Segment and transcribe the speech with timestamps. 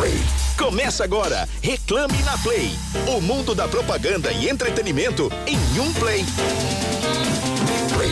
[0.00, 0.18] Play.
[0.56, 2.70] Começa agora, Reclame na Play.
[3.06, 6.24] O mundo da propaganda e entretenimento em um play.
[7.92, 8.10] Play.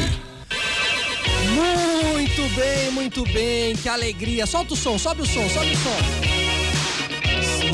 [1.54, 4.45] Muito bem, muito bem, que alegria.
[4.45, 5.96] Solta o som, sobe o som, sobe o som.
[7.56, 7.72] Sim,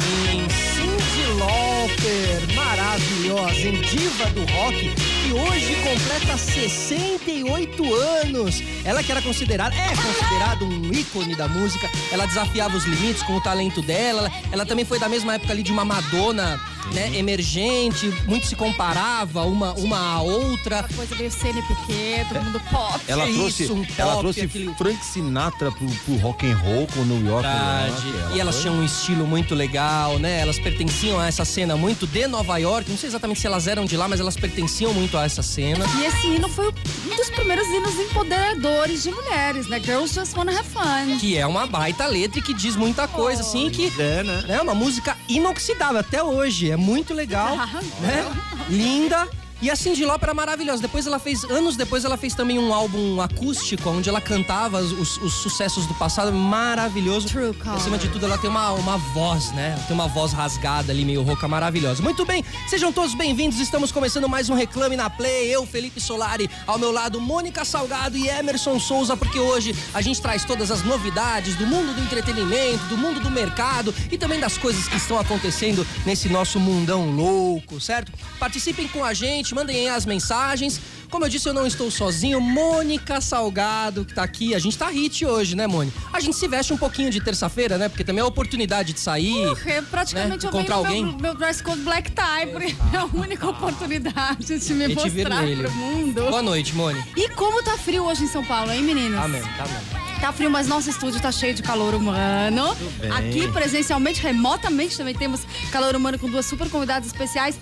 [0.49, 4.95] Cindy Lauper, maravilhosa, em diva do rock,
[5.25, 8.63] que hoje completa 68 anos.
[8.85, 11.89] Ela que era considerada, é considerada um ícone da música.
[12.13, 14.31] Ela desafiava os limites com o talento dela.
[14.53, 16.61] Ela também foi da mesma época ali de uma Madonna,
[16.93, 20.81] né, emergente, muito se comparava uma, uma a outra.
[20.81, 23.01] Uma coisa meio CNPq, todo mundo pop.
[23.09, 26.87] Ela trouxe, Isso, um ela pop, trouxe aquele- Frank Sinatra pro, pro rock and roll
[26.89, 27.47] com New York.
[27.49, 28.09] Verdade.
[28.09, 28.37] York.
[28.37, 30.41] E elas foi- tinham um estilo muito legal, né?
[30.41, 32.91] Elas pertenciam a essa cena muito de Nova York.
[32.91, 35.85] Não sei exatamente se elas eram de lá, mas elas pertenciam muito a essa cena.
[36.01, 39.81] E esse hino foi um dos primeiros hinos empoderadores de mulheres, né?
[39.83, 41.19] Girls Just Wanna Have Fun.
[41.21, 44.45] Que é uma baita letra e que diz muita coisa, assim, que É, né?
[44.49, 46.71] é uma música inoxidável até hoje.
[46.71, 47.57] É muito legal,
[48.01, 48.25] né?
[48.69, 49.29] Linda.
[49.63, 50.83] E a Cyndi Lauper era maravilhosa.
[50.83, 55.17] Depois ela fez, anos depois, ela fez também um álbum acústico, onde ela cantava os,
[55.19, 56.33] os sucessos do passado.
[56.33, 57.29] Maravilhoso.
[57.29, 59.75] True E, Acima de tudo, ela tem uma, uma voz, né?
[59.87, 62.03] Tem uma voz rasgada ali, meio rouca, maravilhosa.
[62.03, 63.59] Muito bem, sejam todos bem-vindos.
[63.59, 65.49] Estamos começando mais um Reclame na Play.
[65.55, 70.21] Eu, Felipe Solari, ao meu lado, Mônica Salgado e Emerson Souza, porque hoje a gente
[70.21, 74.59] traz todas as novidades do mundo do entretenimento, do mundo do mercado e também das
[74.59, 78.13] coisas que estão acontecendo nesse nosso mundão louco, certo?
[78.39, 80.81] Participem com a gente, mandem aí as mensagens.
[81.11, 82.41] Como eu disse, eu não estou sozinho.
[82.41, 84.55] Mônica Salgado, que tá aqui.
[84.55, 85.97] A gente tá hit hoje, né, Mônica?
[86.13, 87.89] A gente se veste um pouquinho de terça-feira, né?
[87.89, 89.47] Porque também é a oportunidade de sair.
[89.49, 90.45] Porque praticamente Né?
[90.45, 91.05] eu Encontrar no alguém?
[91.05, 95.63] meu, meu dress code black tie, porque é a única oportunidade de me mostrar vermelho.
[95.63, 96.21] pro mundo.
[96.23, 97.07] Boa noite, Mônica.
[97.17, 99.21] E como tá frio hoje em São Paulo, hein, meninos?
[99.21, 100.05] Tá mesmo, tá mesmo.
[100.21, 102.75] Tá frio, mas nosso estúdio tá cheio de calor humano.
[103.17, 107.57] Aqui, presencialmente, remotamente, também temos calor humano com duas super convidadas especiais.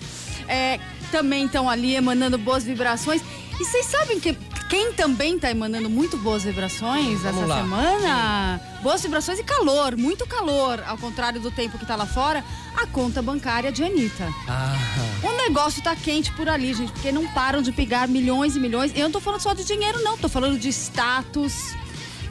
[0.47, 0.79] É,
[1.13, 3.21] também estão ali emanando boas vibrações.
[3.59, 4.33] E vocês sabem que
[4.67, 7.57] quem também tá emanando muito boas vibrações Vamos essa lá.
[7.61, 8.61] semana?
[8.81, 10.83] Boas vibrações e calor, muito calor.
[10.87, 12.43] Ao contrário do tempo que tá lá fora,
[12.75, 14.27] a conta bancária de Anitta.
[14.47, 14.75] Ah,
[15.21, 18.91] O negócio tá quente por ali, gente, porque não param de pegar milhões e milhões.
[18.95, 21.53] Eu não tô falando só de dinheiro, não, tô falando de status.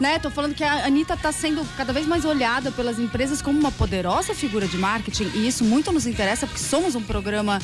[0.01, 0.19] Né?
[0.19, 3.71] Tô falando que a Anitta tá sendo cada vez mais olhada pelas empresas como uma
[3.71, 7.61] poderosa figura de marketing, e isso muito nos interessa, porque somos um programa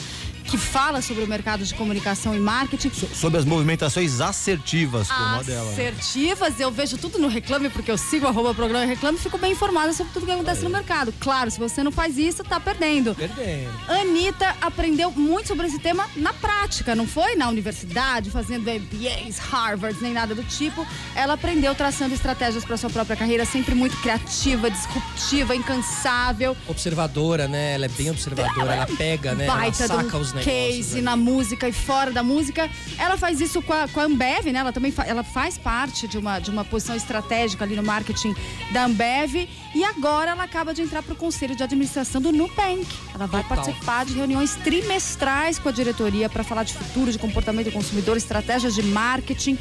[0.49, 2.91] que fala sobre o mercado de comunicação e marketing.
[2.91, 5.65] So- Sobre as movimentações assertivas, como a dela.
[5.67, 5.73] né?
[5.73, 9.53] Assertivas, eu vejo tudo no Reclame, porque eu sigo arroba programa Reclame e fico bem
[9.53, 11.13] informada sobre tudo que acontece no mercado.
[11.21, 13.15] Claro, se você não faz isso, tá perdendo.
[13.15, 13.71] perdendo.
[13.89, 19.99] Anitta aprendeu muito sobre esse tema na prática, não foi na universidade, fazendo MBAs, Harvard,
[20.03, 20.87] nem nada do tipo.
[21.15, 26.57] Ela aprendeu traçando estratégias para sua própria carreira, sempre muito criativa, disruptiva, incansável.
[26.67, 27.75] Observadora, né?
[27.75, 28.73] Ela é bem observadora.
[28.75, 29.45] Ela pega, né?
[29.47, 31.03] Ela Baita saca do os case né?
[31.03, 32.69] na música e fora da música.
[32.99, 34.59] Ela faz isso com a, com a Ambev, né?
[34.61, 38.35] Ela também fa- ela faz parte de uma, de uma posição estratégica ali no marketing
[38.73, 39.49] da Ambev.
[39.75, 42.87] E agora ela acaba de entrar para o conselho de administração do Nubank.
[43.15, 43.57] Ela vai Total.
[43.65, 48.17] participar de reuniões trimestrais com a diretoria para falar de futuro, de comportamento do consumidor,
[48.17, 49.59] estratégias de marketing,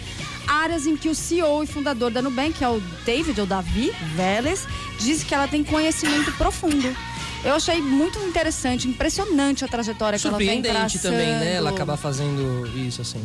[0.47, 3.91] áreas em que o CEO e fundador da Nubank, que é o David ou Davi
[4.15, 4.65] Vélez,
[4.99, 6.95] diz que ela tem conhecimento profundo.
[7.44, 11.14] Eu achei muito interessante, impressionante a trajetória que ela vem Surpreendente traçando.
[11.16, 11.53] também, né?
[11.53, 13.22] Ela acabar fazendo isso, assim.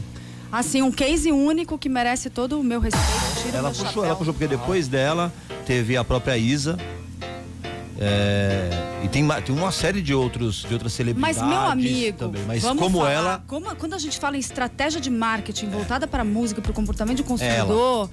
[0.51, 3.07] Assim, um case único que merece todo o meu respeito.
[3.43, 4.05] Tiro Ela meu puxou, chapéu.
[4.05, 5.33] ela puxou, porque depois dela
[5.67, 6.77] teve a própria Isa.
[7.99, 8.69] é,
[9.05, 12.43] e tem, tem uma série de outros de outras Mas, celebridades meu amigo, também.
[12.47, 13.45] Mas vamos como falar, ela.
[13.47, 16.75] como- quando a gente fala em estratégia de marketing voltada para a música, para o
[16.75, 18.11] comportamento do consumidor, ela.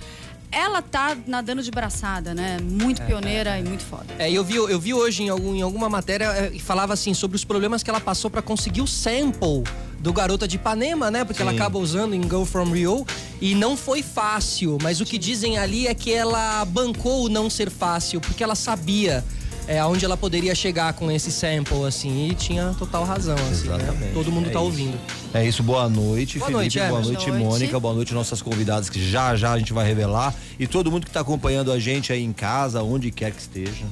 [0.89, 2.57] Tá nadando de braçada, né?
[2.61, 4.05] Muito pioneira e muito foda.
[4.17, 6.93] É, e eu vi, eu vi hoje em, algum, em alguma matéria é, que falava
[6.93, 9.63] assim sobre os problemas que ela passou pra conseguir o sample
[9.99, 11.23] do Garota de Ipanema, né?
[11.23, 11.57] Porque ela Sim.
[11.57, 13.05] acaba usando em Go From Rio
[13.41, 17.49] e não foi fácil, mas o que dizem ali é que ela bancou o não
[17.49, 19.23] ser fácil, porque ela sabia
[19.69, 23.75] é, aonde ela poderia chegar com esse sample, assim, e tinha total razão, assim, né?
[23.77, 24.65] Exatamente, Todo mundo é tá isso.
[24.65, 24.97] ouvindo.
[25.31, 26.61] É isso, boa noite, Boa Felipe.
[26.63, 27.43] noite, boa noite, Boa noite.
[27.45, 27.79] Mônica.
[27.79, 30.33] Boa noite, nossas convidadas, que já já a gente vai revelar.
[30.59, 33.85] E todo mundo que está acompanhando a gente aí em casa, onde quer que esteja.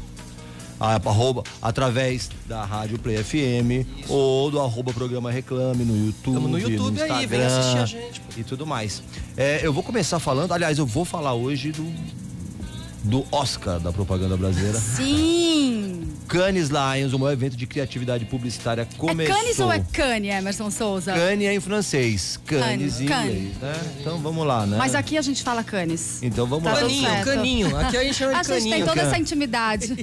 [0.80, 6.34] a- arroba, através da Rádio Play FM ou do arroba programa Reclame no YouTube.
[6.36, 8.28] Tamo no YouTube aí, vem Instagram assistir a gente, pô.
[8.38, 9.02] E tudo mais.
[9.36, 11.84] É, eu vou começar falando, aliás, eu vou falar hoje do,
[13.08, 14.78] do Oscar da propaganda brasileira.
[14.78, 16.08] Sim!
[16.28, 19.34] Cannes Lions, o maior evento de criatividade publicitária, começou.
[19.36, 21.14] É Cannes ou é Cane, Emerson Souza?
[21.14, 23.34] Cannes é em francês, Cannes em Cannes.
[23.34, 23.74] inglês, né?
[24.02, 24.78] Então vamos lá, né?
[24.78, 26.22] Mas aqui a gente fala Cannes.
[26.22, 26.80] Então vamos Tá lá.
[26.82, 27.78] Caninho, caninho.
[27.78, 28.88] Aqui a gente chama de A gente tem caninho.
[28.88, 29.96] toda essa intimidade.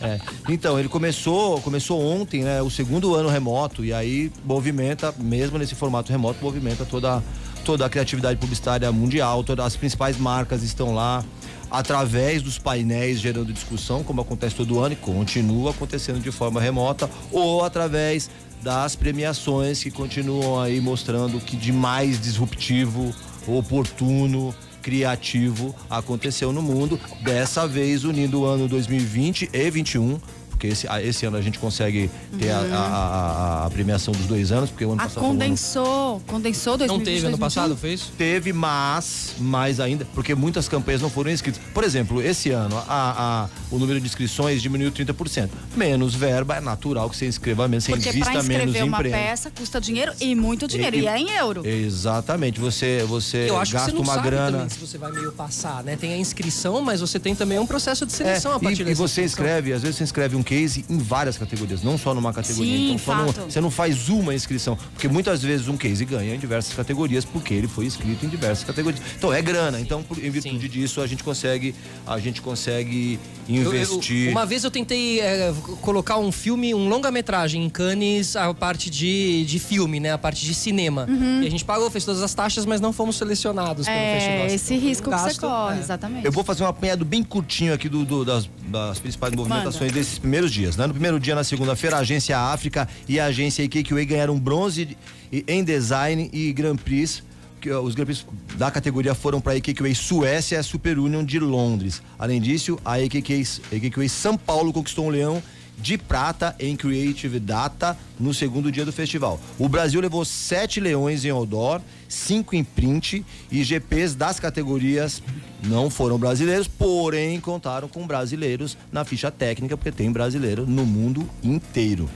[0.00, 0.18] É.
[0.48, 2.60] Então, ele começou, começou ontem, né?
[2.62, 7.22] O segundo ano remoto, e aí movimenta, mesmo nesse formato remoto, movimenta toda,
[7.64, 11.22] toda a criatividade publicitária mundial, todas as principais marcas estão lá
[11.72, 17.08] através dos painéis gerando discussão, como acontece todo ano e continua acontecendo de forma remota,
[17.32, 18.28] ou através
[18.62, 23.12] das premiações que continuam aí mostrando o que de mais disruptivo,
[23.46, 27.00] oportuno, criativo aconteceu no mundo.
[27.22, 30.20] Dessa vez unindo o ano 2020 e 21
[30.62, 32.72] porque esse, esse ano a gente consegue ter uhum.
[32.72, 35.20] a, a, a, premiação dos dois anos, porque o ano a passado.
[35.24, 36.22] Condensou, ano...
[36.24, 36.98] condensou 2020.
[36.98, 38.12] Não teve ano passado, fez?
[38.16, 41.60] Teve, mas, mais ainda, porque muitas campanhas não foram inscritas.
[41.74, 45.48] Por exemplo, esse ano a, a, o número de inscrições diminuiu 30%.
[45.76, 49.50] Menos verba, é natural que você inscreva menos, você porque invista menos em uma peça
[49.50, 51.66] custa dinheiro e muito dinheiro, e, e, é em euro.
[51.66, 54.58] Exatamente, você, você Eu acho gasta que você não uma sabe grana.
[54.58, 55.96] Também, se você vai meio passar, né?
[55.96, 58.92] Tem a inscrição, mas você tem também um processo de seleção é, a partir E,
[58.92, 62.32] e você inscreve, às vezes você inscreve um case em várias categorias, não só numa
[62.32, 62.76] categoria.
[62.76, 66.38] Sim, então não, você não faz uma inscrição, porque muitas vezes um case ganha em
[66.38, 69.02] diversas categorias porque ele foi inscrito em diversas categorias.
[69.16, 70.68] Então é grana, então por, em virtude Sim.
[70.68, 71.74] disso a gente consegue
[72.06, 73.18] a gente consegue
[73.48, 74.16] investir.
[74.16, 78.52] Eu, eu, uma vez eu tentei é, colocar um filme, um longa-metragem em Cannes, a
[78.52, 81.06] parte de, de filme, né, a parte de cinema.
[81.08, 81.42] Uhum.
[81.42, 84.46] E a gente pagou, fez todas as taxas, mas não fomos selecionados é, pelo festival.
[84.46, 85.80] Esse então, risco um que você corre, é.
[85.80, 86.24] exatamente.
[86.24, 89.92] Eu vou fazer um apanhado bem curtinho aqui do, do das, das, principais movimentações Manda.
[89.92, 90.86] desses primeiros dias, né?
[90.86, 94.96] No primeiro dia, na segunda-feira, a Agência África e a Agência IKQA ganharam bronze
[95.30, 97.22] em design e Grand Prix
[97.70, 101.38] os Grand Prix da categoria foram para a EKQA Suécia e a Super Union de
[101.38, 102.02] Londres.
[102.18, 105.42] Além disso, a EKQA, São Paulo conquistou um leão
[105.78, 109.40] de prata em Creative Data no segundo dia do festival.
[109.58, 115.22] O Brasil levou sete leões em outdoor, cinco em print e GPs das categorias
[115.62, 121.28] não foram brasileiros, porém contaram com brasileiros na ficha técnica, porque tem brasileiro no mundo
[121.42, 122.08] inteiro.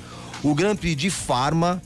[0.43, 1.82] O Grand Prix de Farma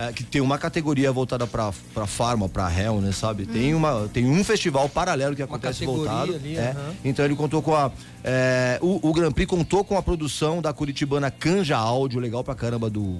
[0.00, 3.42] é, que tem uma categoria voltada para para farma, para hell, né, sabe?
[3.42, 3.52] Hum.
[3.52, 6.74] Tem uma tem um festival paralelo que acontece voltado, ali, é.
[6.74, 6.94] Uhum.
[7.04, 7.92] Então ele contou com a
[8.24, 12.54] é, o, o Grand Prix contou com a produção da curitibana Canja Áudio, legal pra
[12.54, 13.18] caramba do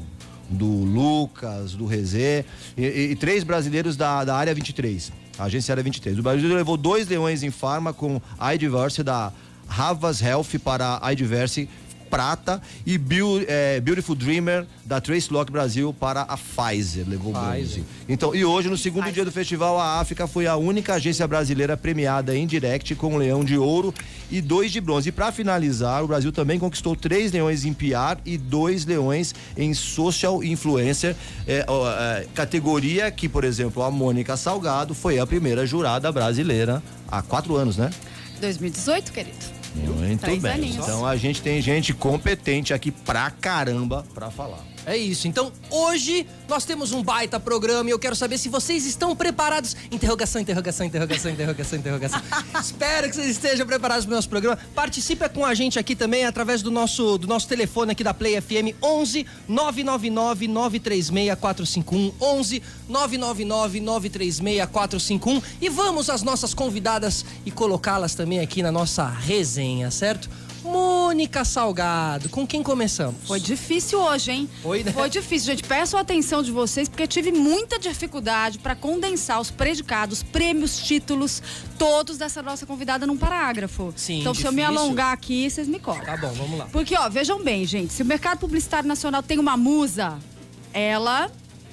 [0.49, 2.47] do Lucas, do Rezê
[2.77, 6.19] e, e, e três brasileiros da, da área 23, a agência área 23.
[6.19, 8.21] O Brasil levou dois leões em farma com
[8.55, 9.31] iDiverse da
[9.69, 11.69] Havas Health para iDiverse
[12.11, 13.01] prata e
[13.47, 17.85] é, Beautiful Dreamer da Trace Lock Brasil para a Pfizer, levou bronze.
[18.09, 19.15] Então, e hoje, no segundo Pfizer.
[19.15, 23.17] dia do festival, a África foi a única agência brasileira premiada em direct com um
[23.17, 23.95] leão de ouro
[24.31, 25.11] e dois de bronze.
[25.11, 29.73] E para finalizar, o Brasil também conquistou três leões em PR e dois leões em
[29.73, 31.15] Social Influencer,
[31.47, 37.23] é, é, categoria que, por exemplo, a Mônica Salgado foi a primeira jurada brasileira há
[37.23, 37.91] quatro anos, né?
[38.41, 39.60] 2018, querido.
[39.75, 40.53] Muito Três bem.
[40.53, 40.77] Aninhos.
[40.77, 44.70] Então a gente tem gente competente aqui pra caramba pra falar.
[44.87, 45.29] É isso.
[45.29, 49.77] Então, hoje nós temos um baita programa e eu quero saber se vocês estão preparados.
[49.91, 52.23] Interrogação, interrogação, interrogação, interrogação, interrogação.
[52.61, 54.59] Espero que vocês estejam preparados para o nosso programa.
[54.75, 58.41] Participe com a gente aqui também através do nosso, do nosso telefone aqui da Play
[58.41, 67.51] FM 11 999 936 451 11 999 936 451 e vamos às nossas convidadas e
[67.51, 70.29] colocá-las também aqui na nossa resenha, certo?
[70.63, 73.17] Mônica Salgado, com quem começamos?
[73.27, 74.51] Foi difícil hoje, hein?
[74.63, 74.93] Foi, né?
[74.93, 75.63] Foi difícil, gente.
[75.65, 81.43] Peço a atenção de vocês, porque tive muita dificuldade para condensar os predicados, prêmios, títulos,
[81.79, 83.93] todos dessa nossa convidada num parágrafo.
[83.97, 84.51] Sim, Então, difícil.
[84.53, 86.05] se eu me alongar aqui, vocês me cortam.
[86.05, 86.67] Tá bom, vamos lá.
[86.71, 90.19] Porque, ó, vejam bem, gente, se o mercado publicitário nacional tem uma musa,
[90.73, 91.31] ela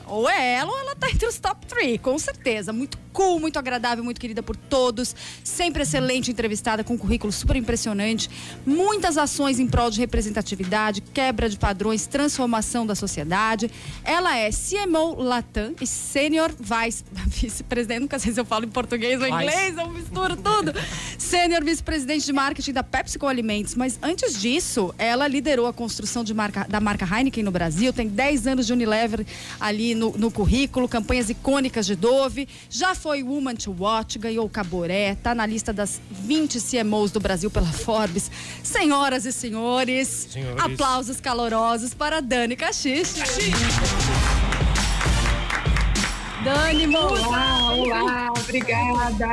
[0.08, 2.72] ou é ela ou ela tá entre os top 3, com certeza.
[2.74, 5.16] Muito cool, muito agradável, muito querida por todos.
[5.44, 8.30] Sempre excelente entrevistada, com um currículo super impressionante.
[8.66, 13.72] Muitas ações em prol de representatividade, quebra de padrões, transformação da sociedade.
[14.04, 19.20] Ela é CMO Latam e Senior Vice, Vice-Presidente, nunca sei se eu falo em português
[19.20, 20.74] ou inglês, eu misturo tudo.
[21.18, 23.74] Senior Vice-Presidente de Marketing da PepsiCo Alimentos.
[23.74, 28.08] Mas antes disso, ela liderou a construção de marca, da marca Heineken no Brasil, tem
[28.08, 29.26] 10 anos de Unilever
[29.60, 34.50] ali no, no currículo, campanhas icônicas de Dove, já foi Woman to Watch, ganhou o
[34.50, 38.32] Caboré, tá na lista das 20 CMOs do Brasil pela Forbes.
[38.63, 40.63] Senhoras e senhores, senhores.
[40.63, 43.20] aplausos calorosos para Dani Caxixe.
[46.44, 49.27] Dani, Olá, olá, obrigada.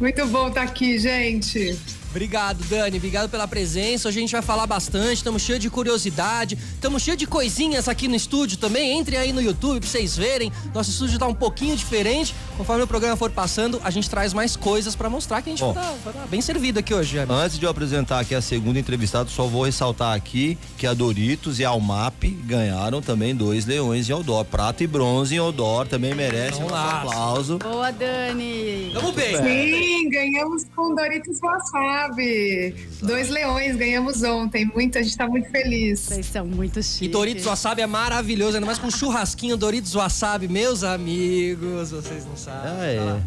[0.00, 1.78] Muito bom estar aqui, gente.
[2.14, 2.96] Obrigado, Dani.
[2.96, 4.06] Obrigado pela presença.
[4.06, 5.14] Hoje a gente vai falar bastante.
[5.14, 6.56] Estamos cheios de curiosidade.
[6.74, 8.96] Estamos cheios de coisinhas aqui no estúdio também.
[8.96, 10.52] Entrem aí no YouTube pra vocês verem.
[10.72, 12.32] Nosso estúdio tá um pouquinho diferente.
[12.56, 15.64] Conforme o programa for passando, a gente traz mais coisas para mostrar que a gente
[15.64, 17.18] Bom, tá, tá, bem servido aqui hoje.
[17.18, 21.58] Antes de eu apresentar aqui a segunda entrevistada, só vou ressaltar aqui que a Doritos
[21.58, 24.44] e a Almap ganharam também dois leões em Odor.
[24.44, 27.58] Prata e bronze em Odor também merece um aplauso.
[27.58, 28.92] Boa, Dani.
[28.94, 29.36] Vamos bem.
[29.36, 32.74] Sim, ganhamos com Doritos Wasabi sabe?
[33.02, 34.64] Dois leões ganhamos ontem.
[34.66, 36.00] Muito, a gente tá muito feliz.
[36.00, 37.02] Vocês são muito chiques.
[37.02, 42.36] E Doritos Wasabi é maravilhoso, ainda mais com churrasquinho Doritos Wasabi, meus amigos, vocês não
[42.36, 42.70] sabem.
[42.70, 43.20] Ah,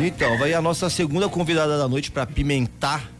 [0.00, 0.06] é.
[0.06, 3.13] Então, vai a nossa segunda convidada da noite para pimentar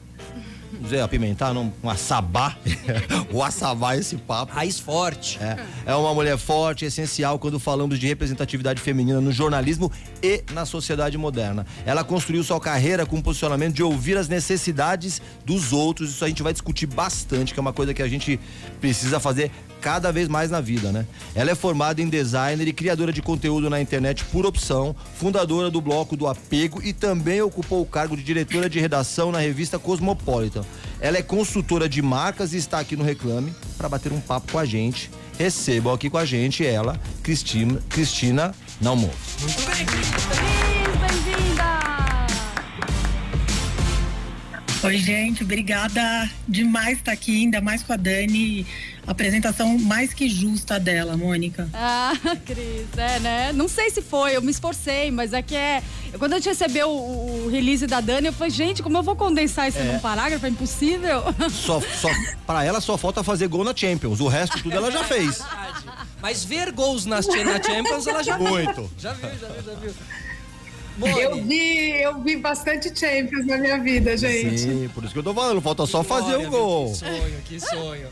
[0.84, 2.56] dizer, apimentar, não, um assabá.
[3.32, 4.52] o assabá esse papo.
[4.52, 5.38] Raiz forte.
[5.42, 9.90] É, é uma mulher forte, essencial quando falamos de representatividade feminina no jornalismo
[10.22, 11.66] e na sociedade moderna.
[11.84, 16.10] Ela construiu sua carreira com o posicionamento de ouvir as necessidades dos outros.
[16.10, 18.38] Isso a gente vai discutir bastante, que é uma coisa que a gente
[18.80, 19.50] precisa fazer
[19.84, 21.04] cada vez mais na vida, né?
[21.34, 25.78] Ela é formada em designer e criadora de conteúdo na internet por opção, fundadora do
[25.78, 30.64] bloco do Apego e também ocupou o cargo de diretora de redação na revista Cosmopolitan.
[31.00, 34.58] Ela é consultora de marcas e está aqui no Reclame para bater um papo com
[34.58, 35.10] a gente.
[35.38, 39.10] Recebam aqui com a gente ela, Cristina, Cristina Nalmo.
[39.40, 39.86] Muito bem,
[44.84, 48.66] Oi, gente, obrigada demais estar aqui, ainda mais com a Dani
[49.06, 51.68] apresentação mais que justa dela, Mônica.
[51.72, 52.12] Ah,
[52.44, 53.52] Cris, é, né?
[53.52, 55.82] Não sei se foi, eu me esforcei, mas é que é.
[56.18, 59.16] Quando a gente recebeu o, o release da Dani, eu falei, gente, como eu vou
[59.16, 59.84] condensar isso é.
[59.84, 60.44] num parágrafo?
[60.44, 61.22] É impossível.
[61.50, 62.10] Só, só,
[62.46, 64.20] pra ela só falta fazer gol na Champions.
[64.20, 65.40] O resto tudo ela já fez.
[66.20, 68.90] Mas ver gols nas, na Champions ela já Muito.
[68.98, 69.94] Já viu, já viu, já viu.
[71.02, 74.58] Eu vi, eu vi bastante Champions na minha vida, gente.
[74.58, 76.92] Sim, por isso que eu tô falando, falta só fazer o um gol.
[76.92, 78.08] Que sonho, que sonho.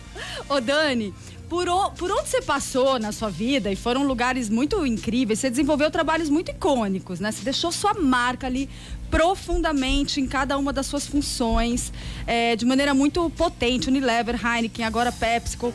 [0.49, 1.15] Ô, Dani,
[1.49, 5.51] por, o, por onde você passou na sua vida e foram lugares muito incríveis, você
[5.51, 7.31] desenvolveu trabalhos muito icônicos, né?
[7.31, 8.69] Você deixou sua marca ali
[9.11, 11.93] profundamente em cada uma das suas funções,
[12.27, 13.89] é, de maneira muito potente.
[13.89, 15.73] Unilever, Heineken, agora PepsiCo.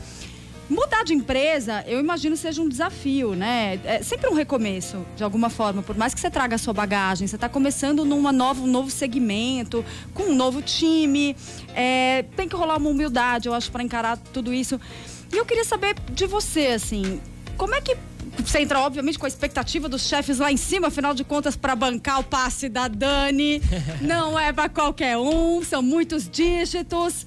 [0.70, 3.80] Mudar de empresa, eu imagino seja um desafio, né?
[3.86, 5.82] É sempre um recomeço, de alguma forma.
[5.82, 8.90] Por mais que você traga a sua bagagem, você está começando num novo, um novo
[8.90, 9.84] segmento,
[10.14, 11.36] com um novo time.
[11.74, 14.80] É, tem que rolar uma humildade, eu acho, para encarar tudo isso.
[15.32, 17.22] E eu queria saber de você, assim,
[17.56, 17.96] como é que
[18.38, 21.76] você entra, obviamente, com a expectativa dos chefes lá em cima, afinal de contas, para
[21.76, 23.62] bancar o passe da Dani.
[24.02, 27.26] Não é para qualquer um, são muitos dígitos.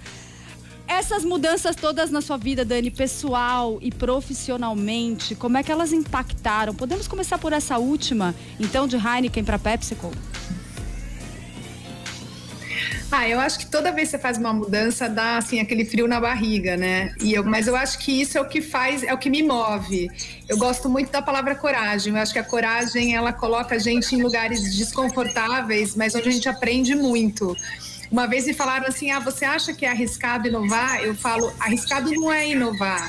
[0.91, 6.75] Essas mudanças todas na sua vida, Dani, pessoal e profissionalmente, como é que elas impactaram?
[6.75, 10.11] Podemos começar por essa última, então, de Heineken para PepsiCo?
[13.13, 16.09] Ah, eu acho que toda vez que você faz uma mudança dá assim aquele frio
[16.09, 17.15] na barriga, né?
[17.21, 19.45] E eu, mas eu acho que isso é o que faz, é o que me
[19.45, 20.09] move.
[20.49, 22.15] Eu gosto muito da palavra coragem.
[22.15, 26.33] Eu acho que a coragem ela coloca a gente em lugares desconfortáveis, mas onde a
[26.33, 27.57] gente aprende muito.
[28.11, 31.03] Uma vez me falaram assim: ah, você acha que é arriscado inovar?
[31.03, 33.09] Eu falo: arriscado não é inovar,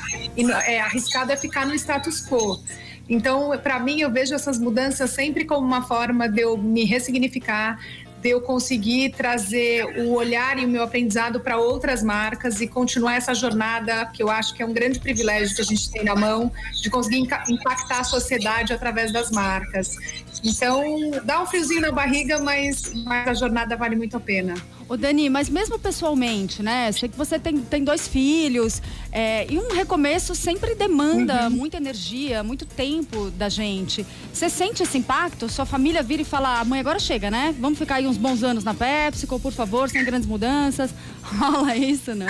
[0.66, 2.62] é arriscado é ficar no status quo.
[3.08, 7.78] Então, para mim, eu vejo essas mudanças sempre como uma forma de eu me ressignificar,
[8.22, 13.16] de eu conseguir trazer o olhar e o meu aprendizado para outras marcas e continuar
[13.16, 16.14] essa jornada, que eu acho que é um grande privilégio que a gente tem na
[16.14, 19.96] mão, de conseguir impactar a sociedade através das marcas.
[20.44, 24.54] Então, dá um friozinho na barriga, mas, mas a jornada vale muito a pena.
[24.88, 26.90] Ô Dani, mas mesmo pessoalmente, né?
[26.92, 31.50] Sei que você tem, tem dois filhos é, e um recomeço sempre demanda uhum.
[31.50, 34.06] muita energia, muito tempo da gente.
[34.32, 35.48] Você sente esse impacto?
[35.48, 37.54] Sua família vira e fala, ah, mãe, agora chega, né?
[37.58, 40.94] Vamos ficar aí uns bons anos na PepsiCo, por favor, sem grandes mudanças.
[41.22, 42.26] Rola isso, não?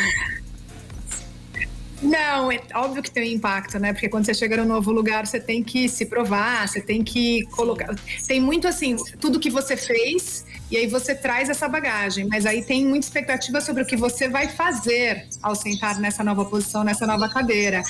[2.02, 3.92] Não, é óbvio que tem um impacto, né?
[3.92, 7.46] Porque quando você chega num novo lugar, você tem que se provar, você tem que
[7.52, 7.94] colocar.
[8.26, 12.64] Tem muito assim, tudo que você fez, e aí você traz essa bagagem, mas aí
[12.64, 17.06] tem muita expectativa sobre o que você vai fazer ao sentar nessa nova posição, nessa
[17.06, 17.82] nova cadeira.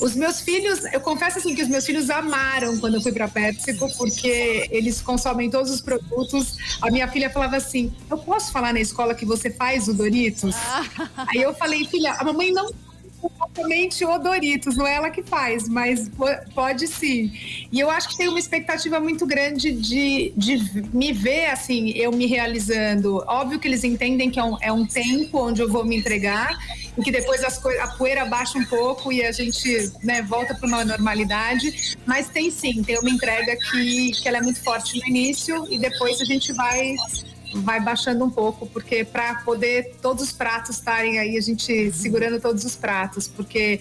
[0.00, 3.28] Os meus filhos, eu confesso assim que os meus filhos amaram quando eu fui para
[3.28, 6.56] PepsiCo, porque eles consomem todos os produtos.
[6.80, 10.54] A minha filha falava assim: "Eu posso falar na escola que você faz o Doritos?"
[11.28, 12.70] aí eu falei: "Filha, a mamãe não
[13.22, 16.10] exatamente o Doritos, não é ela que faz, mas
[16.54, 17.32] pode sim.
[17.70, 22.10] E eu acho que tem uma expectativa muito grande de, de me ver assim, eu
[22.12, 23.22] me realizando.
[23.26, 26.58] Óbvio que eles entendem que é um, é um tempo onde eu vou me entregar
[26.96, 30.66] e que depois as a poeira baixa um pouco e a gente né, volta para
[30.66, 31.96] uma normalidade.
[32.06, 35.78] Mas tem sim, tem uma entrega que, que ela é muito forte no início e
[35.78, 36.94] depois a gente vai
[37.54, 42.40] vai baixando um pouco, porque para poder todos os pratos estarem aí, a gente segurando
[42.40, 43.80] todos os pratos, porque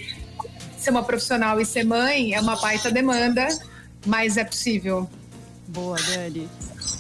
[0.78, 3.48] ser uma profissional e ser mãe é uma baita demanda,
[4.06, 5.10] mas é possível.
[5.68, 6.50] Boa, Dani.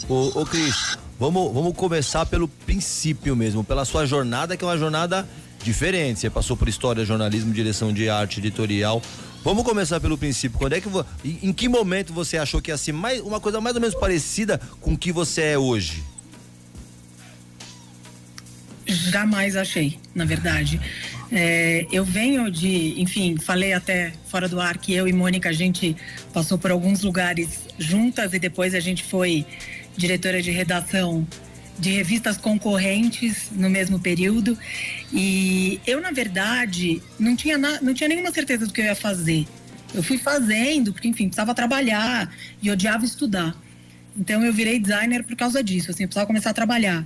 [0.07, 4.77] Ô, ô Cris, vamos, vamos começar pelo princípio mesmo, pela sua jornada, que é uma
[4.77, 5.27] jornada
[5.63, 6.19] diferente.
[6.19, 9.01] Você passou por história, jornalismo, direção de arte, editorial.
[9.43, 10.57] Vamos começar pelo princípio.
[10.57, 10.89] Quando é que
[11.23, 14.59] em, que momento você achou que ia ser mais, uma coisa mais ou menos parecida
[14.81, 16.03] com o que você é hoje?
[18.89, 20.81] Jamais achei, na verdade.
[21.31, 25.53] É, eu venho de, enfim, falei até fora do ar que eu e Mônica a
[25.53, 25.95] gente
[26.33, 29.45] passou por alguns lugares juntas e depois a gente foi
[29.95, 31.27] diretora de redação
[31.77, 34.57] de revistas concorrentes no mesmo período.
[35.13, 38.95] E eu, na verdade, não tinha, na, não tinha nenhuma certeza do que eu ia
[38.95, 39.47] fazer.
[39.93, 42.31] Eu fui fazendo, porque, enfim, precisava trabalhar
[42.61, 43.55] e odiava estudar.
[44.17, 47.05] Então, eu virei designer por causa disso, assim, eu precisava começar a trabalhar.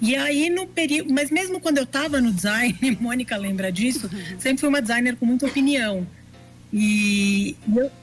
[0.00, 1.12] E aí, no período.
[1.12, 5.26] Mas mesmo quando eu estava no design, Mônica lembra disso, sempre fui uma designer com
[5.26, 6.06] muita opinião.
[6.72, 7.56] E,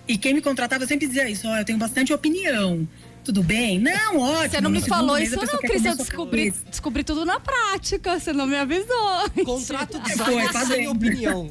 [0.07, 2.87] e quem me contratava sempre dizia isso: ó, oh, eu tenho bastante opinião
[3.25, 3.79] tudo bem?
[3.79, 4.49] Não, ótimo.
[4.51, 5.83] Você não me falou isso, não, Cris.
[5.83, 8.19] Eu descobri, descobri tudo na prática.
[8.19, 9.29] Você não me avisou.
[9.43, 11.49] Contrato designer Foi, sem opinião.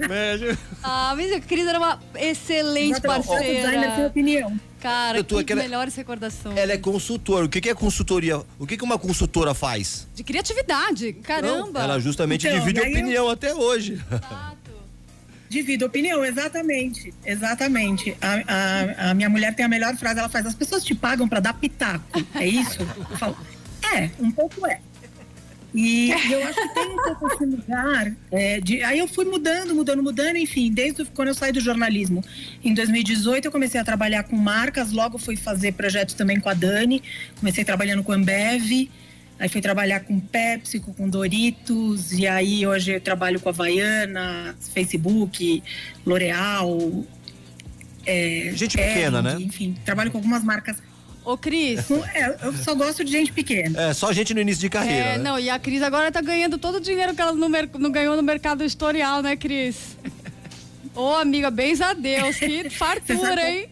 [0.82, 3.26] ah, mas a Cris era uma excelente Exatamente.
[3.26, 3.54] parceira.
[3.54, 4.60] Designer sem opinião.
[4.84, 6.58] Cara, eu tô, que melhores recordações.
[6.58, 7.46] Ela é consultora.
[7.46, 8.42] O que, que é consultoria?
[8.58, 10.06] O que, que uma consultora faz?
[10.14, 11.14] De criatividade.
[11.22, 11.78] Caramba.
[11.78, 13.30] Não, ela justamente então, divide opinião eu...
[13.30, 13.94] até hoje.
[13.94, 14.72] Exato.
[15.48, 17.14] Divido opinião, exatamente.
[17.24, 18.14] Exatamente.
[18.20, 21.26] A, a, a, minha mulher tem a melhor frase, ela faz, as pessoas te pagam
[21.26, 22.04] para dar pitaco.
[22.34, 22.82] É isso?
[22.82, 23.38] Eu falo,
[23.94, 24.80] é, um pouco é.
[25.74, 28.12] E eu acho que tem um pouco esse lugar.
[28.30, 32.22] É, de, aí eu fui mudando, mudando, mudando, enfim, desde quando eu saí do jornalismo.
[32.62, 36.54] Em 2018 eu comecei a trabalhar com marcas, logo fui fazer projetos também com a
[36.54, 37.02] Dani,
[37.40, 38.88] comecei trabalhando com a Ambev.
[39.36, 44.54] Aí fui trabalhar com Pepsi, com Doritos, e aí hoje eu trabalho com a Havaiana,
[44.72, 45.60] Facebook,
[46.06, 47.04] L'Oreal.
[48.06, 49.36] É, gente pequena, né?
[49.40, 50.76] Enfim, trabalho com algumas marcas.
[51.24, 51.90] Ô, Cris.
[52.14, 53.80] É, eu só gosto de gente pequena.
[53.80, 55.04] É, só gente no início de carreira.
[55.04, 55.24] É, né?
[55.24, 58.14] não, e a Cris agora tá ganhando todo o dinheiro que ela não, não ganhou
[58.14, 59.96] no mercado editorial, né, Cris?
[60.94, 63.68] Ô, amiga, bens a Deus, que fartura, hein?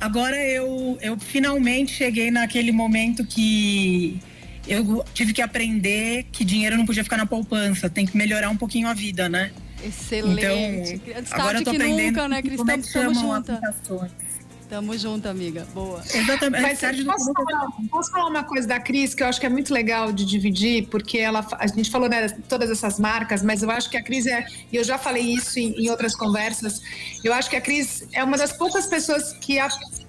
[0.00, 4.20] Agora eu, eu finalmente cheguei naquele momento que
[4.66, 8.56] eu tive que aprender que dinheiro não podia ficar na poupança, tem que melhorar um
[8.56, 9.50] pouquinho a vida, né?
[9.82, 11.00] Excelente.
[11.06, 12.66] Então, agora eu tô que aprendendo nunca, né, Cristão?
[12.66, 14.27] Como é que chamam aplicações.
[14.68, 15.66] Tamo junto, amiga.
[15.72, 16.02] Boa.
[16.12, 16.62] Exatamente.
[16.62, 19.72] Mas, posso, falar, posso falar uma coisa da Cris que eu acho que é muito
[19.72, 23.88] legal de dividir, porque ela, a gente falou né, todas essas marcas, mas eu acho
[23.88, 26.82] que a Cris é, e eu já falei isso em, em outras conversas,
[27.24, 29.68] eu acho que a Cris é uma das poucas pessoas que a,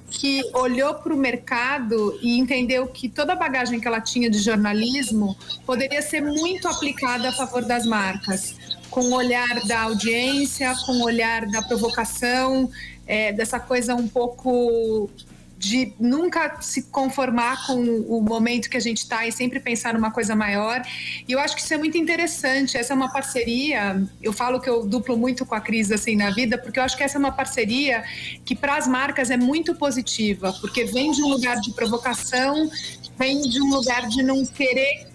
[0.10, 4.40] que olhou para o mercado e entendeu que toda a bagagem que ela tinha de
[4.40, 8.56] jornalismo poderia ser muito aplicada a favor das marcas,
[8.90, 12.70] com o olhar da audiência, com o olhar da provocação,
[13.10, 15.10] é, dessa coisa um pouco
[15.58, 20.12] de nunca se conformar com o momento que a gente está e sempre pensar numa
[20.12, 20.82] coisa maior.
[21.28, 22.78] E eu acho que isso é muito interessante.
[22.78, 24.02] Essa é uma parceria.
[24.22, 26.96] Eu falo que eu duplo muito com a Cris assim na vida, porque eu acho
[26.96, 28.04] que essa é uma parceria
[28.46, 32.70] que para as marcas é muito positiva, porque vem de um lugar de provocação,
[33.18, 35.10] vem de um lugar de não querer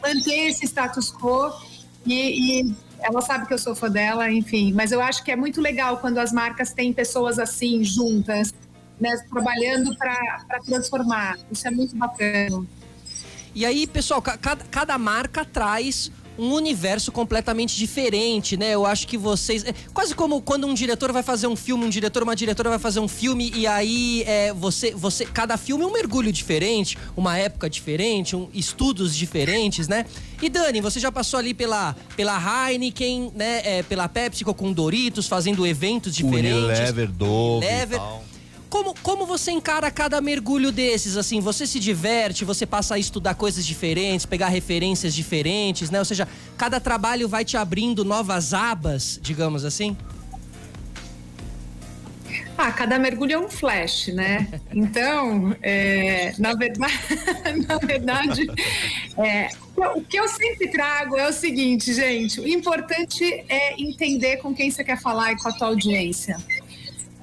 [0.00, 1.50] manter esse status quo
[2.06, 4.72] e, e ela sabe que eu sou fã dela, enfim.
[4.72, 8.54] Mas eu acho que é muito legal quando as marcas têm pessoas assim juntas,
[9.00, 11.38] né, trabalhando para transformar.
[11.50, 12.64] Isso é muito bacana.
[13.54, 18.74] E aí, pessoal, cada, cada marca traz um universo completamente diferente, né?
[18.74, 19.64] Eu acho que vocês.
[19.64, 22.78] É quase como quando um diretor vai fazer um filme, um diretor, uma diretora vai
[22.78, 25.24] fazer um filme, e aí é, você, você.
[25.24, 30.06] Cada filme é um mergulho diferente, uma época diferente, um, estudos diferentes, né?
[30.40, 32.38] E Dani, você já passou ali pela, pela
[32.70, 33.62] Heineken, né?
[33.64, 36.78] É, pela PepsiCo com Doritos, fazendo eventos diferentes.
[36.78, 37.96] Unilever, Dove Unilever.
[37.96, 38.35] E tal.
[38.76, 41.16] Como, como você encara cada mergulho desses?
[41.16, 45.98] Assim, você se diverte, você passa a estudar coisas diferentes, pegar referências diferentes, né?
[45.98, 49.96] Ou seja, cada trabalho vai te abrindo novas abas, digamos assim?
[52.58, 54.46] Ah, cada mergulho é um flash, né?
[54.70, 56.92] Então, é, na verdade,
[57.66, 58.46] na verdade
[59.16, 64.54] é, o que eu sempre trago é o seguinte, gente: o importante é entender com
[64.54, 66.36] quem você quer falar e com a tua audiência.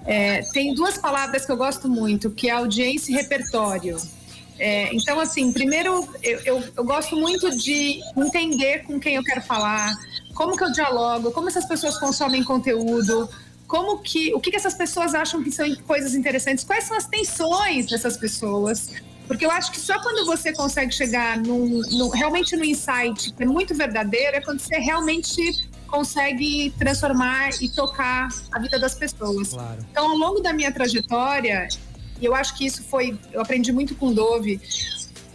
[0.06, 3.98] É, tem duas palavras que eu gosto muito, que é audiência e repertório.
[4.60, 9.42] É, então, assim, primeiro, eu, eu, eu, gosto muito de entender com quem eu quero
[9.42, 9.94] falar,
[10.36, 13.28] como que eu dialogo, como essas pessoas consomem conteúdo,
[13.68, 17.08] como que, o que, que essas pessoas acham que são coisas interessantes, quais são as
[17.08, 18.89] tensões dessas pessoas,
[19.28, 23.44] Porque eu acho que só quando você consegue chegar num, num, realmente no insight que
[23.44, 25.42] é muito verdadeiro, é quando você realmente
[25.94, 29.50] consegue transformar e tocar a vida das pessoas.
[29.50, 29.86] Claro.
[29.92, 31.68] Então, ao longo da minha trajetória,
[32.20, 34.60] e eu acho que isso foi, eu aprendi muito com Dove,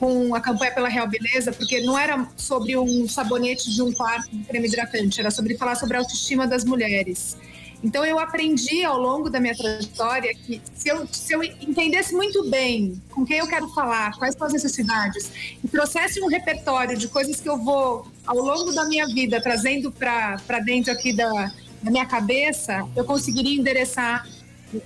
[0.01, 4.37] com a campanha pela Real Beleza, porque não era sobre um sabonete de um quarto
[4.37, 7.37] de creme hidratante, era sobre falar sobre a autoestima das mulheres.
[7.83, 12.49] Então eu aprendi ao longo da minha trajetória que se eu, se eu entendesse muito
[12.51, 15.31] bem com quem eu quero falar, quais são as necessidades,
[15.63, 19.93] e trouxesse um repertório de coisas que eu vou, ao longo da minha vida, trazendo
[19.93, 24.27] para dentro aqui da, da minha cabeça, eu conseguiria endereçar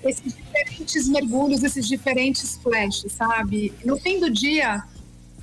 [0.04, 3.72] esses diferentes mergulhos, esses diferentes flashes, sabe?
[3.84, 4.84] No fim do dia,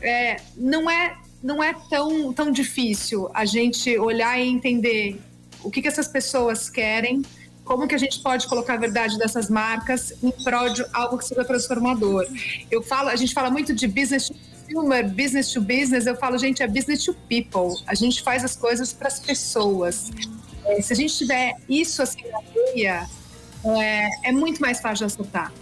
[0.01, 5.19] é, não é não é tão, tão difícil a gente olhar e entender
[5.63, 7.21] o que, que essas pessoas querem,
[7.69, 11.25] como que a gente pode colocar a verdade dessas marcas em prol de algo que
[11.25, 12.25] seja transformador.
[12.71, 16.36] Eu falo, a gente fala muito de business to consumer, business to business, eu falo,
[16.39, 17.79] gente, é business to people.
[17.86, 20.10] A gente faz as coisas para as pessoas.
[20.65, 23.08] É, se a gente tiver isso assim na veia,
[23.63, 25.53] é, é muito mais fácil de acertar.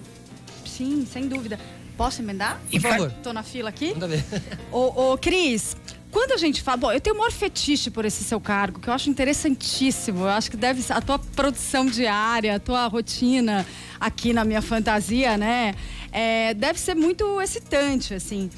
[0.66, 1.60] Sim, sem dúvida.
[1.98, 2.62] Posso emendar?
[2.72, 3.12] Por favor.
[3.22, 3.92] Tô na fila aqui.
[3.94, 4.24] Manda ver.
[4.72, 5.76] Ô, ô, Cris,
[6.12, 8.90] quando a gente fala, bom, eu tenho o maior fetiche por esse seu cargo, que
[8.90, 10.22] eu acho interessantíssimo.
[10.22, 13.66] Eu acho que deve a tua produção diária, a tua rotina
[14.00, 15.76] aqui na minha fantasia, né?
[16.12, 18.50] É, deve ser muito excitante, assim.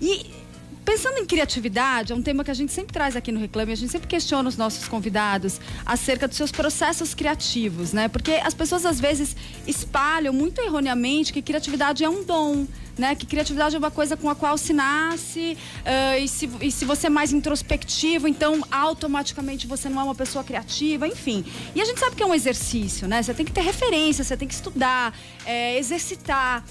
[0.00, 0.41] E
[0.84, 3.76] Pensando em criatividade, é um tema que a gente sempre traz aqui no Reclame, a
[3.76, 8.08] gente sempre questiona os nossos convidados acerca dos seus processos criativos, né?
[8.08, 12.66] Porque as pessoas às vezes espalham muito erroneamente que criatividade é um dom
[12.98, 13.14] né?
[13.14, 16.84] Que criatividade é uma coisa com a qual se nasce uh, e, se, e se
[16.84, 21.44] você é mais introspectivo, então automaticamente você não é uma pessoa criativa, enfim.
[21.74, 23.22] E a gente sabe que é um exercício, né?
[23.22, 25.16] Você tem que ter referência, você tem que estudar,
[25.46, 26.64] é, exercitar.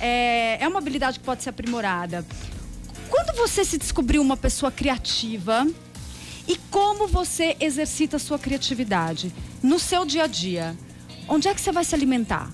[0.00, 2.24] É, é uma habilidade que pode ser aprimorada.
[3.10, 5.66] Quando você se descobriu uma pessoa criativa
[6.48, 10.76] e como você exercita a sua criatividade no seu dia a dia,
[11.28, 12.52] onde é que você vai se alimentar?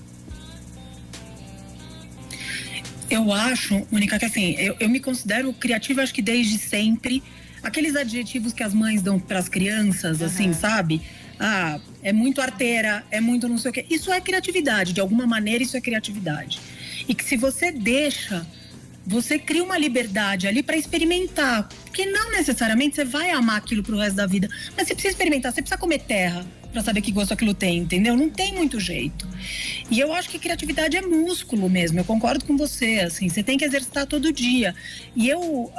[3.09, 7.21] Eu acho, Mônica, que assim, eu, eu me considero criativa, acho que desde sempre.
[7.61, 10.25] Aqueles adjetivos que as mães dão para as crianças, uhum.
[10.25, 11.01] assim, sabe?
[11.39, 13.85] Ah, é muito arteira, é muito não sei o quê.
[13.89, 16.59] Isso é criatividade, de alguma maneira isso é criatividade.
[17.07, 18.45] E que se você deixa,
[19.05, 21.67] você cria uma liberdade ali para experimentar.
[21.85, 24.47] Porque não necessariamente você vai amar aquilo pro resto da vida.
[24.77, 28.17] Mas você precisa experimentar, você precisa comer terra para saber que gosto aquilo tem, entendeu?
[28.17, 29.27] Não tem muito jeito.
[29.91, 31.99] E eu acho que criatividade é músculo mesmo.
[31.99, 34.73] Eu concordo com você, assim, você tem que exercitar todo dia.
[35.15, 35.71] E eu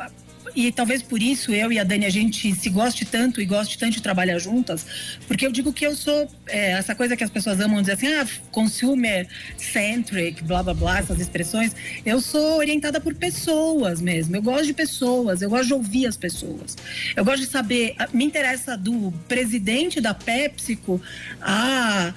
[0.54, 3.78] e talvez por isso eu e a Dani a gente se goste tanto e goste
[3.78, 4.86] tanto de trabalhar juntas,
[5.26, 8.06] porque eu digo que eu sou é, essa coisa que as pessoas amam dizer assim,
[8.08, 11.74] ah, consumer centric, blá blá blá, essas expressões.
[12.04, 14.36] Eu sou orientada por pessoas mesmo.
[14.36, 16.76] Eu gosto de pessoas, eu gosto de ouvir as pessoas.
[17.16, 21.00] Eu gosto de saber, me interessa do presidente da PepsiCo
[21.40, 22.14] a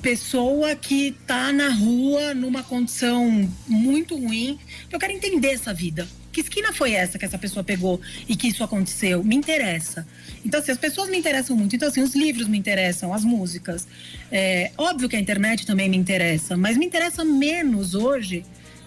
[0.00, 4.58] pessoa que está na rua numa condição muito ruim.
[4.90, 6.06] Eu quero entender essa vida.
[6.36, 9.24] Que esquina foi essa que essa pessoa pegou e que isso aconteceu?
[9.24, 10.06] Me interessa.
[10.44, 11.74] Então, assim, as pessoas me interessam muito.
[11.74, 13.88] Então, assim, os livros me interessam, as músicas.
[14.30, 18.44] É, óbvio que a internet também me interessa, mas me interessa menos hoje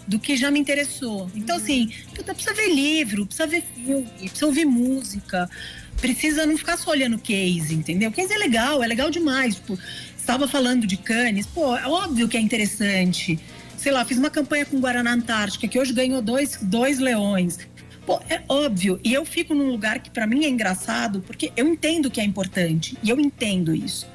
[0.07, 1.27] do que já me interessou.
[1.33, 1.63] Então, uhum.
[1.63, 1.91] assim,
[2.23, 5.49] precisa ver livro, precisa ver filme, precisa ouvir música.
[5.99, 8.11] Precisa não ficar só olhando case, entendeu?
[8.11, 9.55] Case é legal, é legal demais.
[9.55, 9.77] Tipo,
[10.15, 13.39] estava falando de Cannes, pô, é óbvio que é interessante
[13.79, 17.57] sei lá, fiz uma campanha com Guaraná Antártica, que hoje ganhou dois, dois leões.
[18.05, 18.99] Pô, é óbvio.
[19.03, 22.23] E eu fico num lugar que para mim é engraçado, porque eu entendo que é
[22.23, 22.97] importante.
[23.01, 24.05] E eu entendo isso.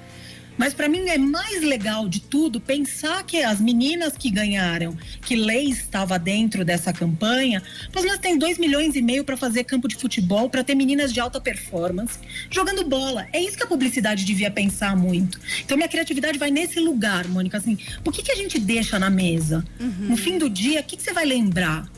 [0.57, 5.35] Mas para mim é mais legal de tudo pensar que as meninas que ganharam, que
[5.35, 7.63] lei estava dentro dessa campanha,
[7.95, 11.13] mas nós temos 2 milhões e meio para fazer campo de futebol, para ter meninas
[11.13, 12.19] de alta performance
[12.51, 13.27] jogando bola.
[13.33, 15.41] É isso que a publicidade devia pensar muito.
[15.65, 19.11] Então minha criatividade vai nesse lugar, Mônica, assim, o que, que a gente deixa na
[19.11, 19.65] mesa?
[19.81, 20.09] Uhum.
[20.11, 21.89] No fim do dia, o que, que você vai lembrar?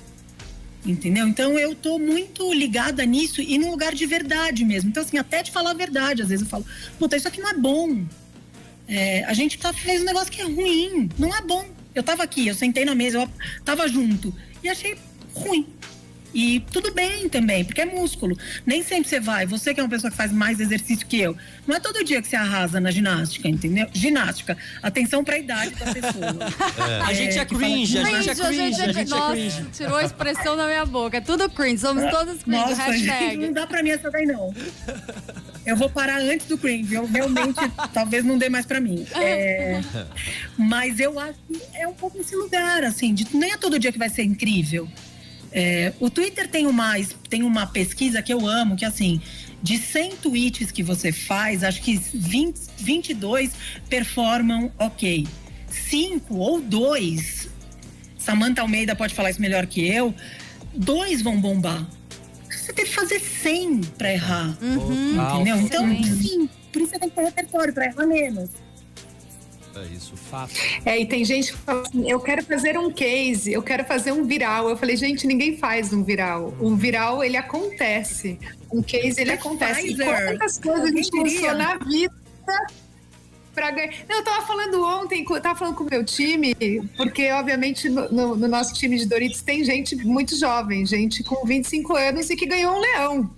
[0.85, 1.27] Entendeu?
[1.27, 4.89] Então eu tô muito ligada nisso e num lugar de verdade mesmo.
[4.89, 6.65] Então, assim, até de falar a verdade, às vezes eu falo,
[6.97, 8.05] puta, isso aqui não é bom.
[8.89, 11.67] É, a gente tá, fez um negócio que é ruim, não é bom.
[11.95, 13.29] Eu tava aqui, eu sentei na mesa, eu
[13.65, 14.97] tava junto e achei
[15.35, 15.67] ruim.
[16.35, 18.37] E tudo bem também, porque é músculo.
[18.65, 19.47] Nem sempre você vai.
[19.47, 21.37] Você que é uma pessoa que faz mais exercício que eu.
[21.67, 23.89] Não é todo dia que você arrasa na ginástica, entendeu?
[23.93, 24.57] Ginástica.
[24.83, 26.37] Atenção para a idade da pessoa.
[26.77, 27.01] É.
[27.01, 28.83] A gente é cringe, a gente é cringe.
[28.83, 29.67] A gente é cringe.
[29.73, 31.17] tirou a expressão da minha boca.
[31.17, 32.59] É tudo cringe, somos todos cringe.
[32.59, 33.37] Nossa, hashtag.
[33.39, 34.53] não dá para mim essa daí, não.
[35.65, 36.95] Eu vou parar antes do cringe.
[36.95, 37.59] Eu realmente,
[37.93, 39.05] talvez não dê mais para mim.
[39.17, 39.81] É,
[40.57, 43.91] mas eu acho que é um pouco esse lugar, assim, de, nem é todo dia
[43.91, 44.89] que vai ser incrível.
[45.59, 46.93] É, o Twitter tem uma,
[47.31, 49.23] tem uma pesquisa que eu amo, que assim,
[49.63, 53.53] de 100 tweets que você faz, acho que 20, 22
[53.89, 55.27] performam ok.
[55.67, 57.49] Cinco ou dois,
[58.19, 60.15] Samantha Almeida pode falar isso melhor que eu,
[60.75, 61.89] dois vão bombar.
[62.51, 64.59] Você tem que fazer 100 para errar.
[64.61, 65.37] Uhum.
[65.37, 65.57] Entendeu?
[65.57, 68.51] Então, sim, por isso você tem que ter repertório para errar menos.
[69.77, 70.17] É isso.
[70.17, 70.53] Fato.
[70.85, 74.13] É, e tem gente que fala assim, eu quero fazer um case, eu quero fazer
[74.13, 74.69] um viral.
[74.69, 76.55] Eu falei, gente, ninguém faz um viral.
[76.61, 78.39] Um viral, ele acontece.
[78.73, 79.87] Um case, ele É acontece.
[79.89, 82.13] E quantas coisas a gente pensou na vida
[83.55, 83.93] pra ganhar.
[84.09, 86.55] Não, eu tava falando ontem, eu tava falando com o meu time,
[86.97, 91.47] porque, obviamente, no, no- no nosso time de Doritos tem gente muito jovem, gente com
[91.47, 93.31] 25 anos e que ganhou um leão.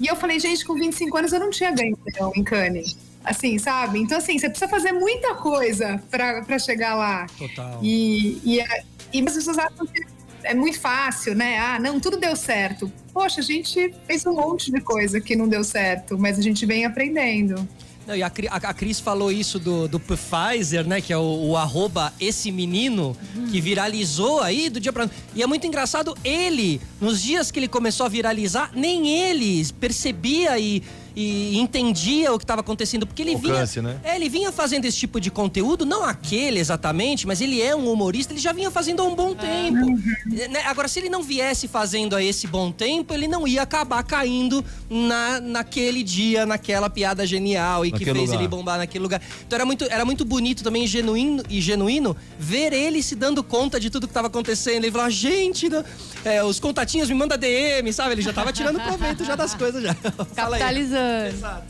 [0.00, 2.96] E eu falei, gente, com 25 anos eu não tinha ganho um leão em Cannes.
[3.24, 3.98] Assim, sabe?
[3.98, 7.26] Então, assim, você precisa fazer muita coisa pra chegar lá.
[7.38, 7.78] Total.
[7.82, 10.02] E, e, é- e as pessoas acham que
[10.42, 11.58] é muito fácil, né?
[11.58, 12.90] Ah, não, tudo deu certo.
[13.12, 16.64] Poxa, a gente fez um monte de coisa que não deu certo, mas a gente
[16.64, 17.68] vem aprendendo.
[18.06, 21.02] Não, e a, a- a Cris falou isso do, do Pfizer, né?
[21.02, 23.14] Que é o, o arroba esse menino
[23.50, 27.68] que viralizou aí do dia pra E é muito engraçado, ele, nos dias que ele
[27.68, 30.82] começou a viralizar, nem ele percebia e,
[31.16, 33.06] e entendia o que estava acontecendo.
[33.06, 33.94] Porque ele Alcance, vinha.
[33.94, 34.00] né?
[34.04, 37.90] É, ele vinha fazendo esse tipo de conteúdo, não aquele exatamente, mas ele é um
[37.92, 39.86] humorista, ele já vinha fazendo há um bom tempo.
[40.26, 40.62] Né?
[40.66, 44.64] Agora, se ele não viesse fazendo a esse bom tempo, ele não ia acabar caindo
[44.88, 48.40] na, naquele dia, naquela piada genial e que Naquele fez lugar.
[48.40, 49.20] ele bombar naquele lugar.
[49.46, 53.78] Então era muito, era muito bonito também, genuíno e genuíno, ver ele se dando conta
[53.80, 54.84] de tudo que estava acontecendo.
[54.84, 55.84] Ele falou, gente, não-
[56.24, 58.12] é, os contatinhos me manda DM, sabe?
[58.12, 59.94] Ele já tava tirando proveito já das coisas já.
[60.34, 60.58] Fala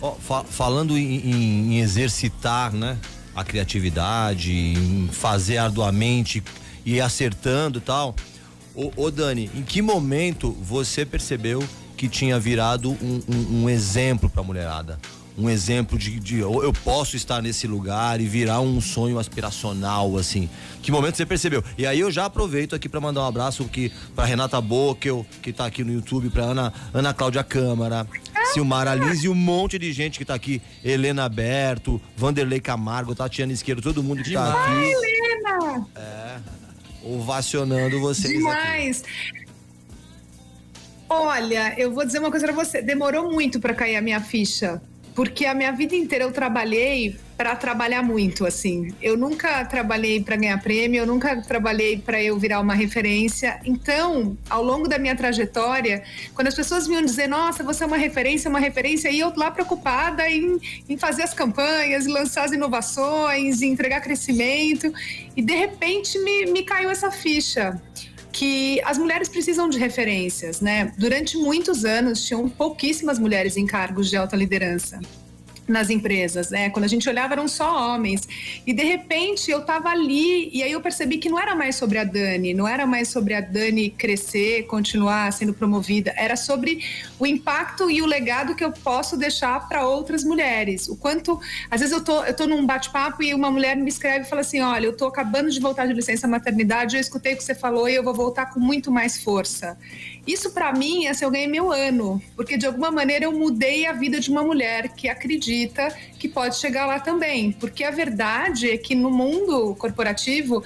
[0.00, 2.96] Ó, fa- falando em, em- exercitar, né?
[3.34, 6.42] A criatividade, em fazer arduamente
[6.84, 8.14] e acertando e tal.
[8.74, 11.62] Ô, ô, Dani, em que momento você percebeu
[11.96, 14.98] que tinha virado um, um- um exemplo pra mulherada?
[15.38, 20.18] Um exemplo de, de eu eu posso estar nesse lugar e virar um sonho aspiracional,
[20.18, 20.50] assim.
[20.82, 21.64] Que momento você percebeu?
[21.78, 23.68] E aí eu já aproveito aqui pra mandar um abraço
[24.14, 28.06] pra Renata Bockel, que tá aqui no YouTube, pra Ana, Ana Cláudia Câmara,
[28.52, 30.60] Silmara Lins e um monte de gente que tá aqui.
[30.84, 34.92] Helena Berto, Vanderlei Camargo, Tatiana Isqueiro, todo mundo que tá aqui.
[34.92, 35.86] Helena!
[37.02, 38.38] Ovacionando vocês aqui.
[38.38, 39.04] Demais!
[41.08, 42.80] Olha, eu vou dizer uma coisa pra você.
[42.80, 44.80] Demorou muito pra cair a minha ficha.
[45.20, 48.90] Porque a minha vida inteira eu trabalhei pra trabalhar muito, assim.
[49.02, 53.61] Eu nunca trabalhei pra ganhar prêmio, eu nunca trabalhei pra eu virar uma referência.
[53.66, 56.02] Então, ao longo da minha trajetória,
[56.35, 59.50] quando as pessoas vinham dizer, nossa, você é uma referência, uma referência, e eu lá
[59.50, 64.90] preocupada em, em fazer as campanhas, lançar as inovações, entregar crescimento,
[65.37, 67.78] e de repente me, me caiu essa ficha
[68.32, 70.92] que as mulheres precisam de referências, né?
[70.96, 75.00] Durante muitos anos tinham pouquíssimas mulheres em cargos de alta liderança
[75.70, 76.70] nas empresas, né?
[76.70, 78.28] Quando a gente olhava eram só homens.
[78.66, 81.98] E de repente eu tava ali e aí eu percebi que não era mais sobre
[81.98, 86.85] a Dani, não era mais sobre a Dani crescer, continuar sendo promovida, era sobre
[87.18, 90.88] o impacto e o legado que eu posso deixar para outras mulheres.
[90.88, 94.26] O quanto, às vezes eu tô, eu tô num bate-papo e uma mulher me escreve
[94.26, 97.37] e fala assim: "Olha, eu tô acabando de voltar de licença maternidade, eu escutei o
[97.37, 99.78] que você falou e eu vou voltar com muito mais força".
[100.32, 103.92] Isso para mim, assim, eu ganhei meu ano, porque de alguma maneira eu mudei a
[103.92, 107.50] vida de uma mulher que acredita que pode chegar lá também.
[107.50, 110.62] Porque a verdade é que no mundo corporativo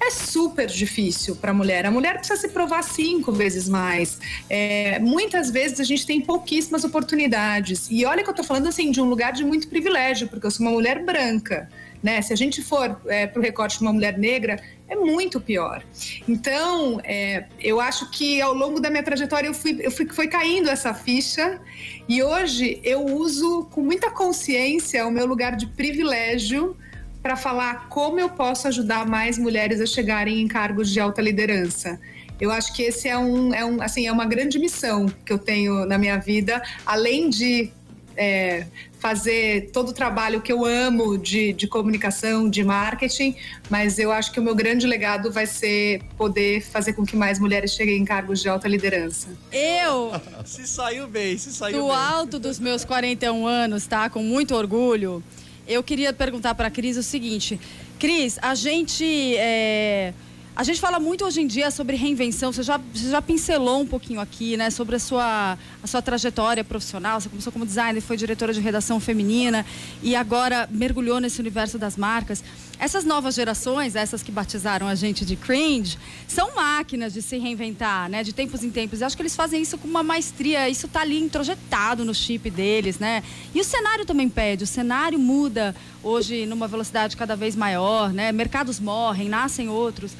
[0.00, 1.84] é super difícil para a mulher.
[1.84, 4.20] A mulher precisa se provar cinco vezes mais.
[4.48, 7.88] É, muitas vezes a gente tem pouquíssimas oportunidades.
[7.90, 10.50] E olha que eu estou falando assim de um lugar de muito privilégio, porque eu
[10.50, 11.68] sou uma mulher branca.
[12.00, 12.22] Né?
[12.22, 15.82] Se a gente for é, para o recorte de uma mulher negra, é muito pior.
[16.26, 20.28] Então, é, eu acho que ao longo da minha trajetória eu fui, eu fui foi
[20.28, 21.60] caindo essa ficha
[22.08, 26.76] e hoje eu uso com muita consciência o meu lugar de privilégio
[27.22, 32.00] para falar como eu posso ajudar mais mulheres a chegarem em cargos de alta liderança.
[32.40, 35.38] Eu acho que esse é um, é um assim é uma grande missão que eu
[35.38, 37.70] tenho na minha vida, além de
[38.16, 38.66] é,
[38.98, 43.36] fazer todo o trabalho que eu amo de, de comunicação, de marketing,
[43.70, 47.38] mas eu acho que o meu grande legado vai ser poder fazer com que mais
[47.38, 49.28] mulheres cheguem em cargos de alta liderança.
[49.52, 50.12] Eu,
[50.44, 51.96] Se saiu bem, se saiu do bem.
[51.96, 54.10] alto dos meus 41 anos, tá?
[54.10, 55.22] Com muito orgulho,
[55.66, 57.60] eu queria perguntar para a Cris o seguinte:
[57.98, 59.04] Cris, a gente.
[59.36, 60.12] é,
[60.58, 62.52] A gente fala muito hoje em dia sobre reinvenção.
[62.52, 64.70] Você já, você já pincelou um pouquinho aqui, né?
[64.70, 67.20] Sobre a sua, a sua trajetória profissional.
[67.20, 69.64] Você começou como designer, foi diretora de redação feminina
[70.02, 72.42] e agora mergulhou nesse universo das marcas.
[72.76, 78.10] Essas novas gerações, essas que batizaram a gente de cringe, são máquinas de se reinventar,
[78.10, 78.24] né?
[78.24, 79.00] De tempos em tempos.
[79.00, 80.68] Eu acho que eles fazem isso com uma maestria.
[80.68, 83.22] Isso tá ali introjetado no chip deles, né?
[83.54, 84.64] E o cenário também pede.
[84.64, 88.32] O cenário muda hoje numa velocidade cada vez maior, né?
[88.32, 90.16] Mercados morrem, nascem outros.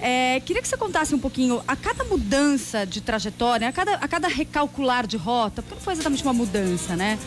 [0.00, 4.08] É, queria que você contasse um pouquinho, a cada mudança de trajetória, a cada, a
[4.08, 7.18] cada recalcular de rota, porque não foi exatamente uma mudança, né?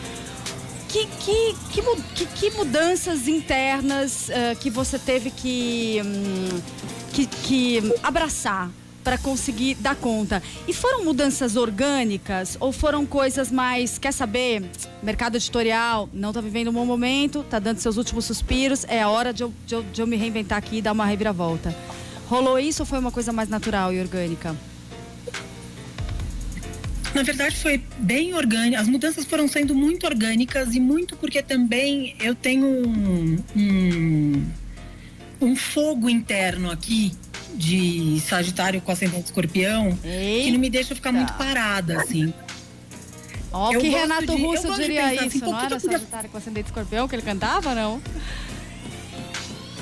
[0.88, 1.82] Que, que, que,
[2.14, 6.60] que, que mudanças internas uh, que você teve que, um,
[7.14, 8.70] que, que abraçar
[9.02, 10.42] para conseguir dar conta?
[10.68, 14.64] E foram mudanças orgânicas ou foram coisas mais, quer saber,
[15.02, 19.08] mercado editorial não está vivendo um bom momento, está dando seus últimos suspiros, é a
[19.08, 21.74] hora de eu, de eu, de eu me reinventar aqui e dar uma reviravolta.
[22.32, 24.56] Rolou isso ou foi uma coisa mais natural e orgânica?
[27.14, 28.80] Na verdade, foi bem orgânico.
[28.80, 34.46] As mudanças foram sendo muito orgânicas e muito porque também eu tenho um, um,
[35.42, 37.12] um fogo interno aqui
[37.54, 40.44] de Sagitário com ascendente escorpião Eita.
[40.44, 42.32] que não me deixa ficar muito parada, assim.
[43.52, 46.68] Ó, oh, que Renato de, Russo diria pensar, isso, assim, não era Sagitário com ascendente
[46.68, 48.00] escorpião que ele cantava, não?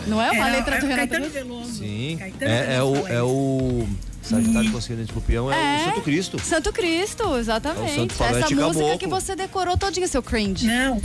[0.07, 1.75] Não é uma é, letra é, do Renato Caetano Veloso.
[1.75, 2.17] Sim.
[2.19, 3.89] Caetano é, é, o, é o
[4.23, 6.39] Sagitário com ascendente escorpião, é, é, o Santo Cristo.
[6.39, 7.91] Santo Cristo, exatamente.
[7.91, 8.99] É o Santo Essa música Caboclo.
[8.99, 10.67] que você decorou todinha, seu cringe.
[10.67, 11.01] Não.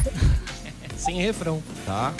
[0.97, 1.61] Sem refrão.
[1.85, 2.13] Tá.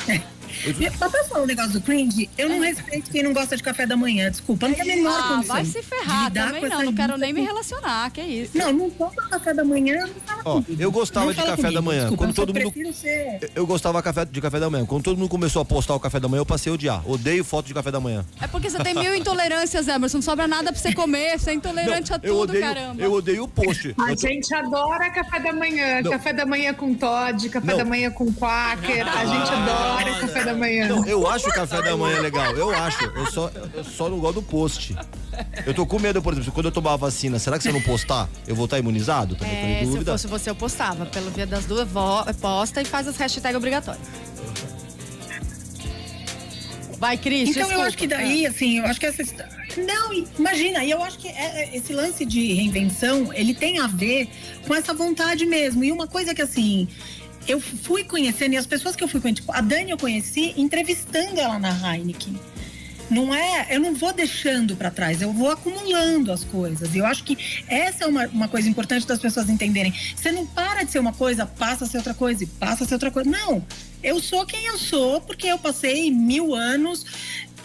[0.98, 3.86] Só pra falar um negócio do cringe, eu não respeito quem não gosta de café
[3.86, 4.68] da manhã, desculpa.
[4.68, 5.56] Não tem a menor ah, condição.
[5.56, 8.58] Vai se ferrar também não, não quero nem me relacionar, que é isso.
[8.58, 11.82] Não, não toma café da manhã, não fala Ó, Eu gostava de café comigo, da
[11.82, 12.00] manhã.
[12.02, 12.94] Desculpa, quando todo mundo...
[12.94, 13.52] Ser...
[13.56, 14.86] Eu gostava de café da manhã.
[14.86, 17.10] Quando todo mundo começou a postar o café da manhã, eu passei a odiar.
[17.10, 18.26] Odeio foto de café da manhã.
[18.40, 20.18] É porque você tem mil intolerâncias, Emerson.
[20.18, 23.02] Não sobra nada pra você comer, você é intolerante não, a tudo, odeio, caramba.
[23.02, 23.94] Eu odeio o post.
[23.98, 24.16] A tô...
[24.16, 26.02] gente adora café da manhã.
[26.02, 26.12] Não.
[26.12, 27.78] Café da manhã com Todd, café não.
[27.78, 29.08] da manhã com Quaker.
[29.08, 30.88] A gente adora café da manhã.
[30.88, 32.52] Não, eu acho o café da manhã legal.
[32.56, 33.04] Eu acho.
[33.06, 34.96] Eu só, eu só não gosto do post.
[35.66, 37.74] Eu tô com medo, por exemplo, quando eu tomar a vacina, será que se eu
[37.74, 39.36] não postar, eu vou estar imunizado?
[39.36, 41.06] Também é, se fosse você, eu postava.
[41.06, 41.88] Pelo via das duas,
[42.40, 44.06] posta e faz as hashtags obrigatórias.
[46.98, 47.50] Vai, Cris.
[47.50, 47.74] Então desculpa.
[47.74, 49.24] eu acho que daí, assim, eu acho que essa.
[49.78, 53.88] Não, imagina, e eu acho que é, é, esse lance de reinvenção, ele tem a
[53.88, 54.30] ver
[54.66, 55.84] com essa vontade mesmo.
[55.84, 56.88] E uma coisa que, assim,
[57.48, 61.40] eu fui conhecendo, e as pessoas que eu fui conhecendo, a Dani eu conheci entrevistando
[61.40, 62.40] ela na Heineken.
[63.10, 66.96] Não é, eu não vou deixando para trás, eu vou acumulando as coisas.
[66.96, 69.94] E eu acho que essa é uma, uma coisa importante das pessoas entenderem.
[70.16, 72.88] Você não para de ser uma coisa, passa a ser outra coisa e passa a
[72.88, 73.30] ser outra coisa.
[73.30, 73.64] Não,
[74.02, 77.06] eu sou quem eu sou porque eu passei mil anos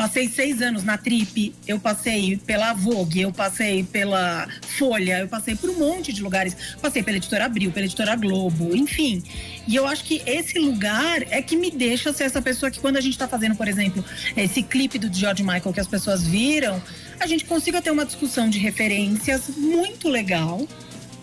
[0.00, 5.54] Passei seis anos na Trip, eu passei pela Vogue, eu passei pela Folha, eu passei
[5.54, 6.56] por um monte de lugares.
[6.80, 9.22] Passei pela Editora Abril, pela Editora Globo, enfim.
[9.68, 12.96] E eu acho que esse lugar é que me deixa ser essa pessoa que quando
[12.96, 14.02] a gente está fazendo, por exemplo,
[14.34, 16.82] esse clipe do George Michael que as pessoas viram,
[17.20, 20.66] a gente consiga ter uma discussão de referências muito legal.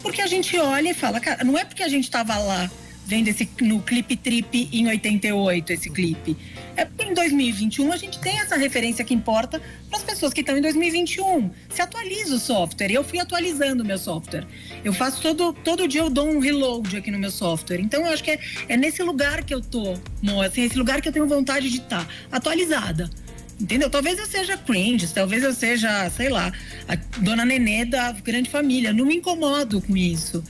[0.03, 2.69] Porque a gente olha e fala, cara, não é porque a gente estava lá
[3.07, 6.37] vendo esse no clipe Trip em 88, esse clipe.
[6.77, 9.59] É porque em 2021 a gente tem essa referência que importa
[9.89, 11.49] para as pessoas que estão em 2021.
[11.69, 12.91] Se atualiza o software.
[12.91, 14.45] Eu fui atualizando o meu software.
[14.85, 17.79] Eu faço todo, todo dia eu dou um reload aqui no meu software.
[17.79, 19.93] Então eu acho que é, é nesse lugar que eu tô,
[20.45, 23.09] assim, esse lugar que eu tenho vontade de estar, tá, atualizada.
[23.59, 23.89] Entendeu?
[23.89, 26.53] Talvez eu seja cringe, talvez eu seja, sei lá,
[26.87, 28.93] a dona Nenê da grande família.
[28.93, 30.43] Não me incomodo com isso.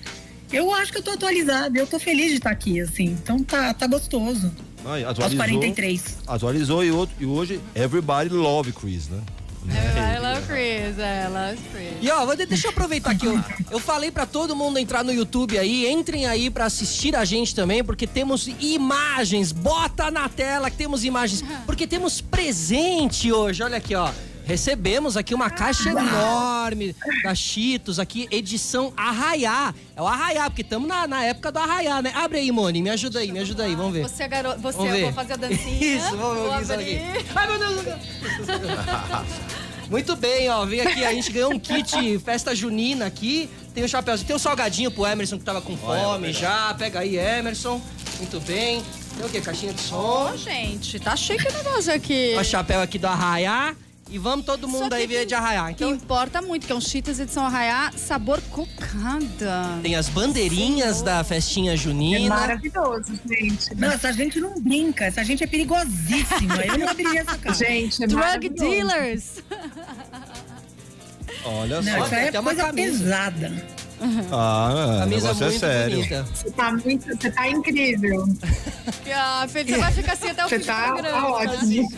[0.51, 3.05] Eu acho que eu tô atualizada, eu tô feliz de estar aqui, assim.
[3.05, 4.53] Então tá, tá gostoso.
[4.87, 6.17] Ai, atualizou, Aos 43.
[6.25, 9.21] Atualizou e, outro, e hoje everybody love Chris, né?
[9.67, 11.97] I love Chris, I love Chris.
[12.01, 13.25] E ó, deixa eu aproveitar aqui.
[13.25, 15.91] Eu, eu falei para todo mundo entrar no YouTube aí.
[15.91, 19.51] Entrem aí para assistir a gente também, porque temos imagens.
[19.51, 21.43] Bota na tela que temos imagens.
[21.65, 23.61] Porque temos presente hoje.
[23.61, 24.09] Olha aqui, ó.
[24.47, 29.75] Recebemos aqui uma caixa enorme da Cheetos, aqui, edição Arraiá.
[29.93, 32.13] É o Arraiá, porque estamos na, na época do Arraiá, né?
[32.15, 34.03] Abre aí, Moni, me ajuda aí, me ajuda aí, vamos ver.
[34.03, 35.97] Você é garoto, você, vamos eu vou fazer a dancinha.
[35.97, 36.99] Isso, vamos ver isso aqui.
[37.35, 37.97] Ai, meu Deus.
[39.91, 43.49] Muito bem, ó, vem aqui, a gente ganhou um kit festa junina aqui.
[43.73, 46.73] Tem um chapéuzinho, tem um salgadinho pro Emerson que tava com fome já.
[46.73, 47.81] Pega aí, Emerson.
[48.17, 48.81] Muito bem.
[49.17, 49.41] Tem o quê?
[49.41, 50.31] Caixinha de som.
[50.31, 52.35] Ô, gente, tá chique o negócio aqui.
[52.39, 53.75] O chapéu aqui do Arraiá.
[54.09, 55.71] E vamos todo mundo aí ver de arraiar.
[55.71, 55.89] Então...
[55.89, 59.79] Que importa muito, que é um Cheetos edição arraiar, sabor cocada.
[59.83, 61.03] Tem as bandeirinhas Sim.
[61.03, 62.25] da festinha junina.
[62.25, 63.75] É maravilhoso, gente.
[63.75, 66.55] Não, essa gente não brinca, essa gente é perigosíssima.
[66.65, 67.65] Eu não abriria essa casa.
[67.65, 69.43] Gente, é Drug dealers.
[71.43, 72.15] Olha Não, só.
[72.15, 73.03] aí até é uma coisa camisa.
[73.03, 73.77] pesada.
[74.31, 75.95] Ah, o Camisa negócio é muito sério.
[75.97, 76.23] bonita.
[76.31, 78.25] Você tá muito, você tá incrível.
[79.11, 81.21] Ah, Felipe, você vai ficar assim até o Você fim tá, do programa.
[81.21, 81.89] tá ótimo.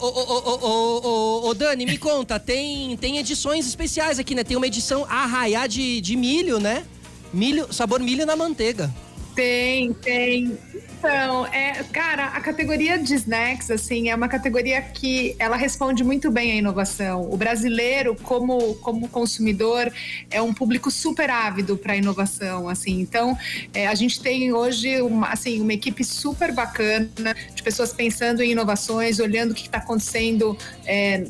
[0.00, 4.44] Ô, ô, ô, Dani, me conta, tem, tem edições especiais aqui, né?
[4.44, 6.84] Tem uma edição arraiá de, de milho, né?
[7.32, 8.92] Milho, sabor milho na manteiga.
[9.34, 10.58] Tem, tem.
[10.98, 16.30] Então, é, cara, a categoria de snacks, assim, é uma categoria que ela responde muito
[16.30, 17.30] bem à inovação.
[17.30, 19.92] O brasileiro, como, como consumidor,
[20.30, 22.98] é um público super ávido para inovação, assim.
[23.00, 23.36] Então,
[23.74, 28.52] é, a gente tem hoje, uma, assim, uma equipe super bacana de pessoas pensando em
[28.52, 31.22] inovações, olhando o que está acontecendo é,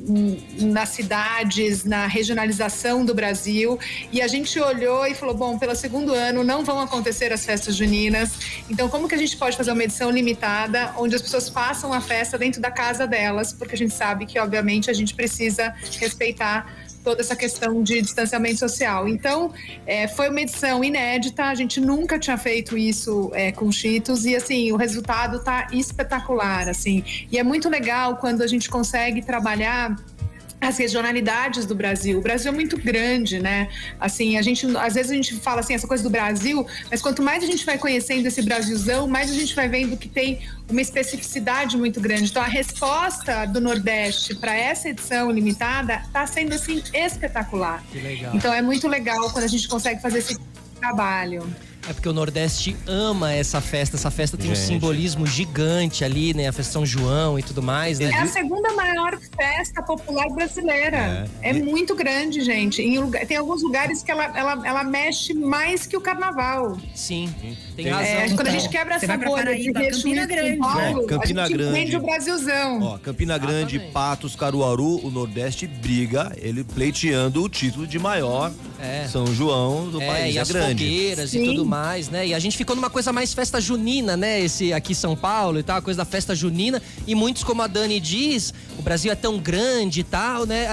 [0.60, 3.78] nas cidades, na regionalização do Brasil.
[4.12, 7.74] E a gente olhou e falou, bom, pelo segundo ano não vão acontecer as festas
[7.74, 8.30] juninas.
[8.70, 12.00] Então, como que a gente pode fazer uma edição limitada, onde as pessoas façam a
[12.00, 16.86] festa dentro da casa delas, porque a gente sabe que, obviamente, a gente precisa respeitar
[17.06, 19.06] toda essa questão de distanciamento social.
[19.06, 19.52] Então,
[19.86, 24.34] é, foi uma edição inédita, a gente nunca tinha feito isso é, com Cheetos e,
[24.34, 27.04] assim, o resultado tá espetacular, assim.
[27.30, 29.96] E é muito legal quando a gente consegue trabalhar
[30.60, 32.18] as regionalidades do Brasil.
[32.18, 33.68] O Brasil é muito grande, né?
[34.00, 37.22] Assim, a gente às vezes a gente fala assim essa coisa do Brasil, mas quanto
[37.22, 40.80] mais a gente vai conhecendo esse Brasilzão, mais a gente vai vendo que tem uma
[40.80, 42.30] especificidade muito grande.
[42.30, 47.82] Então a resposta do Nordeste para essa edição limitada está sendo assim espetacular.
[47.92, 48.34] Que legal.
[48.34, 50.38] Então é muito legal quando a gente consegue fazer esse
[50.80, 51.46] trabalho.
[51.88, 53.96] É porque o Nordeste ama essa festa.
[53.96, 54.66] Essa festa tem um Gente.
[54.66, 56.48] simbolismo gigante ali, né?
[56.48, 58.10] A festa São João e tudo mais, né?
[58.10, 61.28] É a segunda maior festa popular brasileira.
[61.42, 62.82] É, muito grande, gente.
[62.82, 66.76] Em lugar- tem alguns lugares que ela, ela, ela mexe mais que o carnaval.
[66.94, 68.04] Sim, tem, Tem- razão.
[68.04, 70.58] É, quando a gente quebra essa bolha de Campina e Grande.
[70.58, 71.72] Paulo, É, Campina a gente Grande.
[71.72, 72.82] vende o Brasilzão.
[72.82, 73.92] Ó, Campina Grande, Exatamente.
[73.92, 79.06] Patos, Caruaru, o Nordeste briga, ele pleiteando o título de maior É.
[79.08, 80.34] São João do É, país.
[80.34, 80.84] e É as grande.
[80.84, 81.46] fogueiras e Sim.
[81.46, 81.75] tudo mais,
[82.10, 82.28] né?
[82.28, 84.40] E a gente ficou numa coisa mais festa junina, né?
[84.40, 86.82] Esse aqui em São Paulo e tal, a coisa da festa junina.
[87.06, 90.66] E muitos, como a Dani diz, o Brasil é tão grande e tal, né?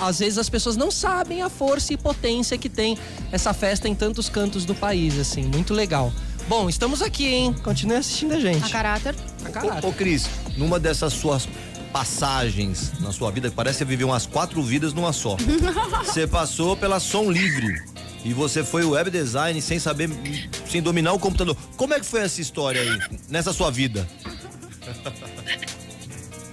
[0.00, 2.96] Às vezes as pessoas não sabem a força e potência que tem
[3.30, 5.42] essa festa em tantos cantos do país, assim.
[5.42, 6.12] Muito legal.
[6.48, 7.54] Bom, estamos aqui, hein?
[7.64, 8.64] Continue assistindo a gente.
[8.64, 9.14] A caráter.
[9.44, 9.84] A caráter.
[9.84, 11.48] Ô, ô, Cris, numa dessas suas
[11.92, 15.36] passagens na sua vida, que parece que você viveu umas quatro vidas numa só.
[16.04, 17.82] você passou pela Som Livre.
[18.26, 20.10] E você foi web design sem saber,
[20.68, 21.56] sem dominar o computador.
[21.76, 22.98] Como é que foi essa história aí,
[23.28, 24.04] nessa sua vida?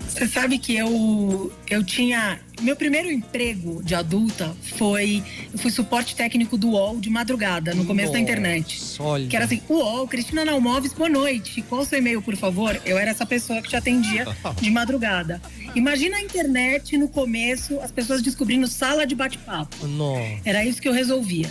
[0.07, 2.39] Você sabe que eu, eu tinha.
[2.61, 5.23] Meu primeiro emprego de adulta foi.
[5.51, 8.79] Eu fui suporte técnico do UOL de madrugada, no começo da internet.
[8.79, 9.27] Nossa, Olha.
[9.27, 11.63] Que era assim, UOL, Cristina Nalmoves, boa noite.
[11.63, 12.79] Qual o seu e-mail, por favor?
[12.85, 14.27] Eu era essa pessoa que te atendia
[14.61, 15.41] de madrugada.
[15.73, 19.87] Imagina a internet no começo, as pessoas descobrindo sala de bate-papo.
[19.87, 20.21] Nossa.
[20.45, 21.49] Era isso que eu resolvia.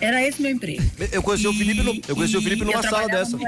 [0.00, 0.82] Era esse meu emprego.
[1.12, 3.36] Eu conheci o E- Felipe, no- eu conheci o Felipe numa eu sala dessa.
[3.36, 3.44] do-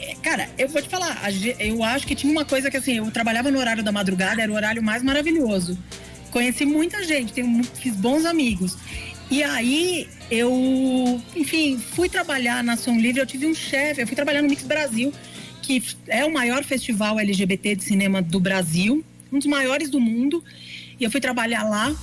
[0.00, 1.18] É, Cara, eu vou te falar,
[1.58, 4.50] eu acho que tinha uma coisa que assim, eu trabalhava no horário da madrugada, era
[4.50, 5.78] o horário mais maravilhoso.
[6.30, 8.76] Conheci muita gente, tenho, fiz bons amigos.
[9.30, 14.16] E aí eu, enfim, fui trabalhar na Som Livre, eu tive um chefe, eu fui
[14.16, 15.12] trabalhar no Mix Brasil,
[15.62, 20.42] que é o maior festival LGBT de cinema do Brasil, um dos maiores do mundo.
[20.98, 21.94] E eu fui trabalhar lá.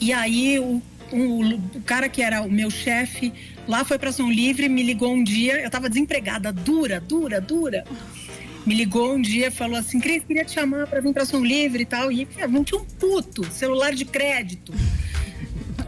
[0.00, 0.82] E aí o,
[1.12, 3.32] o- o cara que era o meu chefe
[3.66, 7.84] lá foi para São Livre, me ligou um dia, eu tava desempregada, dura, dura, dura.
[8.66, 11.82] Me ligou um dia falou assim: Cris, queria te chamar para vir para São Livre
[11.82, 12.10] e tal.
[12.10, 14.72] E eu não tinha um puto, celular de crédito.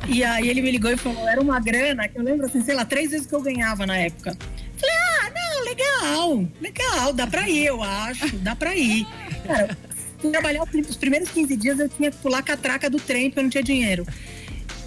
[0.09, 2.75] E aí ele me ligou e falou: era uma grana que eu lembro assim, sei
[2.75, 4.37] lá, três vezes que eu ganhava na época.
[4.77, 9.07] Falei: ah, não, legal, legal, dá pra ir, eu acho, dá pra ir.
[9.47, 9.77] Cara,
[10.31, 13.43] trabalhar os primeiros 15 dias eu tinha que pular a catraca do trem porque eu
[13.45, 14.07] não tinha dinheiro.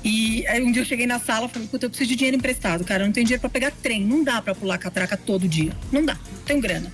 [0.03, 2.37] E aí um dia eu cheguei na sala e falei, puta, eu preciso de dinheiro
[2.37, 3.03] emprestado, cara.
[3.03, 4.03] Eu não tenho dinheiro pra pegar trem.
[4.05, 5.73] Não dá pra pular catraca todo dia.
[5.91, 6.91] Não dá, não tenho grana.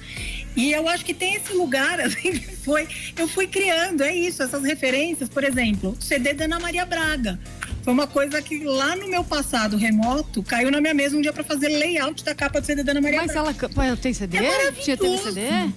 [0.55, 2.87] E eu acho que tem esse lugar, assim, que foi.
[3.17, 7.39] Eu fui criando, é isso, essas referências, por exemplo, CD da Ana Maria Braga.
[7.83, 11.31] Foi uma coisa que lá no meu passado remoto caiu na minha mesa um dia
[11.31, 13.39] pra fazer layout da capa do CD da Ana Maria Mas Braga.
[13.49, 13.53] ela.
[13.53, 14.37] can- Pô, tem CD?
[14.37, 14.97] É Tinha.
[14.97, 15.71] CD?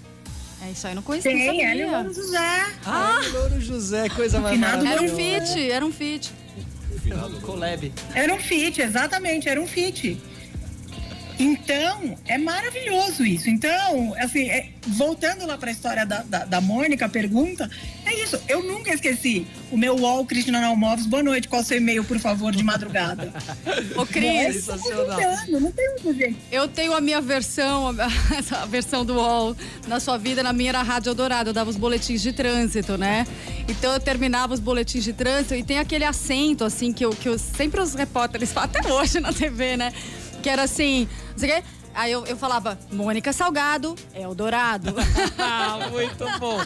[0.69, 1.33] É isso aí, não conhecia.
[1.33, 2.67] Tem, o Louro José.
[2.85, 6.31] Ah, Louro José, coisa mais Era um feat, era um feat.
[7.41, 7.91] Collab.
[8.15, 10.21] Era um fit, exatamente, era um fit.
[11.39, 13.49] Então, é maravilhoso isso.
[13.49, 17.71] Então, assim, é, voltando lá para a história da, da, da Mônica, a pergunta,
[18.05, 18.41] é isso.
[18.49, 21.07] Eu nunca esqueci o meu UOL Cristina Almoves.
[21.07, 23.33] Boa noite, qual o seu e-mail, por favor, de madrugada?
[23.97, 24.67] Ô, Cris,
[25.49, 26.37] Não, não tem muito jeito.
[26.51, 30.81] eu tenho a minha versão, a versão do UOL na sua vida, na minha era
[30.81, 33.27] a Rádio Eldorado, eu dava os boletins de trânsito, né?
[33.69, 37.29] Então eu terminava os boletins de trânsito e tem aquele acento, assim, que, eu, que
[37.29, 39.93] eu, sempre os repórteres falam, até hoje na TV, né?
[40.49, 41.63] Que era assim, não sei o quê.
[41.95, 44.95] Aí eu, eu falava, Mônica Salgado, Eldorado.
[45.39, 46.59] Ah, muito bom.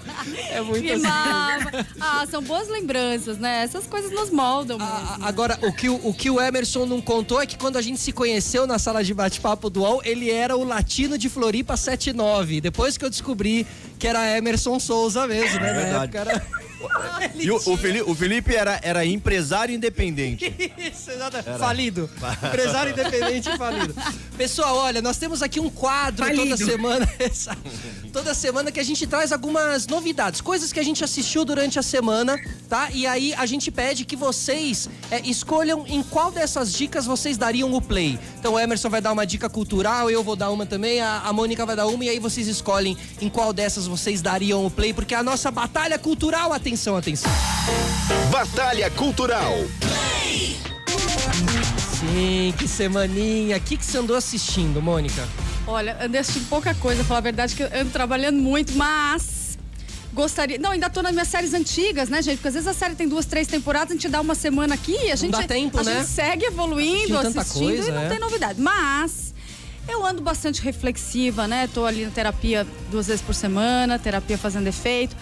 [0.50, 0.96] É muito assim.
[1.02, 1.86] Rimava.
[2.00, 3.62] Ah, são boas lembranças, né?
[3.64, 5.24] Essas coisas nos moldam A- mesmo.
[5.24, 7.82] a- Agora, o que, o o que o Emerson não contou é que quando a
[7.82, 11.76] gente se conheceu na sala de bate-papo do UOL, ele era o latino de Floripa
[11.76, 12.60] 79.
[12.60, 13.66] Depois que eu descobri
[13.98, 15.70] que era Emerson Souza mesmo, né?
[15.70, 16.42] É Na verdade.
[16.86, 17.30] Era...
[17.34, 20.44] E o, o Felipe, o Felipe era, era empresário independente.
[20.78, 21.42] Isso, exato.
[21.58, 22.10] Falido.
[22.42, 23.94] Empresário independente falido.
[24.36, 26.56] Pessoal, olha, nós temos aqui um quadro toda Falido.
[26.56, 27.12] semana.
[27.18, 27.60] Exato.
[28.12, 31.82] toda semana que a gente traz algumas novidades, coisas que a gente assistiu durante a
[31.82, 32.90] semana, tá?
[32.92, 37.72] E aí a gente pede que vocês é, escolham em qual dessas dicas vocês dariam
[37.72, 38.18] o play.
[38.38, 41.32] Então o Emerson vai dar uma dica cultural, eu vou dar uma também, a, a
[41.32, 44.92] Mônica vai dar uma, e aí vocês escolhem em qual dessas vocês dariam o play,
[44.92, 47.30] porque a nossa batalha cultural, atenção, atenção.
[48.30, 49.52] Batalha Cultural.
[52.00, 53.56] Sim, que semaninha.
[53.56, 55.26] O que, que você andou assistindo, Mônica?
[55.66, 59.58] Olha, andei assistindo pouca coisa, falar a verdade, que eu ando trabalhando muito, mas
[60.12, 60.58] gostaria.
[60.58, 62.36] Não, ainda tô nas minhas séries antigas, né, gente?
[62.36, 64.96] Porque às vezes a série tem duas, três temporadas, a gente dá uma semana aqui
[65.04, 65.32] e a gente.
[65.32, 65.98] dá tempo, a né?
[65.98, 68.08] gente segue evoluindo, assistindo coisa, e não é.
[68.08, 68.60] tem novidade.
[68.60, 69.32] Mas.
[69.88, 71.68] Eu ando bastante reflexiva, né?
[71.74, 75.16] Tô ali na terapia duas vezes por semana, terapia fazendo efeito.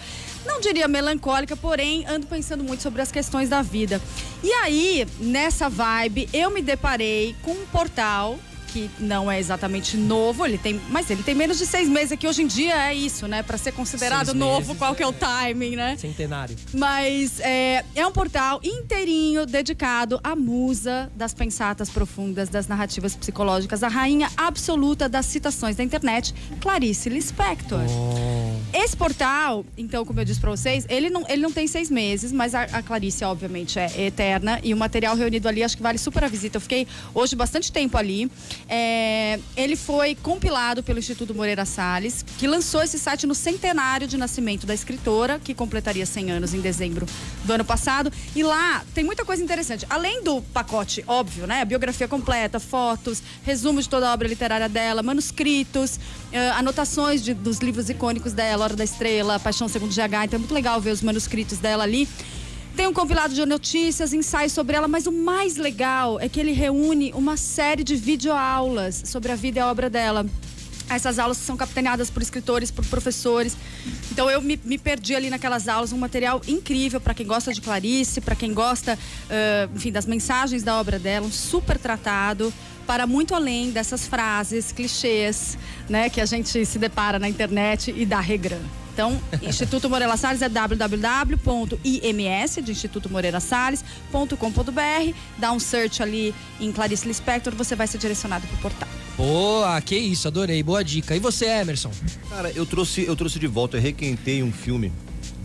[0.45, 4.01] Não diria melancólica, porém ando pensando muito sobre as questões da vida.
[4.43, 8.39] E aí, nessa vibe, eu me deparei com um portal
[8.71, 12.27] que não é exatamente novo, ele tem, mas ele tem menos de seis meses, que
[12.27, 13.43] hoje em dia é isso, né?
[13.43, 15.97] Para ser considerado Seis novo, meses, qual que é o timing, né?
[15.97, 16.55] Centenário.
[16.73, 23.83] Mas é, é um portal inteirinho dedicado à musa das pensatas profundas, das narrativas psicológicas,
[23.83, 27.81] a rainha absoluta das citações da internet, Clarice Lispector.
[28.73, 32.31] Esse portal, então, como eu disse pra vocês, ele não, ele não tem seis meses,
[32.31, 34.59] mas a, a Clarice, obviamente, é eterna.
[34.63, 36.57] E o material reunido ali acho que vale super a visita.
[36.57, 38.31] Eu fiquei hoje bastante tempo ali.
[38.73, 44.15] É, ele foi compilado pelo Instituto Moreira Salles, que lançou esse site no centenário de
[44.15, 47.05] nascimento da escritora, que completaria 100 anos em dezembro
[47.43, 48.09] do ano passado.
[48.33, 49.85] E lá tem muita coisa interessante.
[49.89, 51.65] Além do pacote óbvio, né?
[51.65, 55.99] Biografia completa, fotos, resumo de toda a obra literária dela, manuscritos,
[56.31, 60.23] eh, anotações de- dos livros icônicos dela, Hora da Estrela, Paixão Segundo GH.
[60.23, 62.07] Então é muito legal ver os manuscritos dela ali.
[62.81, 66.51] Tem um compilado de notícias, ensaios sobre ela, mas o mais legal é que ele
[66.51, 70.25] reúne uma série de videoaulas sobre a vida e a obra dela.
[70.89, 73.55] Essas aulas são capitaneadas por escritores, por professores.
[74.11, 77.61] Então eu me, me perdi ali naquelas aulas, um material incrível para quem gosta de
[77.61, 78.97] Clarice, para quem gosta,
[79.29, 82.51] ah, enfim, das mensagens da obra dela, um super tratado
[82.85, 85.57] para muito além dessas frases, clichês,
[85.89, 88.61] né, que a gente se depara na internet e da regram.
[88.93, 91.79] Então, Instituto Moreira Salles é www.ims,
[92.63, 95.13] de Instituto Moreira Salles.com.br.
[95.37, 98.89] Dá um search ali em Clarice Lispector, você vai ser direcionado para o portal.
[99.17, 100.61] Boa, que isso, adorei.
[100.61, 101.15] Boa dica.
[101.15, 101.91] E você, Emerson?
[102.29, 104.91] Cara, eu trouxe, eu trouxe de volta, eu requentei um filme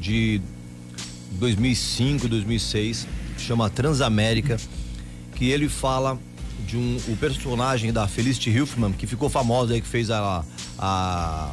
[0.00, 0.40] de
[1.32, 3.06] 2005, 2006,
[3.38, 4.56] chama Transamérica,
[5.34, 6.18] que ele fala
[6.66, 10.44] de um o personagem da Felicity Huffman, que ficou famosa aí, que fez a,
[10.78, 11.50] a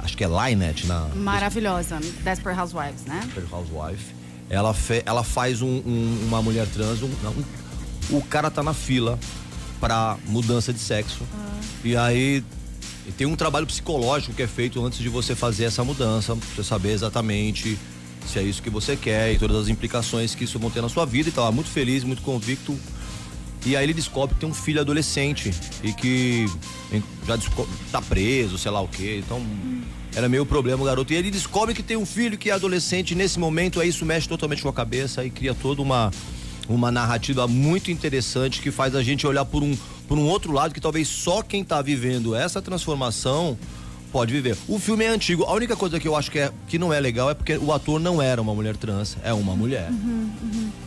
[0.00, 1.98] acho que é Lynette na Maravilhosa.
[2.24, 3.20] Desperate Housewives, né?
[3.24, 4.04] Desperate Housewife.
[4.48, 7.34] Ela, fe, ela faz um- um- uma mulher trans, um- não,
[8.10, 9.18] o cara tá na fila
[9.78, 11.22] pra mudança de sexo.
[11.84, 12.42] E aí
[13.16, 16.64] tem um trabalho psicológico que é feito antes de você fazer essa mudança, pra você
[16.64, 17.78] saber exatamente
[18.26, 20.88] se é isso que você quer e todas as implicações que isso vão ter na
[20.88, 21.28] sua vida.
[21.28, 22.76] E tava muito feliz, muito convicto.
[23.64, 25.52] E aí ele descobre que tem um filho adolescente
[25.82, 26.46] e que
[27.26, 27.38] já
[27.92, 29.22] tá preso, sei lá o quê.
[29.24, 29.44] Então
[30.14, 31.12] era meio problema o garoto.
[31.12, 33.14] E ele descobre que tem um filho que é adolescente.
[33.14, 36.10] Nesse momento, aí isso mexe totalmente com a cabeça e cria toda uma,
[36.68, 39.76] uma narrativa muito interessante que faz a gente olhar por um,
[40.08, 43.58] por um outro lado que talvez só quem tá vivendo essa transformação
[44.10, 44.56] pode viver.
[44.68, 45.44] O filme é antigo.
[45.44, 47.72] A única coisa que eu acho que, é, que não é legal é porque o
[47.72, 49.88] ator não era uma mulher trans, é uma mulher.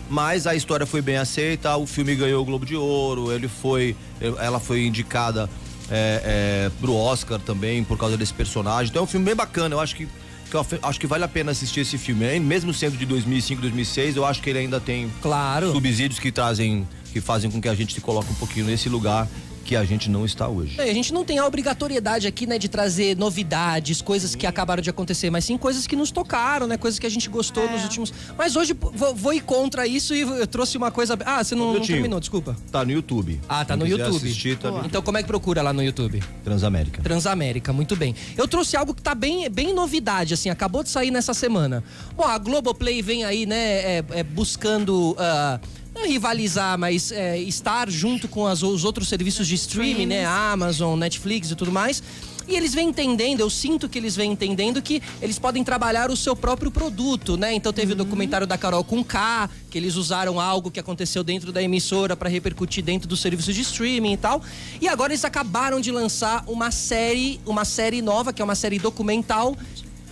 [0.10, 3.96] Mas a história foi bem aceita, o filme ganhou o Globo de Ouro, ele foi,
[4.40, 5.50] ela foi indicada
[5.90, 8.90] é, é, pro Oscar também por causa desse personagem.
[8.90, 10.08] Então é um filme bem bacana, eu acho que,
[10.50, 12.26] que eu acho que vale a pena assistir esse filme.
[12.32, 12.40] hein?
[12.40, 15.72] Mesmo sendo de 2005, 2006, eu acho que ele ainda tem Claro.
[15.72, 19.28] subsídios que trazem, que fazem com que a gente se coloque um pouquinho nesse lugar
[19.64, 20.80] que a gente não está hoje.
[20.80, 24.82] É, a gente não tem a obrigatoriedade aqui, né, de trazer novidades, coisas que acabaram
[24.82, 27.84] de acontecer, mas sim coisas que nos tocaram, né, coisas que a gente gostou nos
[27.84, 28.14] últimos.
[28.38, 31.18] Mas hoje vou, vou ir contra isso e eu trouxe uma coisa.
[31.26, 32.56] Ah, você não, não terminou, desculpa.
[32.72, 33.40] Tá no YouTube.
[33.48, 34.16] Ah, tá no YouTube.
[34.16, 36.22] Assistir, tá no Então como é que procura lá no YouTube?
[36.44, 37.02] Transamérica.
[37.02, 38.16] Transamérica, muito bem.
[38.38, 41.84] Eu trouxe algo que tá bem, bem novidade, assim, acabou de sair nessa semana.
[42.16, 45.16] Bom, a Globoplay vem aí, né, é, é, buscando.
[45.18, 45.60] ah,
[45.94, 50.26] não rivalizar, mas é, estar junto com as- os outros serviços de streaming, né?
[50.26, 52.02] Amazon, Netflix e tudo mais.
[52.46, 56.18] E eles vêm entendendo, eu sinto que eles vêm entendendo que eles podem trabalhar o
[56.18, 57.54] seu próprio produto, né?
[57.54, 61.54] Então teve o documentário da Carol com K, que eles usaram algo que aconteceu dentro
[61.54, 64.42] da emissora para repercutir dentro do serviço de streaming e tal.
[64.82, 68.78] E agora eles acabaram de lançar uma série, uma série nova, que é uma série
[68.78, 69.56] documental,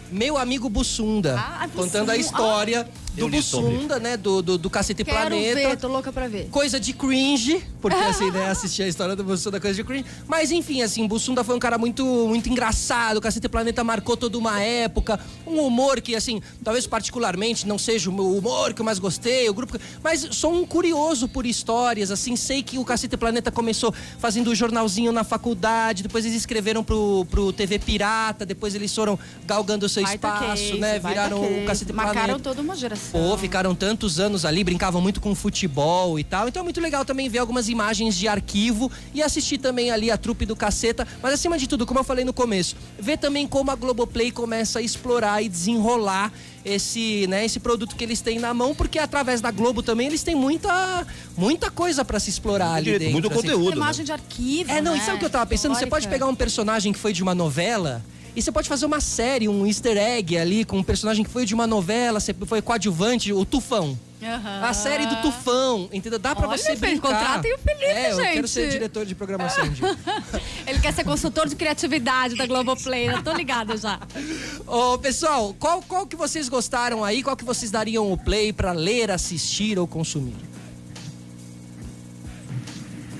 [0.09, 3.29] Meu Amigo Bussunda, Ah, contando a história do.
[3.29, 4.17] Bussunda, né?
[4.17, 6.47] Do, do, do Cacete Quero Planeta ver, tô louca pra ver.
[6.49, 10.05] coisa de cringe, porque assim, né, assistir a história do Bussunda coisa de cringe.
[10.27, 14.37] Mas enfim, assim, Bussunda foi um cara muito muito engraçado, o Cacete Planeta marcou toda
[14.37, 18.85] uma época, um humor que assim, talvez particularmente não seja o meu humor que eu
[18.85, 23.17] mais gostei, o grupo, mas sou um curioso por histórias, assim, sei que o Cacete
[23.17, 28.75] Planeta começou fazendo o jornalzinho na faculdade, depois eles escreveram pro, pro TV Pirata, depois
[28.75, 31.53] eles foram galgando o seu Baita espaço, case, né, viraram case.
[31.53, 32.43] o Cacete Marcaram Planeta.
[32.43, 33.00] toda uma geração.
[33.11, 36.47] Pô, ficaram tantos anos ali, brincavam muito com futebol e tal.
[36.47, 40.17] Então é muito legal também ver algumas imagens de arquivo e assistir também ali a
[40.17, 41.07] trupe do caceta.
[41.21, 44.79] Mas acima de tudo, como eu falei no começo, ver também como a Globoplay começa
[44.79, 46.31] a explorar e desenrolar
[46.63, 50.23] esse, né, esse produto que eles têm na mão, porque através da Globo também eles
[50.23, 53.11] têm muita, muita coisa pra se explorar ali dentro.
[53.13, 53.41] muito assim.
[53.41, 53.71] conteúdo.
[53.71, 53.75] né?
[53.77, 54.71] imagem de arquivo.
[54.71, 54.99] É, não, né?
[54.99, 55.73] e sabe o que eu tava pensando?
[55.73, 56.09] Você pode Histórica.
[56.09, 58.01] pegar um personagem que foi de uma novela
[58.35, 61.45] e você pode fazer uma série, um easter egg ali com um personagem que foi
[61.45, 63.97] de uma novela, você foi coadjuvante, o Tufão.
[64.23, 64.61] Aham.
[64.63, 66.19] A série do Tufão, entendeu?
[66.19, 67.07] Dá pra Olha, você Felipe, brincar.
[67.19, 68.49] contratem o Felipe, é, eu quero gente.
[68.49, 69.65] ser diretor de programação.
[69.65, 69.69] um.
[70.69, 73.99] Ele quer ser consultor de criatividade da Globoplay, eu tô ligada já.
[74.67, 77.23] Ô, pessoal, qual, qual que vocês gostaram aí?
[77.23, 80.35] Qual que vocês dariam o play pra ler, assistir ou consumir?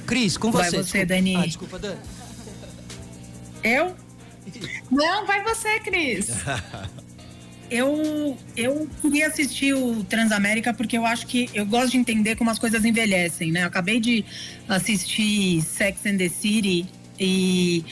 [0.05, 0.78] Cris, com Vai você.
[0.78, 1.05] você, desculpa.
[1.07, 1.36] Dani.
[1.36, 1.99] Ah, desculpa, Dani.
[3.64, 3.95] Eu
[4.89, 6.30] Não, vai você, Cris.
[7.70, 12.50] Eu, eu queria assistir o Transamérica porque eu acho que eu gosto de entender como
[12.50, 13.64] as coisas envelhecem, né?
[13.64, 14.26] Eu acabei de
[14.68, 16.86] assistir Sex and the City
[17.18, 17.86] e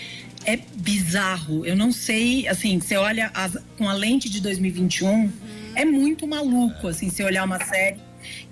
[0.46, 1.66] é bizarro.
[1.66, 5.32] Eu não sei, assim, você olha as- com a lente de 2021,
[5.76, 8.02] é muito maluco, assim, você olhar uma série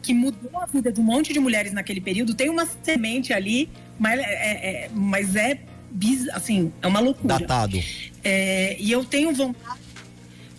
[0.01, 2.33] que mudou a vida de um monte de mulheres naquele período.
[2.35, 3.69] Tem uma semente ali,
[3.99, 5.59] mas é, é- é- mas é
[6.33, 7.39] assim, é uma loucura.
[7.39, 7.79] Datado.
[8.23, 9.79] É, e eu tenho vontade,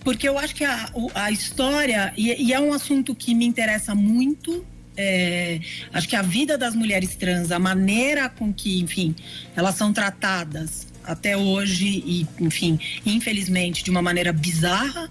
[0.03, 3.95] porque eu acho que a, a história, e, e é um assunto que me interessa
[3.95, 4.65] muito.
[4.99, 5.61] é,
[5.93, 9.15] acho que a vida das mulheres trans, a maneira com que, enfim,
[9.55, 15.09] elas são tratadas até hoje, e, enfim, infelizmente, de uma maneira bizarra.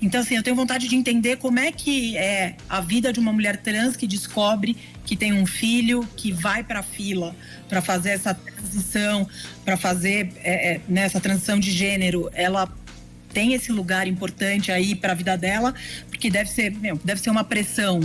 [0.00, 3.32] Então, assim, eu tenho vontade de entender como é que é a vida de uma
[3.32, 7.34] mulher trans que descobre que tem um filho, que vai para a fila
[7.68, 9.28] para fazer essa transição,
[9.64, 12.30] para fazer é, é, né, essa transição de gênero.
[12.34, 12.68] Ela
[13.32, 15.74] tem esse lugar importante aí para a vida dela,
[16.08, 18.00] porque deve ser, meu, deve ser uma pressão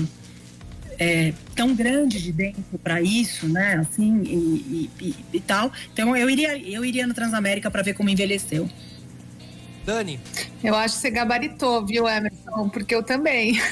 [0.97, 3.75] é, tão grande de dentro para isso, né?
[3.75, 5.71] Assim e, e- e- e tal.
[5.93, 8.69] Então eu iria, eu iria no Transamérica para ver como envelheceu.
[9.85, 10.19] Dani,
[10.63, 12.69] Eu acho que você gabaritou, viu, Emerson?
[12.69, 13.59] Porque eu também.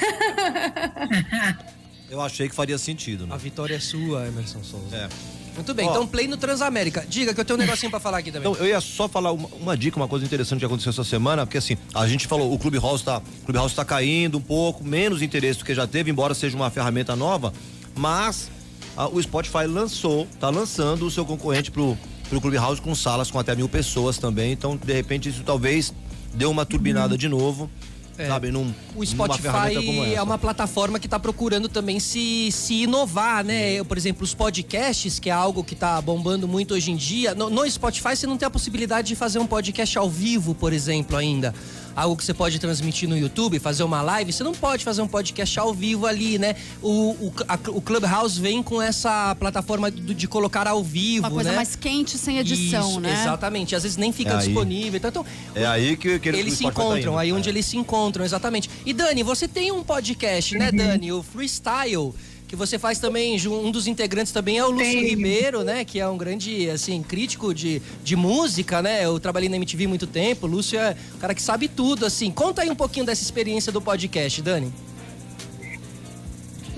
[2.09, 3.37] Eu achei que faria sentido, a né?
[3.37, 4.95] vitória é sua, Emerson Souza.
[4.95, 5.09] É.
[5.57, 5.89] Muito bem, Ó.
[5.89, 7.05] então play no Transamérica.
[7.09, 8.49] Diga que eu tenho um negocinho pra falar aqui também.
[8.49, 11.45] Então, eu ia só falar uma, uma dica, uma coisa interessante que aconteceu essa semana,
[11.45, 14.41] porque assim, a gente falou, o Clube House tá, o Clube House tá caindo um
[14.41, 17.51] pouco, menos interesse do que já teve, embora seja uma ferramenta nova,
[17.95, 18.51] mas
[18.95, 21.97] ah, o Spotify lançou, tá lançando o seu concorrente pro,
[22.29, 25.93] pro Clube House com salas com até mil pessoas também, então de repente isso talvez
[26.33, 27.69] deu uma turbinada de novo,
[28.17, 28.27] É.
[28.27, 33.73] sabe, num, O Spotify é uma plataforma que está procurando também se, se inovar, né?
[33.73, 37.35] Eu, por exemplo, os podcasts, que é algo que está bombando muito hoje em dia.
[37.35, 40.73] No, no Spotify você não tem a possibilidade de fazer um podcast ao vivo, por
[40.73, 41.53] exemplo, ainda.
[41.97, 44.31] Algo que você pode transmitir no YouTube, fazer uma live.
[44.31, 46.55] Você não pode fazer um podcast ao vivo ali, né?
[46.79, 51.31] O, o, a- o Clubhouse vem com essa plataforma do- de colocar ao vivo, Uma
[51.33, 51.55] coisa né?
[51.55, 53.11] mais quente, sem edição, Isso, né?
[53.19, 53.75] Exatamente.
[53.75, 54.95] Às vezes nem fica É disponível.
[54.97, 55.25] Então, então,
[55.55, 57.17] É aí que, que eles se tá encontram, indo.
[57.17, 57.51] aí onde É.
[57.51, 58.69] eles se encontram, exatamente.
[58.85, 61.11] E Dani, você tem um podcast, né, Dani?
[61.11, 62.13] O Freestyle,
[62.47, 65.09] que você faz também, um dos integrantes também é o Lúcio Tenho.
[65.09, 65.83] Ribeiro, né?
[65.83, 69.03] Que é um grande, assim, crítico de, de música, né?
[69.03, 72.31] Eu trabalhei na MTV muito tempo, o Lúcio é um cara que sabe tudo, assim.
[72.31, 74.73] Conta aí um pouquinho dessa experiência do podcast, Dani.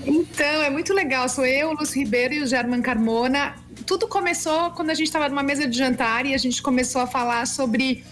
[0.04, 1.28] Então, é muito legal.
[1.28, 3.54] Sou eu, o Lúcio Ribeiro e o German Carmona.
[3.86, 7.06] tudo começou quando a gente estava numa mesa de jantar e a gente começou a
[7.06, 8.02] falar sobre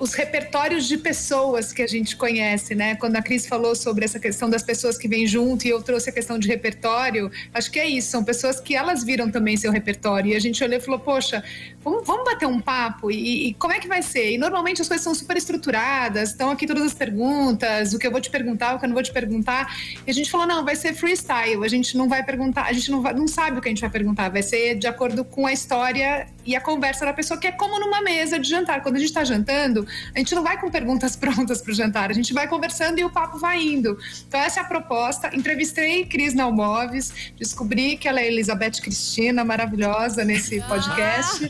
[0.00, 2.96] os repertórios de pessoas que a gente conhece, né?
[2.96, 6.08] Quando a Cris falou sobre essa questão das pessoas que vêm junto e eu trouxe
[6.08, 9.70] a questão de repertório, acho que é isso, são pessoas que elas viram também seu
[9.70, 10.32] repertório.
[10.32, 11.44] E a gente olhou e falou, poxa,
[11.84, 14.32] vamos, vamos bater um papo e, e, como é que vai ser?
[14.32, 18.10] E normalmente as coisas são super estruturadas, estão aqui todas as perguntas, o que eu
[18.10, 19.76] vou te perguntar, o que eu não vou te perguntar.
[20.06, 22.90] E a gente falou, não, vai ser freestyle, a gente não vai perguntar, a gente
[22.90, 25.46] não, vai, não sabe o que a gente vai perguntar, vai ser de acordo com
[25.46, 28.82] a história e a conversa da pessoa, que é como numa mesa de jantar.
[28.82, 32.10] Quando a gente está jantando, a gente não vai com perguntas prontas para o jantar,
[32.10, 33.98] a gente vai conversando e o papo vai indo.
[34.26, 35.34] Então, essa é a proposta.
[35.34, 41.48] Entrevistei Cris Nalmoves, descobri que ela é Elizabeth Cristina, maravilhosa nesse podcast.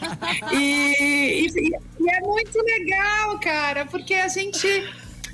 [0.53, 4.69] E, e, e é muito legal, cara, porque a gente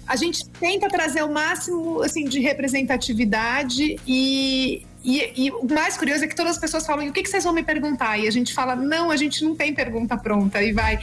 [0.06, 6.24] a gente tenta trazer o máximo assim de representatividade e, e, e, o mais curioso
[6.24, 8.18] é que todas as pessoas falam: o que, que vocês vão me perguntar?
[8.18, 10.62] E a gente fala: não, a gente não tem pergunta pronta.
[10.62, 10.98] E vai.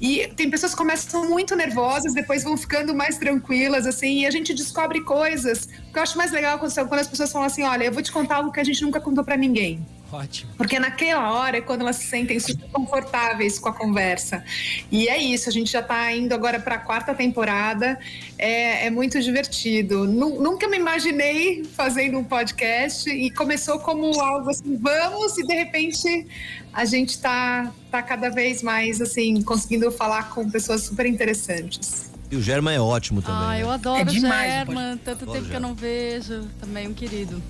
[0.00, 4.30] E tem pessoas que começam muito nervosas, depois vão ficando mais tranquilas, assim, e a
[4.30, 5.68] gente descobre coisas.
[5.88, 8.02] O que eu acho mais legal quando, quando as pessoas falam assim: olha, eu vou
[8.02, 9.84] te contar algo que a gente nunca contou para ninguém.
[10.10, 10.50] Ótimo.
[10.56, 14.42] Porque naquela hora é quando elas se sentem super confortáveis com a conversa.
[14.90, 17.98] E é isso, a gente já está indo agora para a quarta temporada.
[18.38, 20.06] É, é muito divertido.
[20.06, 26.26] Nunca me imaginei fazendo um podcast e começou como algo assim, vamos, e de repente
[26.72, 32.10] a gente está tá cada vez mais assim, conseguindo falar com pessoas super interessantes.
[32.30, 33.40] E o German é ótimo também.
[33.40, 33.62] Ah, né?
[33.62, 36.46] eu adoro é o German, tanto tempo que eu não vejo.
[36.60, 37.42] Também um querido.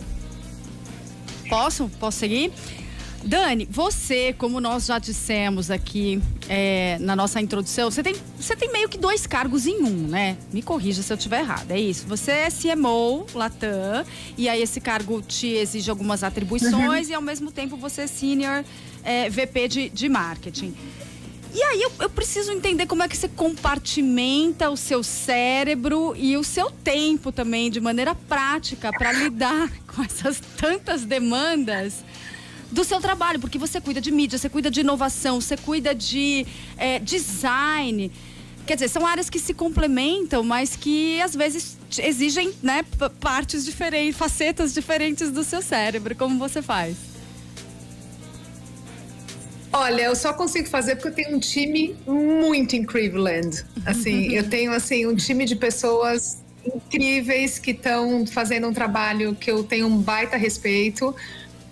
[1.49, 1.91] Posso?
[1.99, 2.53] Posso seguir?
[3.25, 8.73] Dani, você, como nós já dissemos aqui é, na nossa introdução, você tem, você tem
[8.73, 10.37] meio que dois cargos em um, né?
[10.53, 11.71] Me corrija se eu estiver errado.
[11.71, 12.07] É isso.
[12.07, 14.05] Você é CMO, Latam,
[14.37, 17.13] e aí esse cargo te exige algumas atribuições uhum.
[17.13, 18.65] e ao mesmo tempo você é Senior
[19.03, 20.75] é, VP de, de Marketing.
[21.59, 26.37] E aí eu, eu, preciso entender como é que você compartimenta o seu cérebro e
[26.37, 32.05] o seu tempo também de maneira prática para lidar com essas tantas demandas
[32.71, 36.47] do seu trabalho, porque você cuida de mídia, você cuida de inovação, você cuida de
[36.77, 38.13] é, design.
[38.65, 42.85] Quer dizer, são áreas que se complementam, mas que às vezes exigem né,
[43.19, 46.15] partes diferentes, facetas diferentes do seu cérebro.
[46.15, 47.08] Como você faz?
[49.73, 53.65] Olha, eu só consigo fazer porque eu tenho um time muito em Cleveland.
[53.85, 59.51] Assim, eu tenho assim um time de pessoas incríveis que estão fazendo um trabalho que
[59.51, 61.15] eu tenho um baita respeito.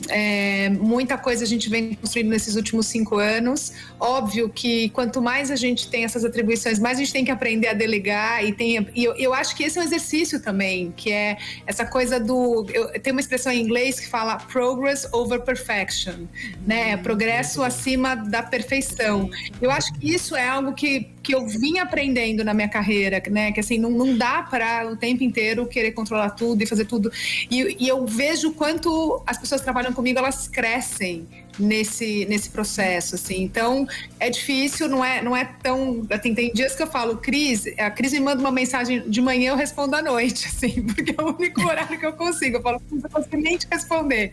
[0.09, 3.73] É, muita coisa a gente vem construindo nesses últimos cinco anos.
[3.99, 7.69] Óbvio que quanto mais a gente tem essas atribuições, mais a gente tem que aprender
[7.69, 8.45] a delegar.
[8.45, 11.85] E, tem, e eu, eu acho que esse é um exercício também, que é essa
[11.85, 12.67] coisa do.
[12.73, 16.27] Eu, tem uma expressão em inglês que fala progress over perfection,
[16.67, 16.97] né?
[16.99, 19.31] Progresso acima da perfeição.
[19.61, 23.51] Eu acho que isso é algo que que eu vim aprendendo na minha carreira, né?
[23.51, 27.11] Que assim, não, não dá para o tempo inteiro querer controlar tudo e fazer tudo.
[27.51, 31.27] E, e eu vejo quanto as pessoas que trabalham comigo, elas crescem
[31.59, 33.43] nesse, nesse processo, assim.
[33.43, 33.87] Então,
[34.19, 36.07] é difícil, não é, não é tão...
[36.11, 39.53] Assim, tem dias que eu falo, Cris, a Cris me manda uma mensagem de manhã,
[39.53, 42.57] eu respondo à noite, assim, porque é o único horário que eu consigo.
[42.57, 44.33] Eu falo, não consigo nem te responder.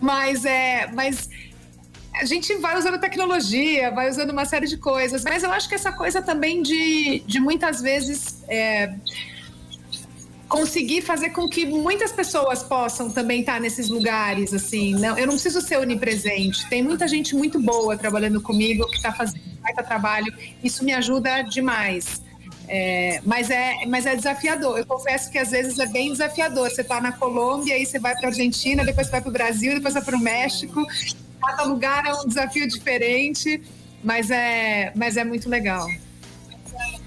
[0.00, 0.88] Mas, é...
[0.92, 1.28] Mas,
[2.14, 5.74] a gente vai usando tecnologia, vai usando uma série de coisas, mas eu acho que
[5.74, 8.94] essa coisa também de, de muitas vezes é,
[10.48, 15.34] conseguir fazer com que muitas pessoas possam também estar nesses lugares, assim, não, eu não
[15.34, 20.32] preciso ser onipresente, tem muita gente muito boa trabalhando comigo que está fazendo baita trabalho,
[20.62, 22.22] isso me ajuda demais.
[22.66, 24.78] É, mas, é, mas é desafiador.
[24.78, 26.70] Eu confesso que às vezes é bem desafiador.
[26.70, 29.32] Você está na Colômbia, aí você vai para a Argentina, depois você vai para o
[29.32, 30.86] Brasil, depois vai para o México
[31.44, 33.60] cada lugar é um desafio diferente,
[34.02, 35.86] mas é, mas é muito legal.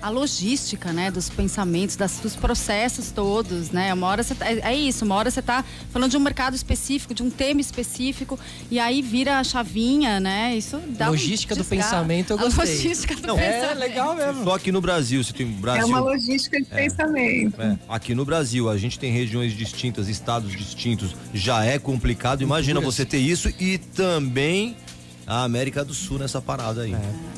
[0.01, 3.93] A logística, né, dos pensamentos, das, dos processos todos, né?
[3.93, 6.55] Uma hora você tá, é, é, isso, uma hora você está falando de um mercado
[6.55, 8.39] específico, de um tema específico,
[8.69, 10.55] e aí vira a chavinha, né?
[10.55, 12.63] Isso dá Logística um do pensamento, eu gostei.
[12.63, 13.71] A logística do Não, pensamento.
[13.71, 14.43] É legal mesmo.
[14.43, 15.81] Só aqui no Brasil, você tem Brasil.
[15.81, 17.61] É uma logística de é, pensamento.
[17.61, 17.77] É.
[17.89, 22.41] Aqui no Brasil, a gente tem regiões distintas, estados distintos, já é complicado.
[22.41, 24.77] Imagina você ter isso e também
[25.25, 26.93] a América do Sul nessa parada aí.
[26.93, 27.36] É.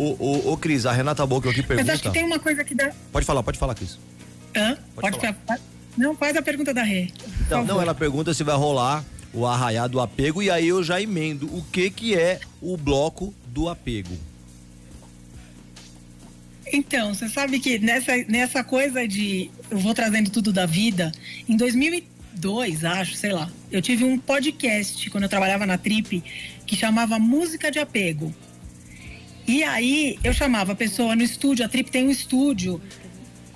[0.00, 1.92] Ô, ô, ô, Cris, a Renata Boca aqui pergunta.
[1.92, 2.90] Mas acho que tem uma coisa que dá.
[3.12, 3.98] Pode falar, pode falar, Cris.
[4.56, 4.78] Hã?
[4.94, 5.60] Pode, pode falar.
[5.94, 7.10] Não, faz a pergunta da Rê.
[7.42, 10.98] Então, não, ela pergunta se vai rolar o arraiar do apego e aí eu já
[11.02, 14.16] emendo o que que é o bloco do apego.
[16.72, 21.12] Então, você sabe que nessa, nessa coisa de eu vou trazendo tudo da vida,
[21.46, 22.02] em 2000
[22.40, 23.50] 2002, acho, sei lá.
[23.70, 26.22] Eu tive um podcast quando eu trabalhava na Trip
[26.66, 28.34] que chamava Música de Apego.
[29.50, 32.80] E aí eu chamava a pessoa no estúdio, a Trip tem um estúdio.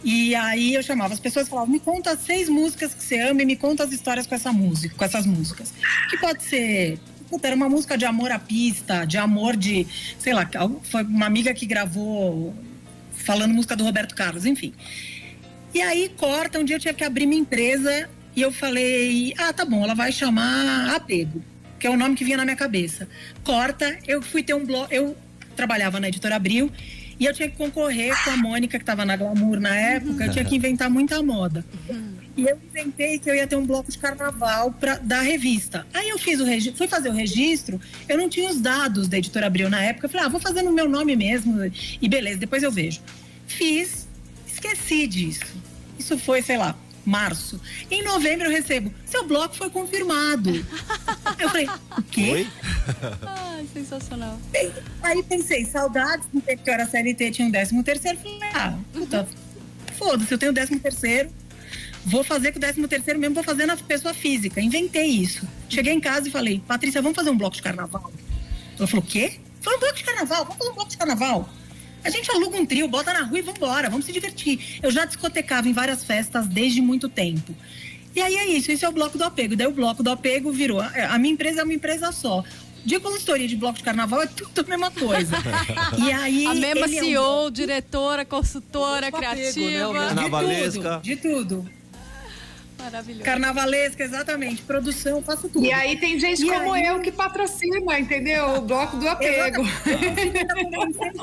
[0.02, 3.42] E aí eu chamava as pessoas e falava, me conta seis músicas que você ama
[3.42, 5.72] e me conta as histórias com essa música, com essas músicas.
[6.10, 6.98] Que pode ser
[7.42, 9.86] era uma música de amor à pista, de amor de,
[10.18, 10.48] sei lá,
[10.82, 12.52] foi uma amiga que gravou
[13.12, 14.72] falando música do Roberto Carlos, enfim.
[15.72, 19.52] E aí corta, um dia eu tinha que abrir minha empresa e eu falei, ah,
[19.52, 21.42] tá bom, ela vai chamar Apego,
[21.78, 23.08] que é o nome que vinha na minha cabeça.
[23.44, 25.16] Corta, eu fui ter um blog, eu
[25.54, 26.70] trabalhava na editora Abril
[27.18, 30.32] e eu tinha que concorrer com a Mônica, que estava na Glamour na época, eu
[30.32, 31.64] tinha que inventar muita moda.
[32.36, 35.86] E eu inventei que eu ia ter um bloco de carnaval pra, da revista.
[35.94, 39.18] Aí eu fiz o registro, fui fazer o registro, eu não tinha os dados da
[39.18, 40.06] editora Abril na época.
[40.06, 41.60] Eu falei, ah, vou fazer no meu nome mesmo.
[42.02, 43.00] E beleza, depois eu vejo.
[43.46, 44.08] Fiz,
[44.46, 45.54] esqueci disso.
[45.96, 47.60] Isso foi, sei lá, março.
[47.90, 50.50] Em novembro eu recebo, seu bloco foi confirmado.
[51.38, 52.30] eu falei, o quê?
[52.30, 52.48] Oi?
[53.26, 54.38] Ai, sensacional.
[55.02, 58.18] Aí pensei, saudades, no tempo que eu era CLT, tinha um décimo terceiro.
[58.18, 59.28] Falei, ah, puta,
[59.98, 61.30] foda-se, eu tenho décimo terceiro
[62.06, 64.60] Vou fazer com o 13 terceiro mesmo, vou fazer na pessoa física.
[64.60, 65.48] Inventei isso.
[65.68, 68.12] Cheguei em casa e falei, Patrícia, vamos fazer um bloco de carnaval?
[68.78, 69.40] Ela falou, o quê?
[69.62, 71.48] Falei, um bloco de carnaval, vamos fazer um bloco de carnaval.
[72.04, 74.78] A gente aluga um trio, bota na rua e vambora, vamos se divertir.
[74.82, 77.54] Eu já discotecava em várias festas desde muito tempo.
[78.14, 79.56] E aí é isso, esse é o bloco do apego.
[79.56, 80.80] Daí o bloco do apego virou.
[80.80, 82.44] A minha empresa é uma empresa só
[82.84, 85.36] de consultoria de bloco de carnaval é tudo a mesma coisa.
[85.98, 86.46] e aí.
[86.46, 87.50] A mesma CEO, é um...
[87.50, 89.86] diretora, consultora, criativa.
[89.86, 90.06] Apego, né?
[90.08, 91.00] Carnavalesca.
[91.02, 91.62] De tudo.
[91.62, 91.83] De tudo.
[92.84, 93.24] Maravilhoso.
[93.24, 94.60] Carnavalesca, exatamente.
[94.62, 95.64] Produção, faço tudo.
[95.64, 96.84] E aí tem gente e como aí...
[96.84, 98.56] eu que patrocina, entendeu?
[98.56, 99.62] O bloco do apego.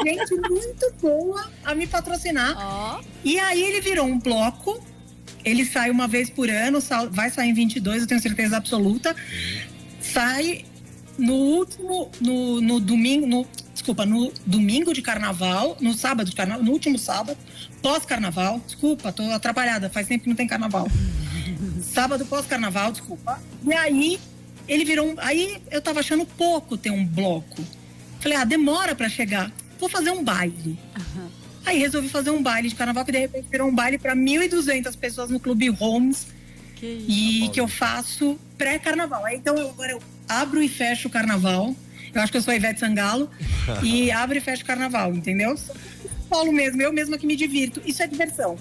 [0.04, 2.58] tem gente muito boa a me patrocinar.
[2.58, 3.04] Oh.
[3.24, 4.84] E aí ele virou um bloco.
[5.46, 6.80] Ele sai uma vez por ano,
[7.12, 9.16] vai sair em 22, eu tenho certeza absoluta.
[10.00, 10.66] Sai
[11.18, 16.64] no último, no, no domingo, no, desculpa, no domingo de carnaval, no sábado de carnaval,
[16.64, 17.38] no último sábado,
[17.82, 18.62] pós-carnaval.
[18.66, 20.88] Desculpa, tô atrapalhada, faz tempo que não tem carnaval
[21.94, 23.42] sábado pós-carnaval, desculpa.
[23.64, 24.20] E aí
[24.68, 25.16] ele virou um.
[25.18, 27.64] Aí eu tava achando pouco ter um bloco.
[28.20, 29.52] Falei, ah, demora para chegar.
[29.80, 30.80] Vou fazer um baile.
[30.98, 31.28] Uhum.
[31.66, 34.96] Aí resolvi fazer um baile de carnaval que de repente virou um baile para 1.200
[34.98, 36.28] pessoas no Clube Holmes.
[36.76, 39.28] Que isso, e que eu faço pré-carnaval.
[39.30, 41.76] Então eu, agora eu abro e fecho o carnaval.
[42.14, 43.30] Eu acho que eu sou Ivete Sangalo.
[43.84, 45.56] e abro e fecho o carnaval, entendeu?
[46.30, 47.82] Paulo mesmo, eu mesma que me divirto.
[47.86, 48.58] Isso é diversão.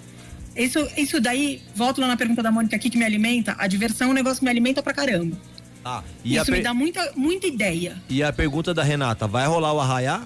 [0.55, 3.55] Isso, isso daí, volto lá na pergunta da Mônica aqui que me alimenta.
[3.59, 5.37] A diversão é um negócio que me alimenta pra caramba.
[5.85, 6.57] Ah, isso per...
[6.57, 7.97] me dá muita, muita ideia.
[8.09, 10.23] E a pergunta da Renata, vai rolar o arraiá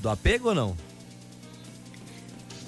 [0.00, 0.76] do apego ou não?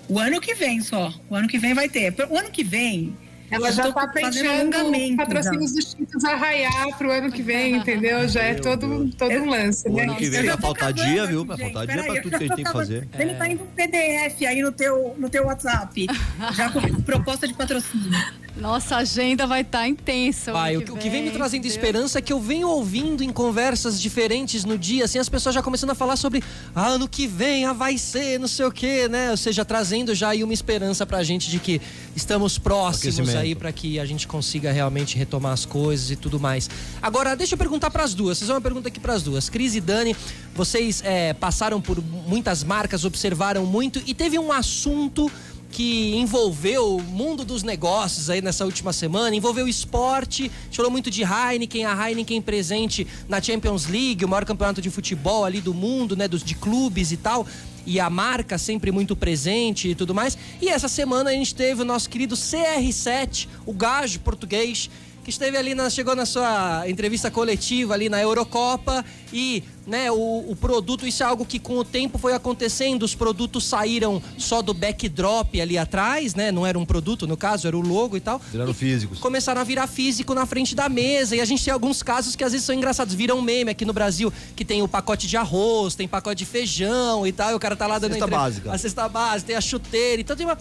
[0.09, 1.13] O ano que vem só.
[1.29, 2.15] O ano que vem vai ter.
[2.31, 3.17] O ano que vem,
[3.51, 8.29] ela já está pensando patrocínios dos títulos arraiar para o ano que vem, entendeu?
[8.29, 10.05] Já é todo, todo um lance, né?
[10.05, 11.45] Ano que vem vai faltar dia, viu?
[11.45, 13.09] Vai faltar dia para tudo que a gente tem que fazer.
[13.19, 16.07] Ele está indo um PDF aí no teu, no teu WhatsApp,
[16.55, 18.11] já com proposta de patrocínio.
[18.59, 20.53] Nossa agenda vai estar tá intensa.
[20.53, 23.31] Vai, o, que, o que vem me trazendo esperança é que eu venho ouvindo em
[23.31, 26.43] conversas diferentes no dia, assim, as pessoas já começando a falar sobre
[26.75, 29.31] ah, ano que vem, ah, vai ser, não sei o quê, né?
[29.31, 31.81] Ou seja, trazendo já aí uma esperança pra gente de que
[32.17, 36.69] estamos próximos aí para que a gente consiga realmente retomar as coisas e tudo mais.
[37.01, 38.39] Agora, deixa eu perguntar para as duas.
[38.39, 39.49] Vocês uma pergunta aqui para as duas.
[39.49, 40.17] Cris e Dani,
[40.55, 45.31] vocês é, passaram por muitas marcas, observaram muito e teve um assunto
[45.71, 51.23] que envolveu o mundo dos negócios aí nessa última semana, envolveu esporte, falou muito de
[51.23, 56.17] Heineken, a Heineken presente na Champions League, o maior campeonato de futebol ali do mundo,
[56.17, 57.47] né, dos de clubes e tal,
[57.85, 60.37] e a marca sempre muito presente e tudo mais.
[60.61, 64.91] E essa semana a gente teve o nosso querido CR7, o gajo português,
[65.29, 70.47] que esteve ali, na, chegou na sua entrevista coletiva ali na Eurocopa e né, o,
[70.49, 74.63] o, produto, isso é algo que com o tempo foi acontecendo, os produtos saíram só
[74.63, 76.51] do backdrop ali atrás, né?
[76.51, 78.41] Não era um produto, no caso, era o logo e tal.
[78.51, 79.19] Viraram físicos.
[79.19, 81.37] Começaram a virar físico na frente da mesa.
[81.37, 83.15] E a gente tem alguns casos que às vezes são engraçados.
[83.15, 87.27] Viram meme aqui no Brasil, que tem o pacote de arroz, tem pacote de feijão
[87.27, 87.53] e tal.
[87.53, 88.37] E o cara tá lá dando a cesta entre...
[88.37, 88.73] básica.
[88.73, 90.21] A cesta básica, tem a chuteira.
[90.21, 90.59] Então tem uma.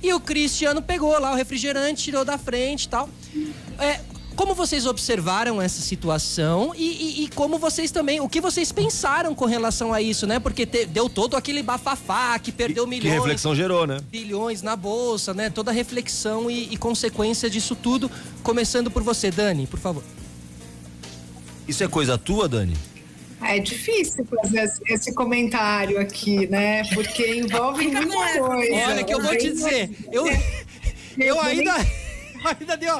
[0.00, 3.08] E o Cristiano pegou lá o refrigerante, tirou da frente e tal.
[3.78, 4.00] É,
[4.38, 9.34] como vocês observaram essa situação e, e, e, como vocês também, o que vocês pensaram
[9.34, 10.38] com relação a isso, né?
[10.38, 13.12] Porque te, deu todo aquele bafafá que perdeu milhões.
[13.12, 13.98] Que reflexão gerou, né?
[14.08, 15.50] Bilhões na bolsa, né?
[15.50, 18.08] Toda a reflexão e, e consequência disso tudo.
[18.40, 20.04] Começando por você, Dani, por favor.
[21.66, 22.76] Isso é coisa tua, Dani?
[23.42, 26.84] É difícil fazer esse comentário aqui, né?
[26.94, 28.88] Porque envolve muita coisa.
[28.88, 30.26] Olha, que eu vou te dizer, eu,
[31.18, 31.74] eu ainda.
[32.60, 32.94] ainda deu,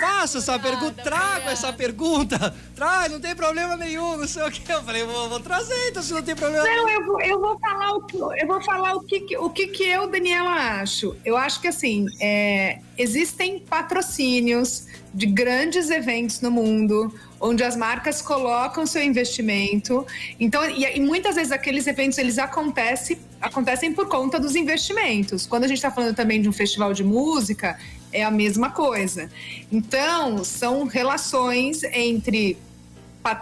[0.00, 4.70] faça essa pergunta, traga essa pergunta, traz, não tem problema nenhum, não sei o que.
[4.70, 7.58] Eu falei, vou, vou trazer, então se não tem problema Não, eu vou, eu vou
[7.58, 11.16] falar o que eu vou falar o que, o que, que eu, Daniela, acho.
[11.24, 18.20] Eu acho que assim, é, existem patrocínios de grandes eventos no mundo, onde as marcas
[18.20, 20.06] colocam seu investimento.
[20.38, 25.46] Então, e, e muitas vezes aqueles eventos eles acontecem, acontecem por conta dos investimentos.
[25.46, 27.78] Quando a gente está falando também de um festival de música,
[28.16, 29.30] é a mesma coisa.
[29.70, 32.56] Então, são relações entre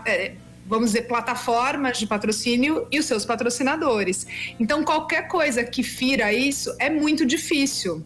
[0.06, 0.32] é,
[0.66, 4.26] vamos dizer, plataformas de patrocínio e os seus patrocinadores.
[4.58, 8.04] Então, qualquer coisa que fira isso é muito difícil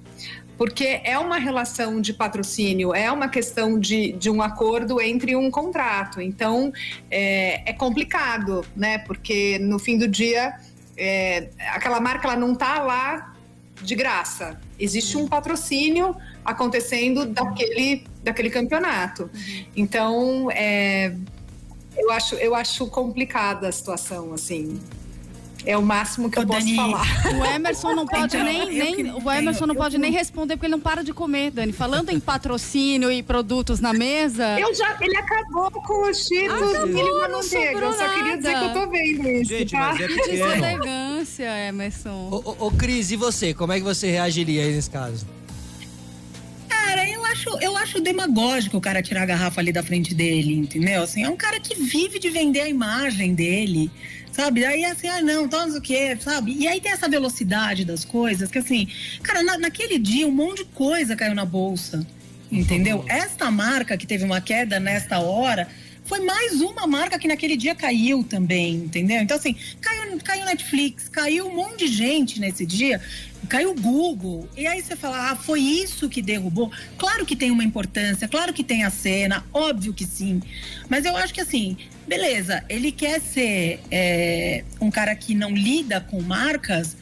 [0.59, 5.53] porque é uma relação de patrocínio, é uma questão de, de um acordo entre um
[5.53, 6.21] contrato.
[6.21, 6.73] Então,
[7.09, 8.99] é, é complicado, né?
[8.99, 10.53] Porque no fim do dia,
[10.97, 13.28] é, aquela marca ela não está lá
[13.83, 14.59] de graça.
[14.79, 19.31] Existe um patrocínio acontecendo daquele, daquele campeonato.
[19.77, 21.15] Então, é,
[21.97, 24.81] eu, acho, eu acho complicada a situação, assim.
[25.65, 27.07] É o máximo que Ô, eu posso Dani, falar.
[27.39, 30.73] O Emerson não pode então, nem, nem o Emerson não pode nem responder porque ele
[30.73, 31.73] não para de comer, Dani.
[31.73, 34.59] Falando em patrocínio e produtos na mesa.
[34.59, 37.81] Eu já, ele acabou com os Cheetos e ele não manteiga.
[37.81, 39.51] Eu só queria dizer que eu tô vendo isso.
[39.51, 39.79] Gente, tá?
[39.79, 42.29] mas é que elegância, Emerson.
[42.31, 43.53] Ô, ô, ô, Cris, e você?
[43.53, 45.27] Como é que você reagiria aí nesse caso?
[47.31, 51.03] Acho, eu acho demagógico o cara tirar a garrafa ali da frente dele, entendeu?
[51.03, 53.91] Assim, é um cara que vive de vender a imagem dele
[54.39, 54.65] sabe?
[54.65, 56.55] Aí assim, ah, não, então o que, sabe?
[56.57, 58.87] E aí tem essa velocidade das coisas que assim,
[59.21, 62.07] cara, na, naquele dia um monte de coisa caiu na bolsa,
[62.51, 62.99] entendeu?
[62.99, 63.09] Uhum.
[63.09, 65.67] Esta marca que teve uma queda nesta hora
[66.05, 69.21] foi mais uma marca que naquele dia caiu também, entendeu?
[69.21, 73.01] Então, assim, caiu, caiu Netflix, caiu um monte de gente nesse dia,
[73.49, 74.49] caiu o Google.
[74.57, 76.71] E aí você fala, ah, foi isso que derrubou?
[76.97, 80.41] Claro que tem uma importância, claro que tem a cena, óbvio que sim.
[80.89, 81.77] Mas eu acho que, assim,
[82.07, 86.97] beleza, ele quer ser é, um cara que não lida com marcas,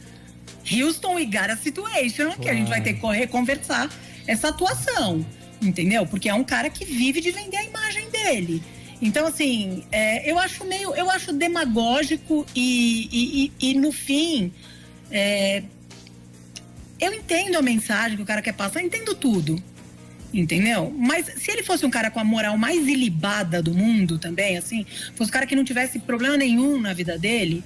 [0.71, 3.89] Houston e Gara Situation, que a gente vai ter que correr conversar
[4.25, 5.25] essa atuação,
[5.61, 6.05] entendeu?
[6.05, 8.61] Porque é um cara que vive de vender a imagem dele.
[9.01, 14.51] Então, assim, é, eu acho meio, eu acho demagógico e, e, e, e no fim,
[15.11, 15.63] é,
[16.99, 19.61] eu entendo a mensagem que o cara quer passar, entendo tudo.
[20.33, 20.93] Entendeu?
[20.97, 24.85] Mas se ele fosse um cara com a moral mais ilibada do mundo também, assim,
[25.15, 27.63] fosse um cara que não tivesse problema nenhum na vida dele,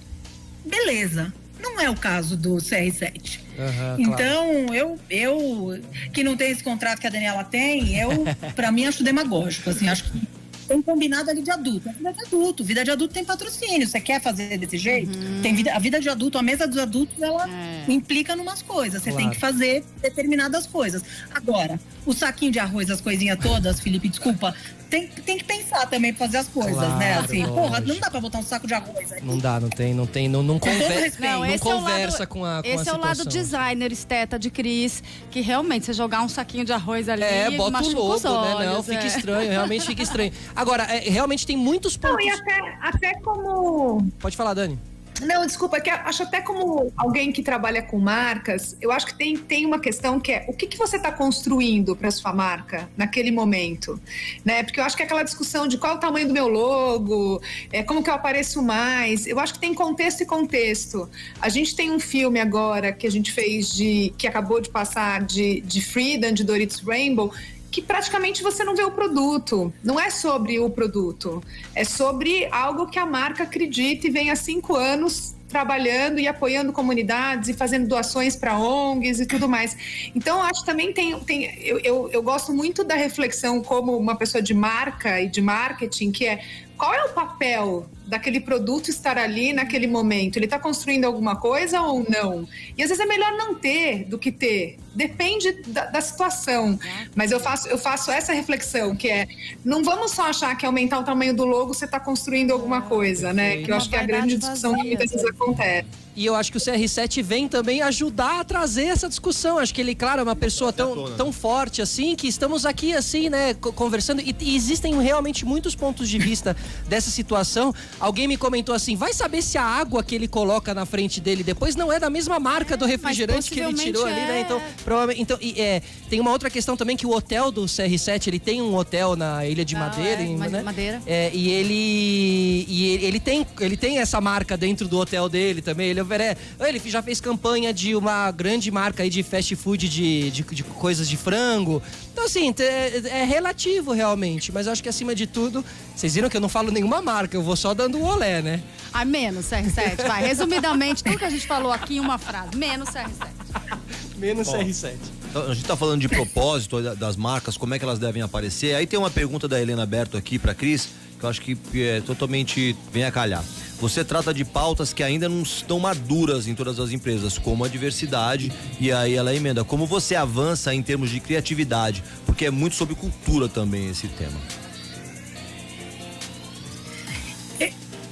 [0.65, 1.33] beleza.
[1.59, 3.39] Não é o caso do CR7.
[3.57, 4.75] Uhum, então, claro.
[4.75, 8.25] eu, eu, que não tenho esse contrato que a Daniela tem, eu,
[8.55, 9.69] para mim, acho demagógico.
[9.69, 10.21] Assim, acho que
[10.67, 11.89] tem combinado ali de adulto.
[11.89, 12.63] É vida de adulto.
[12.63, 13.87] Vida de adulto tem patrocínio.
[13.87, 15.17] Você quer fazer desse jeito?
[15.17, 15.41] Uhum.
[15.41, 17.85] Tem vida, a vida de adulto, a mesa dos adultos, ela é.
[17.91, 19.01] implica numas coisas.
[19.01, 19.25] Você claro.
[19.25, 21.03] tem que fazer determinadas coisas.
[21.33, 24.55] Agora, o saquinho de arroz, as coisinhas todas, Felipe, desculpa,
[24.91, 26.85] tem, tem que pensar também pra fazer as coisas, né?
[26.85, 27.13] claro, né?
[27.13, 27.61] Assim, lógico.
[27.61, 29.21] porra, não dá pra botar um saco de arroz aí.
[29.23, 31.13] Não dá, não tem, não tem, não, não, conver...
[31.17, 34.37] não, não conversa é lado, com a com Esse a é o lado designer, esteta
[34.37, 38.59] de Cris, que realmente você jogar um saquinho de arroz ali, é, bota o logo,
[38.59, 38.65] né?
[38.65, 39.07] Não, fica é.
[39.07, 40.33] estranho, realmente fica estranho.
[40.53, 42.17] Agora, é, realmente tem muitos pontos.
[42.17, 44.05] Não, e até, até como.
[44.19, 44.77] Pode falar, Dani.
[45.21, 49.13] Não, desculpa, é que acho até como alguém que trabalha com marcas, eu acho que
[49.13, 52.89] tem, tem uma questão que é o que, que você está construindo para sua marca
[52.97, 54.01] naquele momento,
[54.43, 54.63] né?
[54.63, 57.41] Porque eu acho que é aquela discussão de qual é o tamanho do meu logo,
[57.71, 61.09] é, como que eu apareço mais, eu acho que tem contexto e contexto.
[61.39, 65.23] A gente tem um filme agora que a gente fez de que acabou de passar
[65.23, 67.31] de, de Freedom, de Doritos Rainbow,
[67.71, 69.73] que praticamente você não vê o produto.
[69.81, 71.41] Não é sobre o produto,
[71.73, 76.71] é sobre algo que a marca acredita e vem há cinco anos trabalhando e apoiando
[76.71, 79.75] comunidades e fazendo doações para ONGs e tudo mais.
[80.15, 81.19] Então, acho que também tem.
[81.19, 85.41] tem eu, eu, eu gosto muito da reflexão como uma pessoa de marca e de
[85.41, 86.41] marketing, que é
[86.81, 90.37] qual é o papel daquele produto estar ali naquele momento?
[90.37, 92.47] Ele está construindo alguma coisa ou não?
[92.75, 94.79] E às vezes é melhor não ter do que ter.
[94.95, 96.79] Depende da, da, situação.
[97.13, 99.27] Mas eu faço, eu faço essa reflexão, que é
[99.63, 103.31] não vamos só achar que aumentar o tamanho do logo você está construindo alguma coisa,
[103.31, 103.57] né?
[103.57, 105.87] Que eu acho que é a grande discussão que muitas vezes acontece.
[106.15, 109.57] E eu acho que o CR7 vem também ajudar a trazer essa discussão.
[109.57, 113.29] Acho que ele, claro, é uma pessoa tão, tão forte assim, que estamos aqui assim,
[113.29, 114.21] né, conversando.
[114.21, 116.55] E, e, existem realmente muitos pontos de vista
[116.89, 117.73] dessa situação.
[117.99, 121.43] Alguém me comentou assim: vai saber se a água que ele coloca na frente dele
[121.43, 124.11] depois não é da mesma marca é, do refrigerante que ele tirou é...
[124.11, 124.41] ali, né?
[124.41, 125.21] Então, provavelmente.
[125.21, 128.61] Então, e, é, tem uma outra questão também que o hotel do CR7, ele tem
[128.61, 130.21] um hotel na Ilha de Madeira.
[130.21, 130.61] É, em, né?
[130.61, 131.01] Madeira.
[131.05, 132.65] É, e ele.
[132.67, 135.89] E ele, ele, tem, ele tem essa marca dentro do hotel dele também.
[135.89, 136.41] Ele oferece.
[136.59, 140.63] Ele já fez campanha de uma grande marca aí de fast food de, de, de
[140.63, 141.81] coisas de frango.
[142.11, 145.63] Então, assim, é, é relativo realmente, mas eu acho que acima de tudo,
[145.95, 148.61] vocês viram que eu não falo nenhuma marca, eu vou só dando o olé, né?
[148.93, 150.21] Ah, menos CR7, vai.
[150.23, 153.77] Resumidamente, tudo que a gente falou aqui em uma frase, menos CR7.
[154.17, 154.95] menos CR7.
[155.29, 158.75] Então, a gente está falando de propósito das marcas, como é que elas devem aparecer.
[158.75, 162.01] Aí tem uma pergunta da Helena Berto aqui para Cris, que eu acho que é
[162.01, 163.43] totalmente vem a calhar.
[163.81, 167.67] Você trata de pautas que ainda não estão maduras em todas as empresas, como a
[167.67, 169.63] diversidade, e aí ela emenda.
[169.63, 172.03] Como você avança em termos de criatividade?
[172.23, 174.39] Porque é muito sobre cultura também esse tema.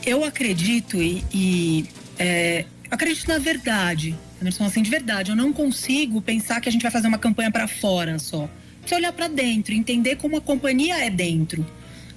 [0.04, 1.86] Eu acredito e, e
[2.18, 5.30] é, acredito na verdade, Emerson, assim, de verdade.
[5.30, 8.50] Eu não consigo pensar que a gente vai fazer uma campanha para fora só.
[8.80, 11.64] Precisa olhar para dentro, entender como a companhia é dentro.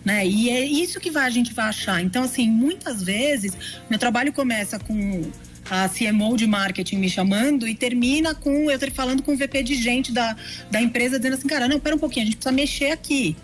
[0.05, 0.27] Né?
[0.27, 2.03] E é isso que vai, a gente vai achar.
[2.03, 3.57] Então, assim, muitas vezes,
[3.89, 5.23] meu trabalho começa com
[5.71, 9.75] a CMO de marketing me chamando e termina com eu falando com o VP de
[9.77, 10.37] gente da,
[10.71, 13.37] da empresa dizendo assim, cara, não, pera um pouquinho, a gente precisa mexer aqui.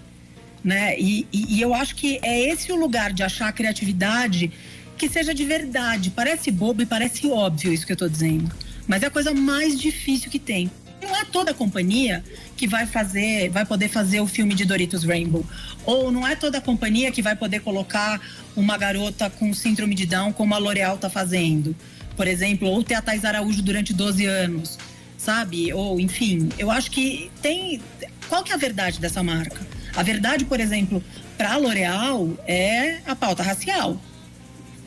[0.64, 0.98] Né?
[0.98, 4.50] E, e, e eu acho que é esse o lugar de achar a criatividade
[4.96, 6.10] que seja de verdade.
[6.10, 8.50] Parece bobo e parece óbvio isso que eu estou dizendo.
[8.86, 10.70] Mas é a coisa mais difícil que tem.
[11.02, 12.24] Não é toda companhia
[12.56, 15.44] que vai fazer, vai poder fazer o filme de Doritos Rainbow.
[15.84, 18.20] Ou não é toda companhia que vai poder colocar
[18.56, 21.74] uma garota com síndrome de Down como a L'Oréal está fazendo.
[22.16, 24.76] Por exemplo, ou ter a Thais Araújo durante 12 anos,
[25.16, 25.72] sabe?
[25.72, 27.80] Ou, enfim, eu acho que tem.
[28.28, 29.64] Qual que é a verdade dessa marca?
[29.94, 31.02] A verdade, por exemplo,
[31.36, 34.00] para a L'Oréal é a pauta racial.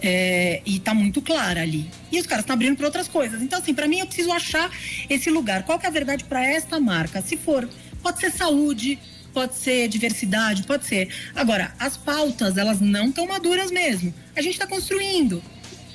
[0.01, 1.89] É, e tá muito clara ali.
[2.11, 3.41] E os caras estão abrindo para outras coisas.
[3.41, 4.71] Então, assim, para mim eu preciso achar
[5.09, 5.63] esse lugar.
[5.63, 7.21] Qual que é a verdade para esta marca?
[7.21, 7.69] Se for,
[8.01, 8.97] pode ser saúde,
[9.33, 11.09] pode ser diversidade, pode ser.
[11.35, 14.13] Agora, as pautas, elas não estão maduras mesmo.
[14.35, 15.41] A gente está construindo.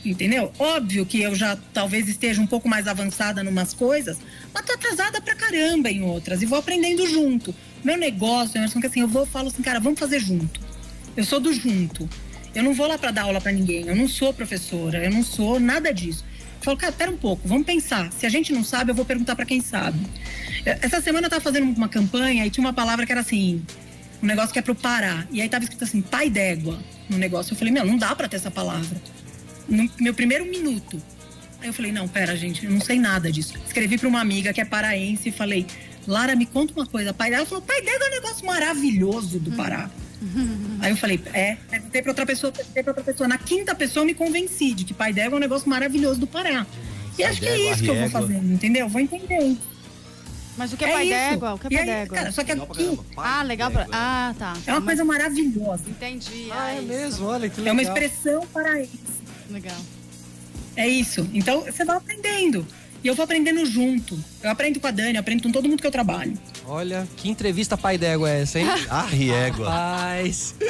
[0.05, 0.53] Entendeu?
[0.57, 4.17] Óbvio que eu já talvez esteja um pouco mais avançada em umas coisas,
[4.55, 7.53] mas tô atrasada pra caramba em outras e vou aprendendo junto.
[7.83, 10.61] Meu negócio, Emerson, que assim, eu vou falo assim, cara, vamos fazer junto.
[11.17, 12.09] Eu sou do junto.
[12.57, 13.87] Eu não vou lá para dar aula para ninguém.
[13.87, 16.25] Eu não sou professora, eu não sou nada disso.
[16.65, 18.11] Eu cara, pera um pouco, vamos pensar.
[18.11, 19.99] Se a gente não sabe, eu vou perguntar para quem sabe.
[20.65, 23.63] Essa semana eu tava fazendo uma campanha e tinha uma palavra que era assim,
[24.23, 25.27] um negócio que é pro Pará.
[25.31, 26.81] E aí tava escrito assim, pai d'égua
[27.11, 27.53] no negócio.
[27.53, 29.01] Eu falei, meu, não dá para ter essa palavra.
[29.69, 31.01] No meu primeiro minuto.
[31.61, 33.53] Aí eu falei, não, pera, gente, eu não sei nada disso.
[33.67, 35.67] Escrevi para uma amiga que é paraense e falei,
[36.07, 37.13] Lara, me conta uma coisa.
[37.13, 39.91] Pai ela falou, pai d'égua é um negócio maravilhoso do Pará.
[40.23, 40.56] Hum.
[40.87, 43.29] Aí eu falei, é, perguntei pra outra pessoa, perguntei pra outra pessoa.
[43.29, 46.29] Na quinta pessoa eu me convenci de que pai d'égua é um negócio maravilhoso do
[46.29, 46.65] Pará.
[47.19, 48.89] E acho que é isso que eu vou fazendo, entendeu?
[48.89, 49.57] Vou entender.
[50.57, 51.55] Mas o que é, é pai d'égua?
[51.55, 52.31] O que é pai d'égua?
[52.31, 52.99] Só que aqui.
[53.17, 53.69] Ah, legal.
[53.73, 53.89] Pra...
[53.91, 54.57] Ah, tá.
[54.65, 55.83] É uma coisa maravilhosa.
[55.89, 56.51] Entendi.
[56.53, 57.71] Ah, é, é mesmo, olha que legal.
[57.71, 59.01] É uma expressão paraense.
[59.51, 59.77] Legal.
[60.77, 61.29] É isso.
[61.35, 62.65] Então, você vai aprendendo.
[63.03, 64.17] E eu vou aprendendo junto.
[64.41, 66.39] Eu aprendo com a Dani, eu aprendo com todo mundo que eu trabalho.
[66.69, 68.67] Olha, que entrevista pai d'égua é essa, hein?
[68.91, 69.69] ah, riégua.
[69.69, 70.55] Rapaz.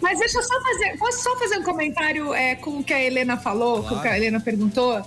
[0.00, 3.02] Mas deixa eu só fazer, posso só fazer um comentário é, com o que a
[3.02, 3.88] Helena falou, claro.
[3.88, 5.04] com o que a Helena perguntou?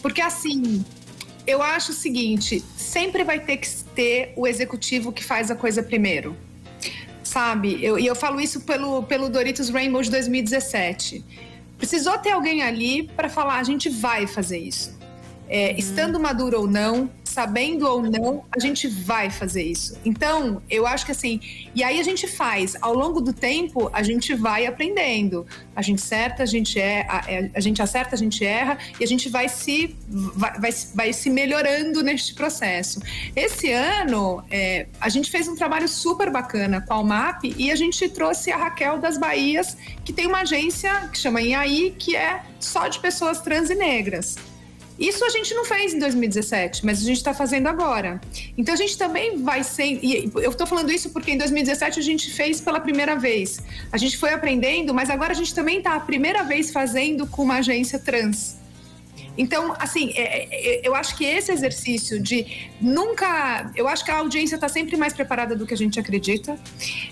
[0.00, 0.84] Porque assim,
[1.46, 5.82] eu acho o seguinte, sempre vai ter que ter o executivo que faz a coisa
[5.82, 6.36] primeiro.
[7.22, 7.84] Sabe?
[7.84, 11.24] Eu, e eu falo isso pelo, pelo Doritos Rainbow de 2017
[11.78, 14.96] Precisou ter alguém ali para falar: a gente vai fazer isso.
[15.48, 15.78] É.
[15.78, 19.98] Estando maduro ou não, sabendo ou não, a gente vai fazer isso.
[20.04, 21.40] Então, eu acho que assim,
[21.74, 25.44] e aí a gente faz, ao longo do tempo, a gente vai aprendendo.
[25.74, 29.04] A gente acerta, a gente é, a, é, a gente acerta, a gente erra e
[29.04, 33.00] a gente vai se vai, vai, vai se melhorando neste processo.
[33.34, 37.76] Esse ano, é, a gente fez um trabalho super bacana com a UMAP e a
[37.76, 42.42] gente trouxe a Raquel das Bahias, que tem uma agência que chama IAI, que é
[42.60, 44.36] só de pessoas trans e negras.
[44.98, 48.20] Isso a gente não fez em 2017, mas a gente está fazendo agora.
[48.56, 49.98] Então a gente também vai ser.
[50.02, 53.60] E eu estou falando isso porque em 2017 a gente fez pela primeira vez.
[53.90, 57.42] A gente foi aprendendo, mas agora a gente também está a primeira vez fazendo com
[57.42, 58.56] uma agência trans.
[59.36, 63.72] Então, assim, é, é, eu acho que esse exercício de nunca.
[63.74, 66.56] Eu acho que a audiência está sempre mais preparada do que a gente acredita.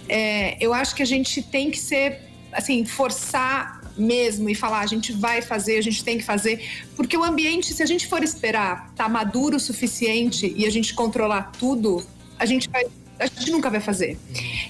[0.09, 2.21] É, eu acho que a gente tem que ser,
[2.53, 7.17] assim, forçar mesmo e falar a gente vai fazer, a gente tem que fazer, porque
[7.17, 11.53] o ambiente, se a gente for esperar tá maduro o suficiente e a gente controlar
[11.59, 12.05] tudo,
[12.39, 12.87] a gente vai
[13.19, 14.19] a gente nunca vai fazer.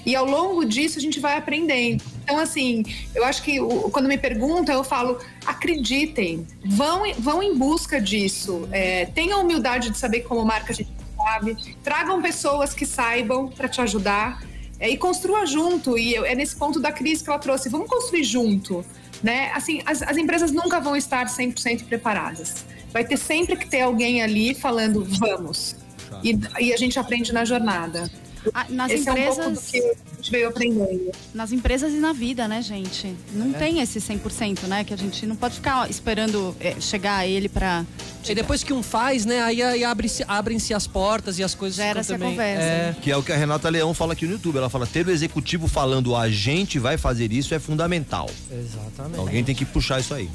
[0.05, 2.03] E ao longo disso a gente vai aprendendo.
[2.23, 2.83] Então, assim,
[3.15, 3.57] eu acho que
[3.91, 9.97] quando me perguntam, eu falo: acreditem, vão, vão em busca disso, é, tenham humildade de
[9.97, 14.43] saber como marca a gente sabe, tragam pessoas que saibam para te ajudar
[14.79, 15.97] é, e construa junto.
[15.97, 18.85] E é nesse ponto da crise que ela trouxe: vamos construir junto
[19.23, 19.49] né?
[19.55, 22.65] Assim, as, as empresas nunca vão estar 100% preparadas.
[22.91, 25.77] Vai ter sempre que ter alguém ali falando, vamos.
[26.21, 28.11] e, e a gente aprende na jornada.
[28.53, 29.37] Ah, nas Esse empresas.
[29.39, 31.11] é um pouco do que a gente veio aprendendo.
[31.33, 33.15] Nas empresas e na vida, né, gente?
[33.33, 33.57] Não É.
[33.57, 34.83] tem esse 100%, né?
[34.83, 37.85] Que a gente não pode ficar esperando é, chegar a ele pra.
[38.27, 39.83] E depois que um faz, né, aí, aí
[40.27, 42.31] abrem-se as portas e as coisas Gera-se ficam a também.
[42.31, 42.63] conversa.
[42.63, 44.57] É, Que é o que a Renata Leão fala aqui no YouTube.
[44.57, 48.29] Ela fala: ter o executivo falando a gente vai fazer isso é fundamental.
[48.51, 49.19] exatamente.
[49.19, 50.29] Alguém tem que puxar isso aí.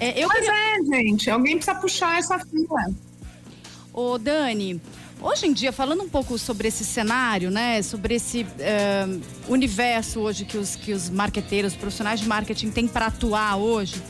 [0.00, 0.52] É, eu Mas queria.
[0.52, 2.90] é, gente, alguém precisa puxar essa fila.
[3.92, 4.80] Ô, Dani,
[5.20, 7.82] hoje em dia, falando um pouco sobre esse cenário, né?
[7.82, 9.06] Sobre esse eh,
[9.48, 14.02] universo hoje que os, que os marqueteiros, os profissionais de marketing têm para atuar hoje.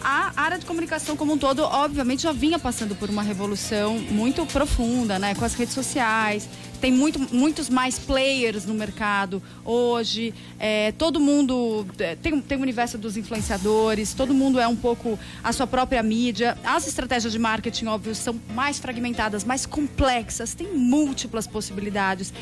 [0.00, 4.44] A área de comunicação como um todo, obviamente, já vinha passando por uma revolução muito
[4.46, 5.34] profunda, né?
[5.34, 6.48] Com as redes sociais.
[6.80, 10.34] Tem muito, muitos mais players no mercado hoje.
[10.58, 15.18] É, todo mundo é, tem, tem o universo dos influenciadores, todo mundo é um pouco
[15.42, 16.56] a sua própria mídia.
[16.64, 22.32] As estratégias de marketing, óbvio, são mais fragmentadas, mais complexas, tem múltiplas possibilidades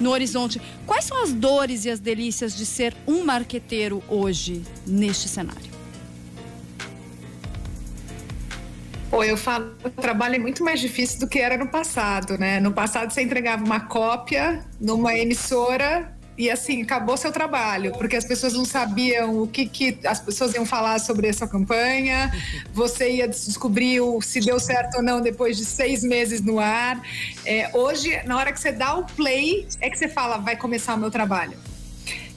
[0.00, 0.60] no horizonte.
[0.86, 5.71] Quais são as dores e as delícias de ser um marqueteiro hoje neste cenário?
[9.12, 12.58] Pô, eu falo, o trabalho é muito mais difícil do que era no passado, né?
[12.60, 18.24] No passado você entregava uma cópia numa emissora e assim, acabou seu trabalho, porque as
[18.24, 22.32] pessoas não sabiam o que, que as pessoas iam falar sobre essa campanha,
[22.72, 27.02] você ia descobrir o- se deu certo ou não depois de seis meses no ar.
[27.44, 30.94] É, hoje, na hora que você dá o play, é que você fala, vai começar
[30.94, 31.58] o meu trabalho.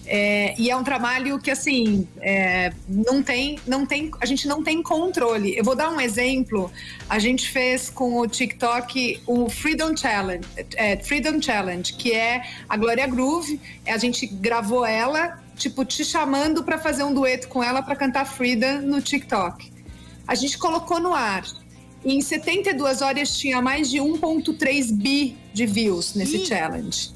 [0.08, 4.64] É, e é um trabalho que assim é, não tem, não tem, a gente não
[4.64, 5.58] tem controle.
[5.58, 6.72] Eu vou dar um exemplo.
[7.10, 10.46] A gente fez com o TikTok o Freedom Challenge,
[10.76, 13.60] é, Freedom Challenge, que é a Glória Groove.
[13.88, 18.26] A gente gravou ela, tipo te chamando para fazer um dueto com ela para cantar
[18.26, 19.72] Freedom no TikTok.
[20.28, 21.44] A gente colocou no ar.
[22.04, 27.12] E em 72 horas tinha mais de 1.3 bi de views nesse challenge.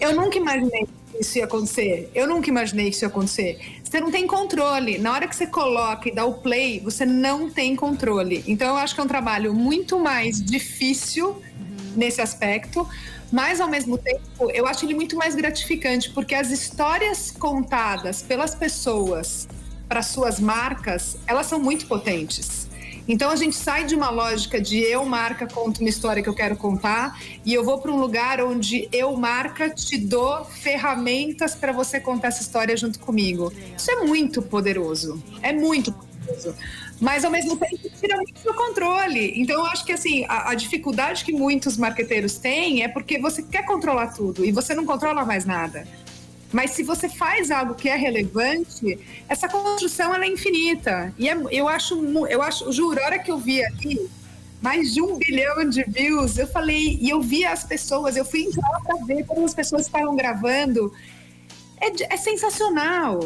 [0.00, 2.10] Eu nunca imaginei que isso ia acontecer.
[2.14, 3.58] Eu nunca imaginei que isso ia acontecer.
[3.82, 4.98] Você não tem controle.
[4.98, 8.44] Na hora que você coloca e dá o play, você não tem controle.
[8.46, 11.42] Então eu acho que é um trabalho muito mais difícil
[11.96, 12.86] nesse aspecto,
[13.32, 18.54] mas ao mesmo tempo eu acho ele muito mais gratificante, porque as histórias contadas pelas
[18.54, 19.48] pessoas
[19.88, 22.68] para suas marcas, elas são muito potentes.
[23.08, 26.34] Então a gente sai de uma lógica de eu, marca, conto uma história que eu
[26.34, 31.72] quero contar e eu vou para um lugar onde eu, marca, te dou ferramentas para
[31.72, 33.52] você contar essa história junto comigo.
[33.76, 35.22] Isso é muito poderoso.
[35.40, 36.54] É muito poderoso.
[37.00, 39.32] Mas ao mesmo tempo tira muito do controle.
[39.36, 43.42] Então eu acho que assim, a, a dificuldade que muitos marqueteiros têm é porque você
[43.42, 45.86] quer controlar tudo e você não controla mais nada.
[46.52, 48.98] Mas se você faz algo que é relevante,
[49.28, 51.12] essa construção ela é infinita.
[51.18, 51.94] E é- eu acho,
[52.28, 54.08] eu acho, juro, a hora que eu vi ali
[54.62, 58.42] mais de um bilhão de views, eu falei, e eu vi as pessoas, eu fui
[58.42, 60.92] entrar para ver como as pessoas estavam gravando.
[61.80, 63.20] É, é sensacional.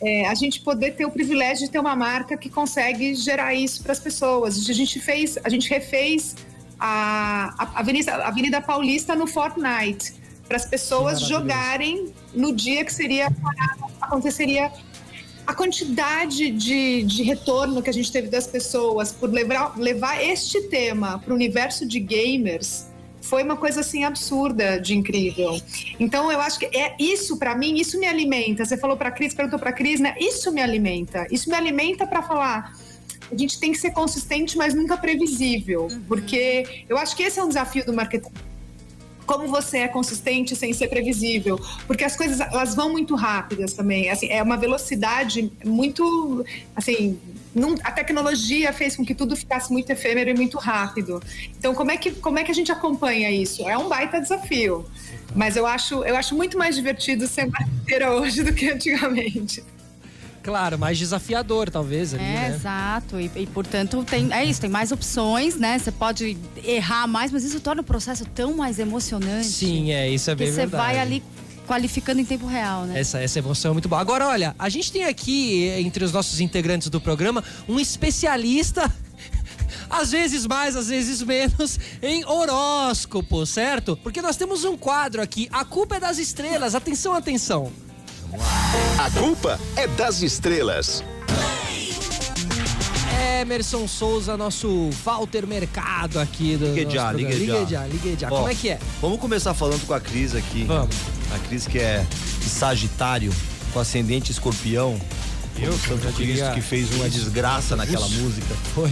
[0.00, 3.82] É, a gente poder ter o privilégio de ter uma marca que consegue gerar isso
[3.82, 4.68] para as pessoas.
[4.68, 6.36] A gente fez, a gente refez
[6.78, 10.14] a, a Avenida, a Avenida Paulista no Fortnite
[10.46, 13.28] para as pessoas jogarem no dia que seria
[14.00, 14.70] aconteceria
[15.46, 20.62] a quantidade de, de retorno que a gente teve das pessoas por levar, levar este
[20.62, 22.86] tema para o universo de gamers
[23.20, 25.60] foi uma coisa assim absurda de incrível.
[25.98, 28.64] Então eu acho que é isso para mim, isso me alimenta.
[28.64, 30.14] Você falou para Cris, perguntou para Cris, né?
[30.18, 31.26] Isso me alimenta.
[31.30, 32.72] Isso me alimenta para falar
[33.30, 37.42] a gente tem que ser consistente, mas nunca previsível, porque eu acho que esse é
[37.42, 38.30] um desafio do marketing
[39.26, 44.08] como você é consistente sem ser previsível, porque as coisas elas vão muito rápidas também,
[44.08, 46.44] assim, é uma velocidade muito,
[46.74, 47.18] assim,
[47.54, 51.20] não- a tecnologia fez com que tudo ficasse muito efêmero e muito rápido.
[51.58, 53.68] Então, como é que como é que a gente acompanha isso?
[53.68, 54.86] É um baita desafio.
[55.34, 59.62] Mas eu acho eu acho muito mais divertido ser marqueteira hoje do que antigamente.
[60.46, 62.54] Claro, mais desafiador, talvez, ali, É, né?
[62.54, 63.18] exato.
[63.18, 65.76] E, e, portanto, tem, é isso, tem mais opções, né?
[65.76, 69.48] Você pode errar mais, mas isso torna o processo tão mais emocionante.
[69.48, 70.80] Sim, é, isso é bem você verdade.
[70.84, 71.20] vai ali
[71.66, 73.00] qualificando em tempo real, né?
[73.00, 74.00] Essa, essa emoção é muito boa.
[74.00, 78.88] Agora, olha, a gente tem aqui, eh, entre os nossos integrantes do programa, um especialista.
[79.90, 83.96] Às vezes mais, às vezes menos, em horóscopo, certo?
[83.96, 86.74] Porque nós temos um quadro aqui, A Culpa é das Estrelas.
[86.76, 87.72] Atenção, atenção.
[88.98, 91.04] A culpa é das estrelas.
[93.40, 96.74] Emerson Souza, nosso Walter Mercado aqui do.
[96.74, 97.64] Ligue já, ligue ligue já.
[97.64, 97.86] já.
[97.86, 98.28] Ligue já.
[98.28, 98.78] Ó, Como é que é?
[99.00, 100.64] Vamos começar falando com a Cris aqui.
[100.64, 100.94] Vamos.
[101.34, 102.04] A Cris que é
[102.42, 103.32] Sagitário,
[103.72, 104.98] com ascendente escorpião.
[105.58, 108.54] Eu, o Santo já Cristo diria- que fez uma desgraça naquela música.
[108.74, 108.90] Foi.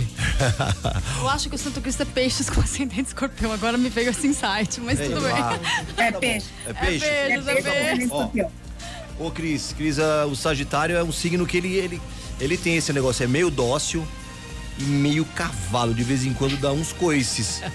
[1.20, 3.52] Eu acho que o Santo Cristo é peixes com ascendente escorpião.
[3.52, 5.34] Agora me veio esse insight, mas Sei tudo bem.
[5.98, 6.46] É peixe.
[6.66, 7.04] É peixe?
[7.04, 8.08] É peixe, é peixe.
[8.10, 8.30] Ó,
[9.18, 9.98] Ô, Cris, Cris,
[10.30, 12.00] o Sagitário é um signo que ele, ele,
[12.40, 14.06] ele tem esse negócio, é meio dócil
[14.78, 15.94] e meio cavalo.
[15.94, 17.62] De vez em quando dá uns coices.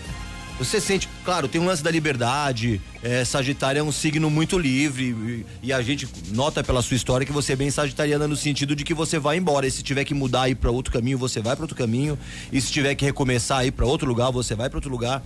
[0.60, 2.82] Você sente, claro, tem um lance da liberdade.
[3.02, 7.26] É, sagitário é um signo muito livre e, e a gente nota pela sua história
[7.26, 9.66] que você é bem sagitariana no sentido de que você vai embora.
[9.66, 12.20] E se tiver que mudar e ir para outro caminho, você vai para outro caminho.
[12.52, 15.24] E se tiver que recomeçar ir para outro lugar, você vai para outro lugar.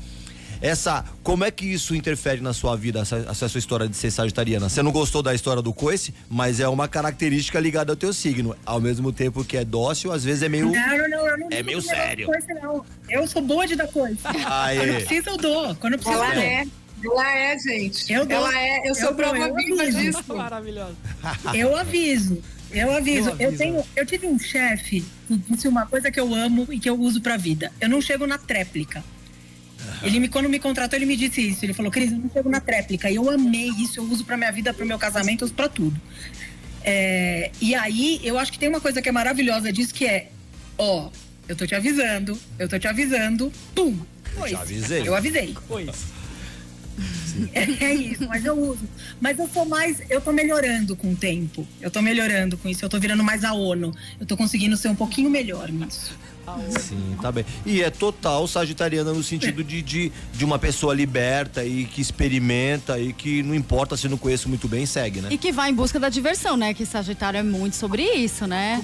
[0.64, 4.10] Essa, como é que isso interfere na sua vida, essa, essa sua história de ser
[4.12, 4.70] sagitariana?
[4.70, 8.56] Você não gostou da história do coice, mas é uma característica ligada ao teu signo.
[8.66, 10.68] Ao mesmo tempo que é dócil, às vezes é meio.
[10.72, 12.28] Não, não, não, eu não É meio sério.
[12.28, 12.86] Coisa, não.
[13.10, 14.18] Eu sou boa de dar coisa.
[14.50, 14.78] Aê.
[14.78, 15.76] Quando precisa, eu dou.
[15.76, 16.44] Quando precisa, Ela eu dou.
[16.44, 16.68] é.
[17.04, 18.14] Ela é, gente.
[18.14, 18.38] Eu dou.
[18.38, 18.90] Ela é.
[18.90, 19.98] Eu sou Eu dou, prova eu viva aviso.
[20.00, 20.24] disso.
[20.34, 20.96] Maravilhoso.
[21.54, 22.42] Eu aviso.
[22.72, 23.30] Eu aviso.
[23.32, 23.58] Eu Eu, aviso.
[23.58, 26.98] tenho, eu tive um chefe que disse uma coisa que eu amo e que eu
[26.98, 27.70] uso pra vida.
[27.82, 29.04] Eu não chego na tréplica.
[30.02, 31.66] Ele me, quando me contratou, ele me disse isso.
[31.66, 33.10] Ele falou, Cris, eu não chego na tréplica.
[33.10, 35.70] E eu amei isso, eu uso pra minha vida, pro meu casamento, eu uso pra
[35.70, 36.00] tudo.
[36.84, 40.30] É, e aí, eu acho que tem uma coisa que é maravilhosa disso, que é,
[40.78, 41.10] ó,
[41.48, 43.98] eu tô te avisando, eu tô te avisando, pum.
[44.36, 44.50] Foi.
[44.50, 45.08] te avisei.
[45.08, 45.56] Eu avisei.
[45.68, 46.14] Pois.
[47.54, 48.88] É, é isso, mas eu uso.
[49.20, 50.02] Mas eu sou mais.
[50.10, 51.68] Eu tô melhorando com o tempo.
[51.82, 52.86] Eu tô melhorando com isso.
[52.86, 53.96] Eu tô virando mais a ONU.
[54.20, 56.16] Eu tô conseguindo ser um pouquinho melhor nisso.
[56.80, 57.46] Sim, tá bem.
[57.66, 63.00] E é total sagitariana no sentido de, de, de uma pessoa liberta e que experimenta
[63.00, 65.30] e que não importa se não conheço muito bem, segue, né?
[65.32, 66.74] E que vai em busca da diversão, né?
[66.74, 68.84] Que Sagitário é muito sobre isso, né?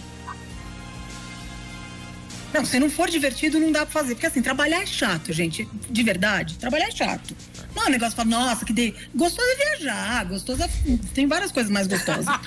[2.53, 4.15] Não, se não for divertido, não dá pra fazer.
[4.15, 5.67] Porque assim, trabalhar é chato, gente.
[5.89, 7.35] De verdade, trabalhar é chato.
[7.75, 8.93] Não é um negócio fala, nossa, que de...
[9.13, 10.69] gostoso é viajar, gostoso é...
[11.13, 12.25] Tem várias coisas mais gostosas.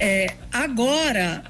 [0.00, 1.44] É, agora,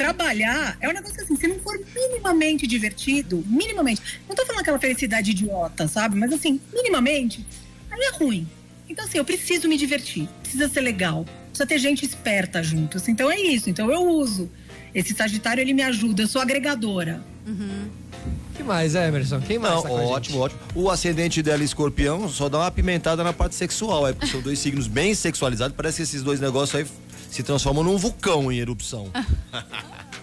[0.00, 4.62] trabalhar é um negócio que assim, se não for minimamente divertido, minimamente, não tô falando
[4.62, 6.16] aquela felicidade idiota, sabe?
[6.16, 7.44] Mas assim, minimamente,
[7.90, 8.48] aí é ruim.
[8.88, 12.96] Então assim, eu preciso me divertir, precisa ser legal, precisa ter gente esperta junto.
[12.96, 14.50] assim, então é isso, então eu uso.
[14.94, 17.22] Esse Sagitário, ele me ajuda, eu sou agregadora.
[18.56, 19.40] que mais, Emerson?
[19.42, 20.12] Quem mais Não, tá com a gente?
[20.12, 20.60] ótimo, ótimo.
[20.74, 24.08] O ascendente dela, escorpião, só dá uma pimentada na parte sexual.
[24.08, 25.76] É, porque são dois signos bem sexualizados.
[25.76, 26.86] Parece que esses dois negócios aí
[27.30, 29.10] se transformam num vulcão em erupção.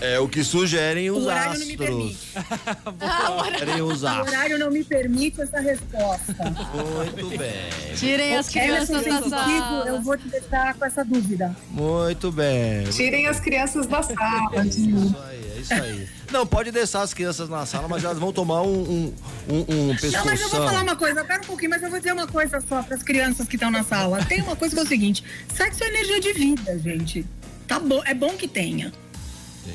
[0.00, 2.16] é o que sugerem os O horário não me astros.
[3.52, 4.28] Sugerem os O astros.
[4.28, 6.34] horário não me permite essa resposta.
[6.74, 7.94] Muito bem.
[7.96, 10.00] Tirem as crianças da Sensitivo, eu sala.
[10.00, 11.54] vou te deixar com essa dúvida.
[11.70, 12.84] Muito bem.
[12.90, 14.64] Tirem as crianças da sala.
[14.66, 16.08] Isso aí, é isso aí.
[16.32, 19.14] Não, pode deixar as crianças na sala, mas elas vão tomar um, um,
[19.48, 20.66] um, um Não, mas eu vou pescoção.
[20.68, 22.94] falar uma coisa, eu quero um pouquinho, mas eu vou dizer uma coisa só para
[22.96, 24.24] as crianças que estão na sala.
[24.24, 25.24] Tem uma coisa que é o seguinte:
[25.54, 27.26] sexo é energia de vida, gente.
[27.66, 28.92] Tá bom, é bom que tenha.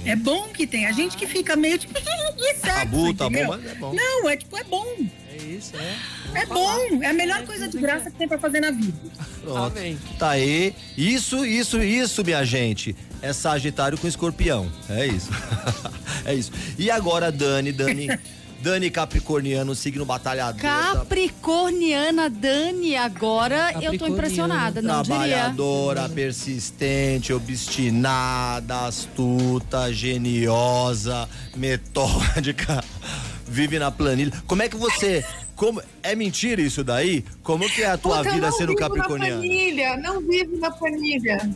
[0.06, 0.90] É bom que tenha.
[0.90, 1.94] A gente que fica meio tipo,
[2.38, 3.94] e sexo, Tabu, tá bom, mas é bom.
[3.94, 4.86] Não, é tipo, é bom.
[5.32, 6.42] É isso, é.
[6.42, 7.04] É bom.
[7.04, 8.98] É a melhor coisa de graça que tem pra fazer na vida.
[9.42, 9.78] Pronto.
[9.78, 9.98] Amém.
[10.18, 10.74] Tá aí.
[10.98, 12.96] Isso, isso, isso, minha gente.
[13.22, 14.72] É Sagitário com escorpião.
[14.90, 15.30] É isso.
[16.26, 16.52] é isso.
[16.78, 18.08] E agora, Dani, Dani.
[18.66, 20.60] Dani Capricorniano, signo batalhador.
[20.60, 25.20] Capricorniana Dani, agora eu tô impressionada, não diria.
[25.20, 32.84] Trabalhadora, persistente, obstinada, astuta, geniosa, metódica,
[33.48, 34.34] vive na planilha.
[34.48, 35.24] Como é que você.
[35.56, 37.24] Como, é mentira isso daí?
[37.42, 39.36] Como que é a tua Puta, vida não sendo vivo capricorniano?
[39.36, 41.50] Na planilha, não vivo na planilha.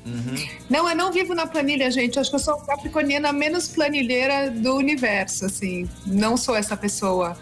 [0.69, 2.17] Não, eu não vivo na planilha, gente.
[2.17, 5.88] Acho que eu sou a capricorniana menos planilheira do universo, assim.
[6.05, 7.38] Não sou essa pessoa.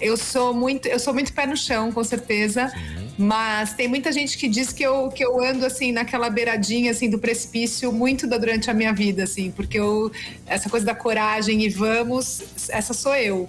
[0.00, 2.72] Eu sou muito, eu sou muito pé no chão, com certeza.
[3.18, 7.10] Mas tem muita gente que diz que eu, que eu ando assim naquela beiradinha assim
[7.10, 10.12] do precipício muito da, durante a minha vida, assim, porque eu
[10.46, 13.48] essa coisa da coragem e vamos, essa sou eu.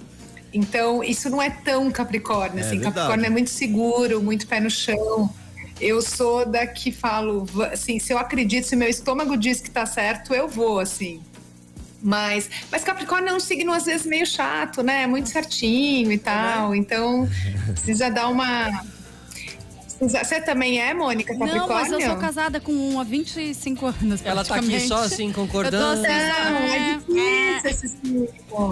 [0.54, 2.80] Então, isso não é tão Capricórnio, É assim.
[2.80, 2.96] verdade.
[2.96, 5.30] Capricórnio é muito seguro, muito pé no chão.
[5.80, 9.86] Eu sou da que falo, assim, se eu acredito, se meu estômago diz que tá
[9.86, 11.22] certo, eu vou, assim.
[12.02, 15.06] Mas, mas Capricórnio é um signo às vezes meio chato, né?
[15.06, 16.74] Muito certinho e tal.
[16.74, 17.30] Então,
[17.74, 18.84] precisa dar uma.
[20.02, 24.22] Você também é, Mônica, Não, mas eu sou casada com um há 25 anos.
[24.26, 26.02] Ela tá aqui só assim, Eu tô concordando.
[26.02, 26.98] assim, Não, é é,
[27.60, 28.28] difícil esse signo.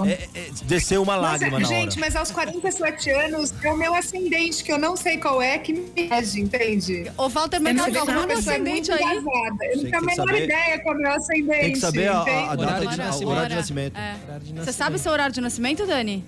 [0.05, 1.75] É, é, desceu uma lágrima na hora.
[1.81, 5.57] gente, mas aos 47 anos é o meu ascendente, que eu não sei qual é,
[5.57, 7.11] que me rege, entende?
[7.17, 9.17] Ô, Walter Mercado, é ascendente muito aí.
[9.17, 9.65] engajada.
[9.65, 11.59] Eu não tenho a menor saber- ideia qual é o meu ascendente.
[11.61, 12.37] Tem que saber a, a entende?
[12.47, 13.29] data Horário de, de a- o nascimento.
[13.31, 13.97] horário de nascimento.
[13.97, 14.15] É.
[14.63, 16.23] Você sabe seu horário de nascimento, Dani?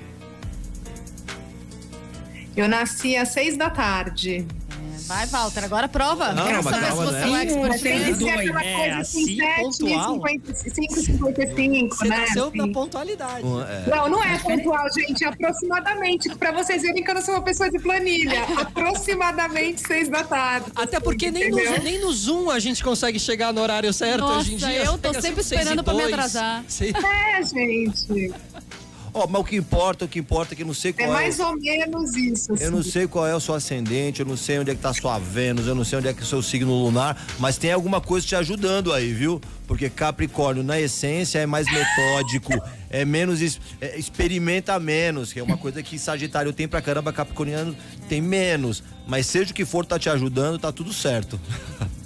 [2.58, 4.46] Eu nasci às seis da tarde.
[5.10, 6.34] Vai, Walter, agora prova.
[6.34, 7.20] Não, Quero mas saber calma, se né?
[7.20, 10.20] você é um expert tem em que ser aquela É, coisa assim, assim, 7, pontual.
[10.20, 12.18] 5,55, Você né?
[12.20, 12.58] nasceu assim.
[12.58, 13.44] na pontualidade.
[13.48, 13.90] É.
[13.90, 15.24] Não, não é pontual, gente.
[15.24, 16.30] É aproximadamente.
[16.36, 18.44] Pra vocês verem que eu não sou uma pessoa de planilha.
[18.62, 20.68] Aproximadamente seis da tarde.
[20.76, 24.42] Até porque nem no, nem no Zoom a gente consegue chegar no horário certo Nossa,
[24.42, 24.84] hoje em dia.
[24.84, 26.64] eu tô sempre esperando pra me atrasar.
[26.80, 28.32] É, gente.
[29.14, 31.10] Ó, mas o que importa, o que importa é que eu não sei É qual
[31.10, 32.54] é, mais o- ou menos isso.
[32.60, 32.92] Eu não assim.
[32.92, 35.68] sei qual é o seu ascendente, eu não sei onde é que tá sua Vênus,
[35.68, 38.26] eu não sei onde é que é o seu signo lunar, mas tem alguma coisa
[38.26, 39.42] te ajudando aí, viu?
[39.68, 42.54] Porque Capricórnio, na essência, é mais metódico,
[42.90, 43.40] é menos.
[43.82, 47.76] é, experimenta menos, que é uma coisa que Sagitário tem pra caramba, Capricorniano
[48.08, 48.84] tem menos.
[49.08, 51.40] Mas seja o que for, tá te ajudando, tá tudo certo.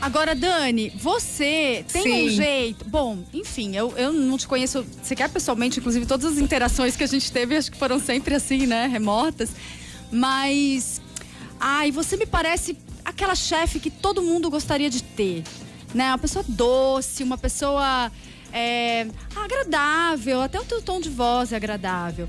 [0.00, 2.26] Agora, Dani, você tem Sim.
[2.26, 2.84] um jeito.
[2.86, 7.06] Bom, enfim, eu, eu não te conheço sequer pessoalmente, inclusive todas as interações que a
[7.06, 8.86] gente teve, acho que foram sempre assim, né?
[8.86, 9.50] Remotas.
[10.10, 11.00] Mas.
[11.58, 15.44] Ai, você me parece aquela chefe que todo mundo gostaria de ter.
[15.94, 16.08] Né?
[16.08, 18.10] Uma pessoa doce, uma pessoa
[18.52, 19.06] é,
[19.36, 22.26] agradável, até o teu tom de voz é agradável.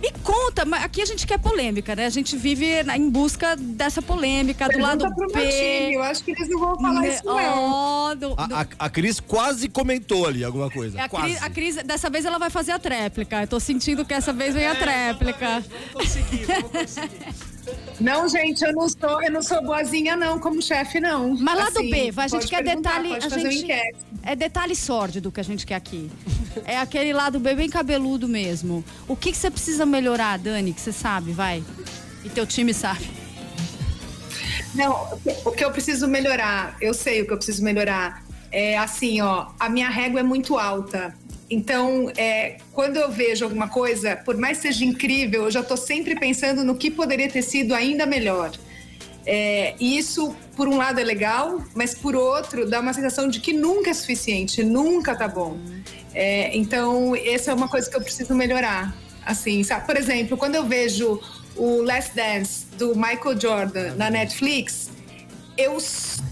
[0.00, 2.06] Me conta, mas aqui a gente quer polêmica, né?
[2.06, 5.50] A gente vive na- em busca dessa polêmica do Pergunta lado pro meu time.
[5.52, 5.96] P.
[5.96, 7.08] Eu acho que eles não vão falar né?
[7.08, 7.72] isso, não.
[7.72, 10.98] Ó, do- do- A, a, a Cris quase comentou ali alguma coisa.
[10.98, 11.26] É a, quase.
[11.30, 13.42] Cris, a Cris, dessa vez ela vai fazer a tréplica.
[13.42, 15.64] Eu tô sentindo que essa vez vem a tréplica.
[15.92, 17.48] Vamos conseguir, vamos conseguir.
[18.00, 21.36] Não, gente, eu não sou, eu não sou boazinha, não, como chefe, não.
[21.36, 23.14] Mas lá do Assim, B, a gente quer detalhe.
[23.14, 23.96] A gente, enquete.
[24.22, 26.10] é detalhe sórdido que a gente quer aqui.
[26.64, 28.84] É aquele lado B bem cabeludo mesmo.
[29.06, 31.62] O que, que você precisa melhorar, Dani, que você sabe, vai?
[32.24, 33.08] E teu time sabe.
[34.74, 38.22] Não, o que eu preciso melhorar, eu sei o que eu preciso melhorar.
[38.50, 41.14] É assim, ó, a minha régua é muito alta.
[41.50, 46.14] Então, é, quando eu vejo alguma coisa, por mais seja incrível, eu já estou sempre
[46.18, 48.52] pensando no que poderia ter sido ainda melhor.
[49.24, 53.40] É, e isso, por um lado, é legal, mas por outro, dá uma sensação de
[53.40, 55.58] que nunca é suficiente, nunca tá bom.
[56.14, 58.94] É, então, essa é uma coisa que eu preciso melhorar.
[59.24, 59.86] Assim, sabe?
[59.86, 61.20] Por exemplo, quando eu vejo
[61.54, 64.90] o Last Dance do Michael Jordan na Netflix,
[65.58, 65.76] eu,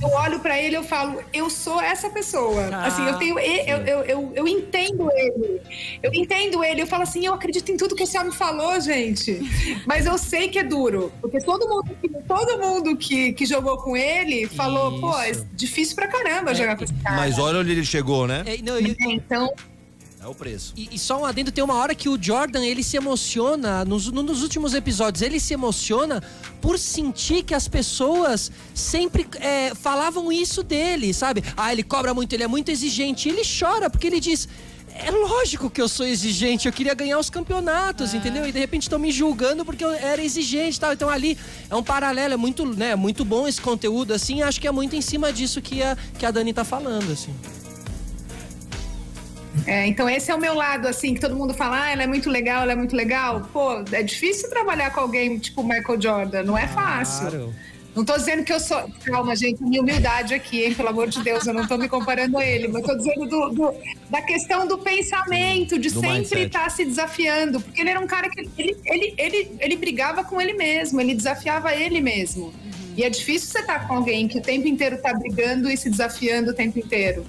[0.00, 2.68] eu olho pra ele e eu falo, eu sou essa pessoa.
[2.72, 5.60] Ah, assim, eu tenho, e- eu, eu, eu, eu entendo ele.
[6.02, 6.80] Eu entendo ele.
[6.82, 9.40] Eu falo assim, eu acredito em tudo que esse homem falou, gente.
[9.86, 11.12] Mas eu sei que é duro.
[11.20, 15.46] Porque todo mundo, que- todo mundo que, que jogou com ele falou, pô, é Isso.
[15.52, 17.16] difícil pra caramba jogar com esse cara.
[17.16, 18.44] Mas olha onde ele chegou, né?
[18.46, 19.52] É, não, e, Então,
[20.26, 20.72] É o preço.
[20.76, 24.10] e- e só um adendo, tem uma hora que o Jordan, ele se emociona, nos,
[24.10, 26.20] no- nos últimos episódios, ele se emociona
[26.60, 31.44] por sentir que as pessoas sempre é, falavam isso dele, sabe?
[31.56, 33.28] Ah, ele cobra muito, ele é muito exigente.
[33.28, 34.48] E ele chora, porque ele diz...
[34.98, 38.48] É lógico que eu sou exigente, eu queria ganhar os campeonatos, entendeu?
[38.48, 40.92] E de repente estão me julgando porque eu era exigente e tal.
[40.94, 41.36] Então ali
[41.68, 44.40] é um paralelo, é muito, né, muito bom esse conteúdo, assim.
[44.40, 47.34] Acho que é muito em cima disso que a, que a Dani tá falando, assim.
[49.66, 52.06] É, então esse é o meu lado, assim, que todo mundo fala, ah, ela é
[52.06, 53.48] muito legal, ela é muito legal.
[53.52, 57.28] Pô, é difícil trabalhar com alguém tipo Michael Jordan, não é fácil.
[57.28, 57.54] Claro.
[57.94, 58.90] Não tô dizendo que eu sou.
[59.06, 60.74] Calma, gente, minha humildade aqui, hein?
[60.74, 63.48] Pelo amor de Deus, eu não tô me comparando a ele, mas tô dizendo do,
[63.48, 63.74] do-
[64.10, 67.58] da questão do pensamento, de Do sempre estar se desafiando.
[67.58, 71.14] Porque ele era um cara que ele, ele, ele, ele brigava com ele mesmo, ele
[71.14, 72.52] desafiava ele mesmo.
[72.98, 75.88] E é difícil você estar com alguém que o tempo inteiro tá brigando e se
[75.88, 77.24] desafiando o tempo inteiro.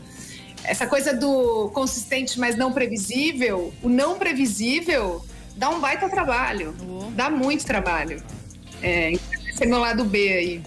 [0.68, 5.26] Essa coisa do consistente, mas não previsível, o não previsível
[5.56, 6.76] dá um baita trabalho.
[7.16, 8.22] Dá muito trabalho.
[8.82, 10.62] É, esse é meu lado B aí.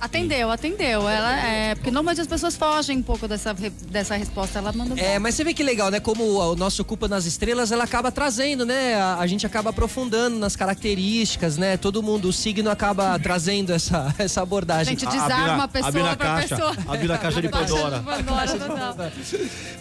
[0.00, 1.06] Atendeu, atendeu.
[1.08, 1.74] Ela é.
[1.74, 3.52] Porque normalmente as pessoas fogem um pouco dessa,
[3.90, 4.58] dessa resposta.
[4.58, 4.98] Ela manda.
[4.98, 6.00] É, mas você vê que legal, né?
[6.00, 8.94] Como o nosso Culpa nas Estrelas, ela acaba trazendo, né?
[8.94, 11.76] A, a gente acaba aprofundando nas características, né?
[11.76, 14.98] Todo mundo, o signo acaba trazendo essa, essa A abordagem.
[14.98, 16.76] gente A- desarma abre na- a pessoa abre pra caixa, pessoa.
[16.94, 18.02] abre na caixa de Pandora.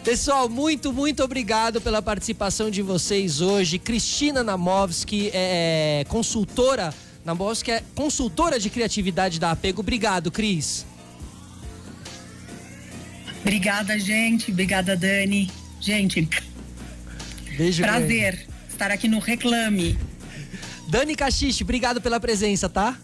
[0.03, 3.79] Pessoal, muito, muito obrigado pela participação de vocês hoje.
[3.79, 6.93] Cristina Namovski é consultora.
[7.29, 9.81] Namovski é consultora de criatividade da Apego.
[9.81, 10.83] Obrigado, Cris.
[13.41, 14.51] Obrigada, gente.
[14.51, 15.51] Obrigada, Dani.
[15.79, 16.27] Gente,
[17.55, 17.83] Beijo.
[17.83, 17.99] grande.
[17.99, 19.95] prazer estar aqui no Reclame.
[20.87, 22.97] Dani Caxixe, obrigado pela presença, tá?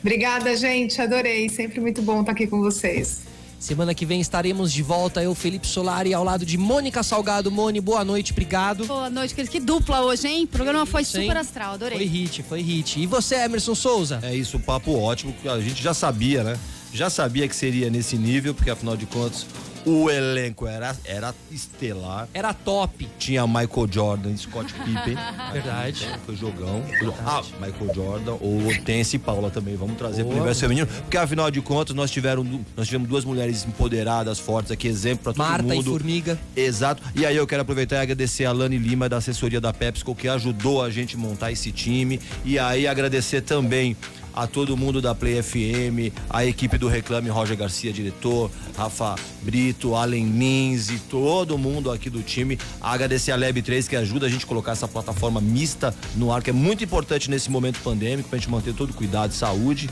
[0.00, 1.00] Obrigada, gente.
[1.00, 1.48] Adorei.
[1.48, 3.27] Sempre muito bom estar aqui com vocês.
[3.58, 5.20] Semana que vem estaremos de volta.
[5.22, 7.50] Eu, Felipe Solari, ao lado de Mônica Salgado.
[7.50, 8.84] Mone, boa noite, obrigado.
[8.86, 9.50] Boa noite, querido.
[9.50, 10.44] Que dupla hoje, hein?
[10.44, 11.24] O programa foi Isso, hein?
[11.24, 11.98] super astral, adorei.
[11.98, 13.00] Foi hit, foi hit.
[13.00, 14.20] E você, Emerson Souza?
[14.22, 16.56] É isso, um papo ótimo, que a gente já sabia, né?
[16.92, 19.44] Já sabia que seria nesse nível, porque afinal de contas,
[19.84, 22.28] O elenco era, era estelar.
[22.34, 23.08] Era top.
[23.18, 25.16] Tinha Michael Jordan, Scott Pippen.
[25.52, 26.06] Verdade.
[26.26, 26.82] Foi jogão.
[27.24, 29.76] Ah, Michael Jordan, ou Hortense e Paula também.
[29.76, 30.86] Vamos trazer Boa, pro universo feminino.
[30.86, 32.44] Porque afinal de contas, nós, tiveram,
[32.76, 35.80] nós tivemos duas mulheres empoderadas, fortes aqui, exemplo pra todo Marta mundo.
[35.80, 36.38] e Formiga.
[36.54, 37.02] Exato.
[37.14, 40.28] E aí eu quero aproveitar e agradecer a Lani Lima da assessoria da PepsiCo que
[40.28, 42.20] ajudou a gente a montar esse time.
[42.44, 43.96] E aí agradecer também
[44.38, 49.96] a todo mundo da Play FM, a equipe do Reclame, Roger Garcia, diretor, Rafa Brito,
[49.96, 52.56] Allen Lins e todo mundo aqui do time.
[52.80, 56.40] Agradecer a Lab 3 que ajuda a gente a colocar essa plataforma mista no ar,
[56.40, 59.90] que é muito importante nesse momento pandêmico, pra gente manter todo o cuidado de saúde.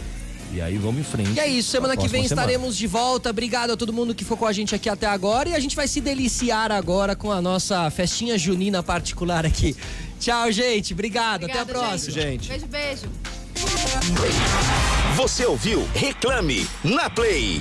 [0.53, 1.33] E aí vamos em frente.
[1.33, 2.43] E é isso, semana que vem semana.
[2.43, 3.31] estaremos de volta.
[3.31, 5.49] Obrigado a todo mundo que ficou com a gente aqui até agora.
[5.49, 9.77] E a gente vai se deliciar agora com a nossa festinha junina particular aqui.
[10.21, 10.93] Tchau, gente.
[10.93, 11.43] Obrigado.
[11.43, 12.13] Obrigada, até a próxima.
[12.13, 12.49] Gente.
[12.49, 13.36] Beijo, beijo.
[15.17, 15.87] Você ouviu?
[15.95, 17.61] Reclame na Play.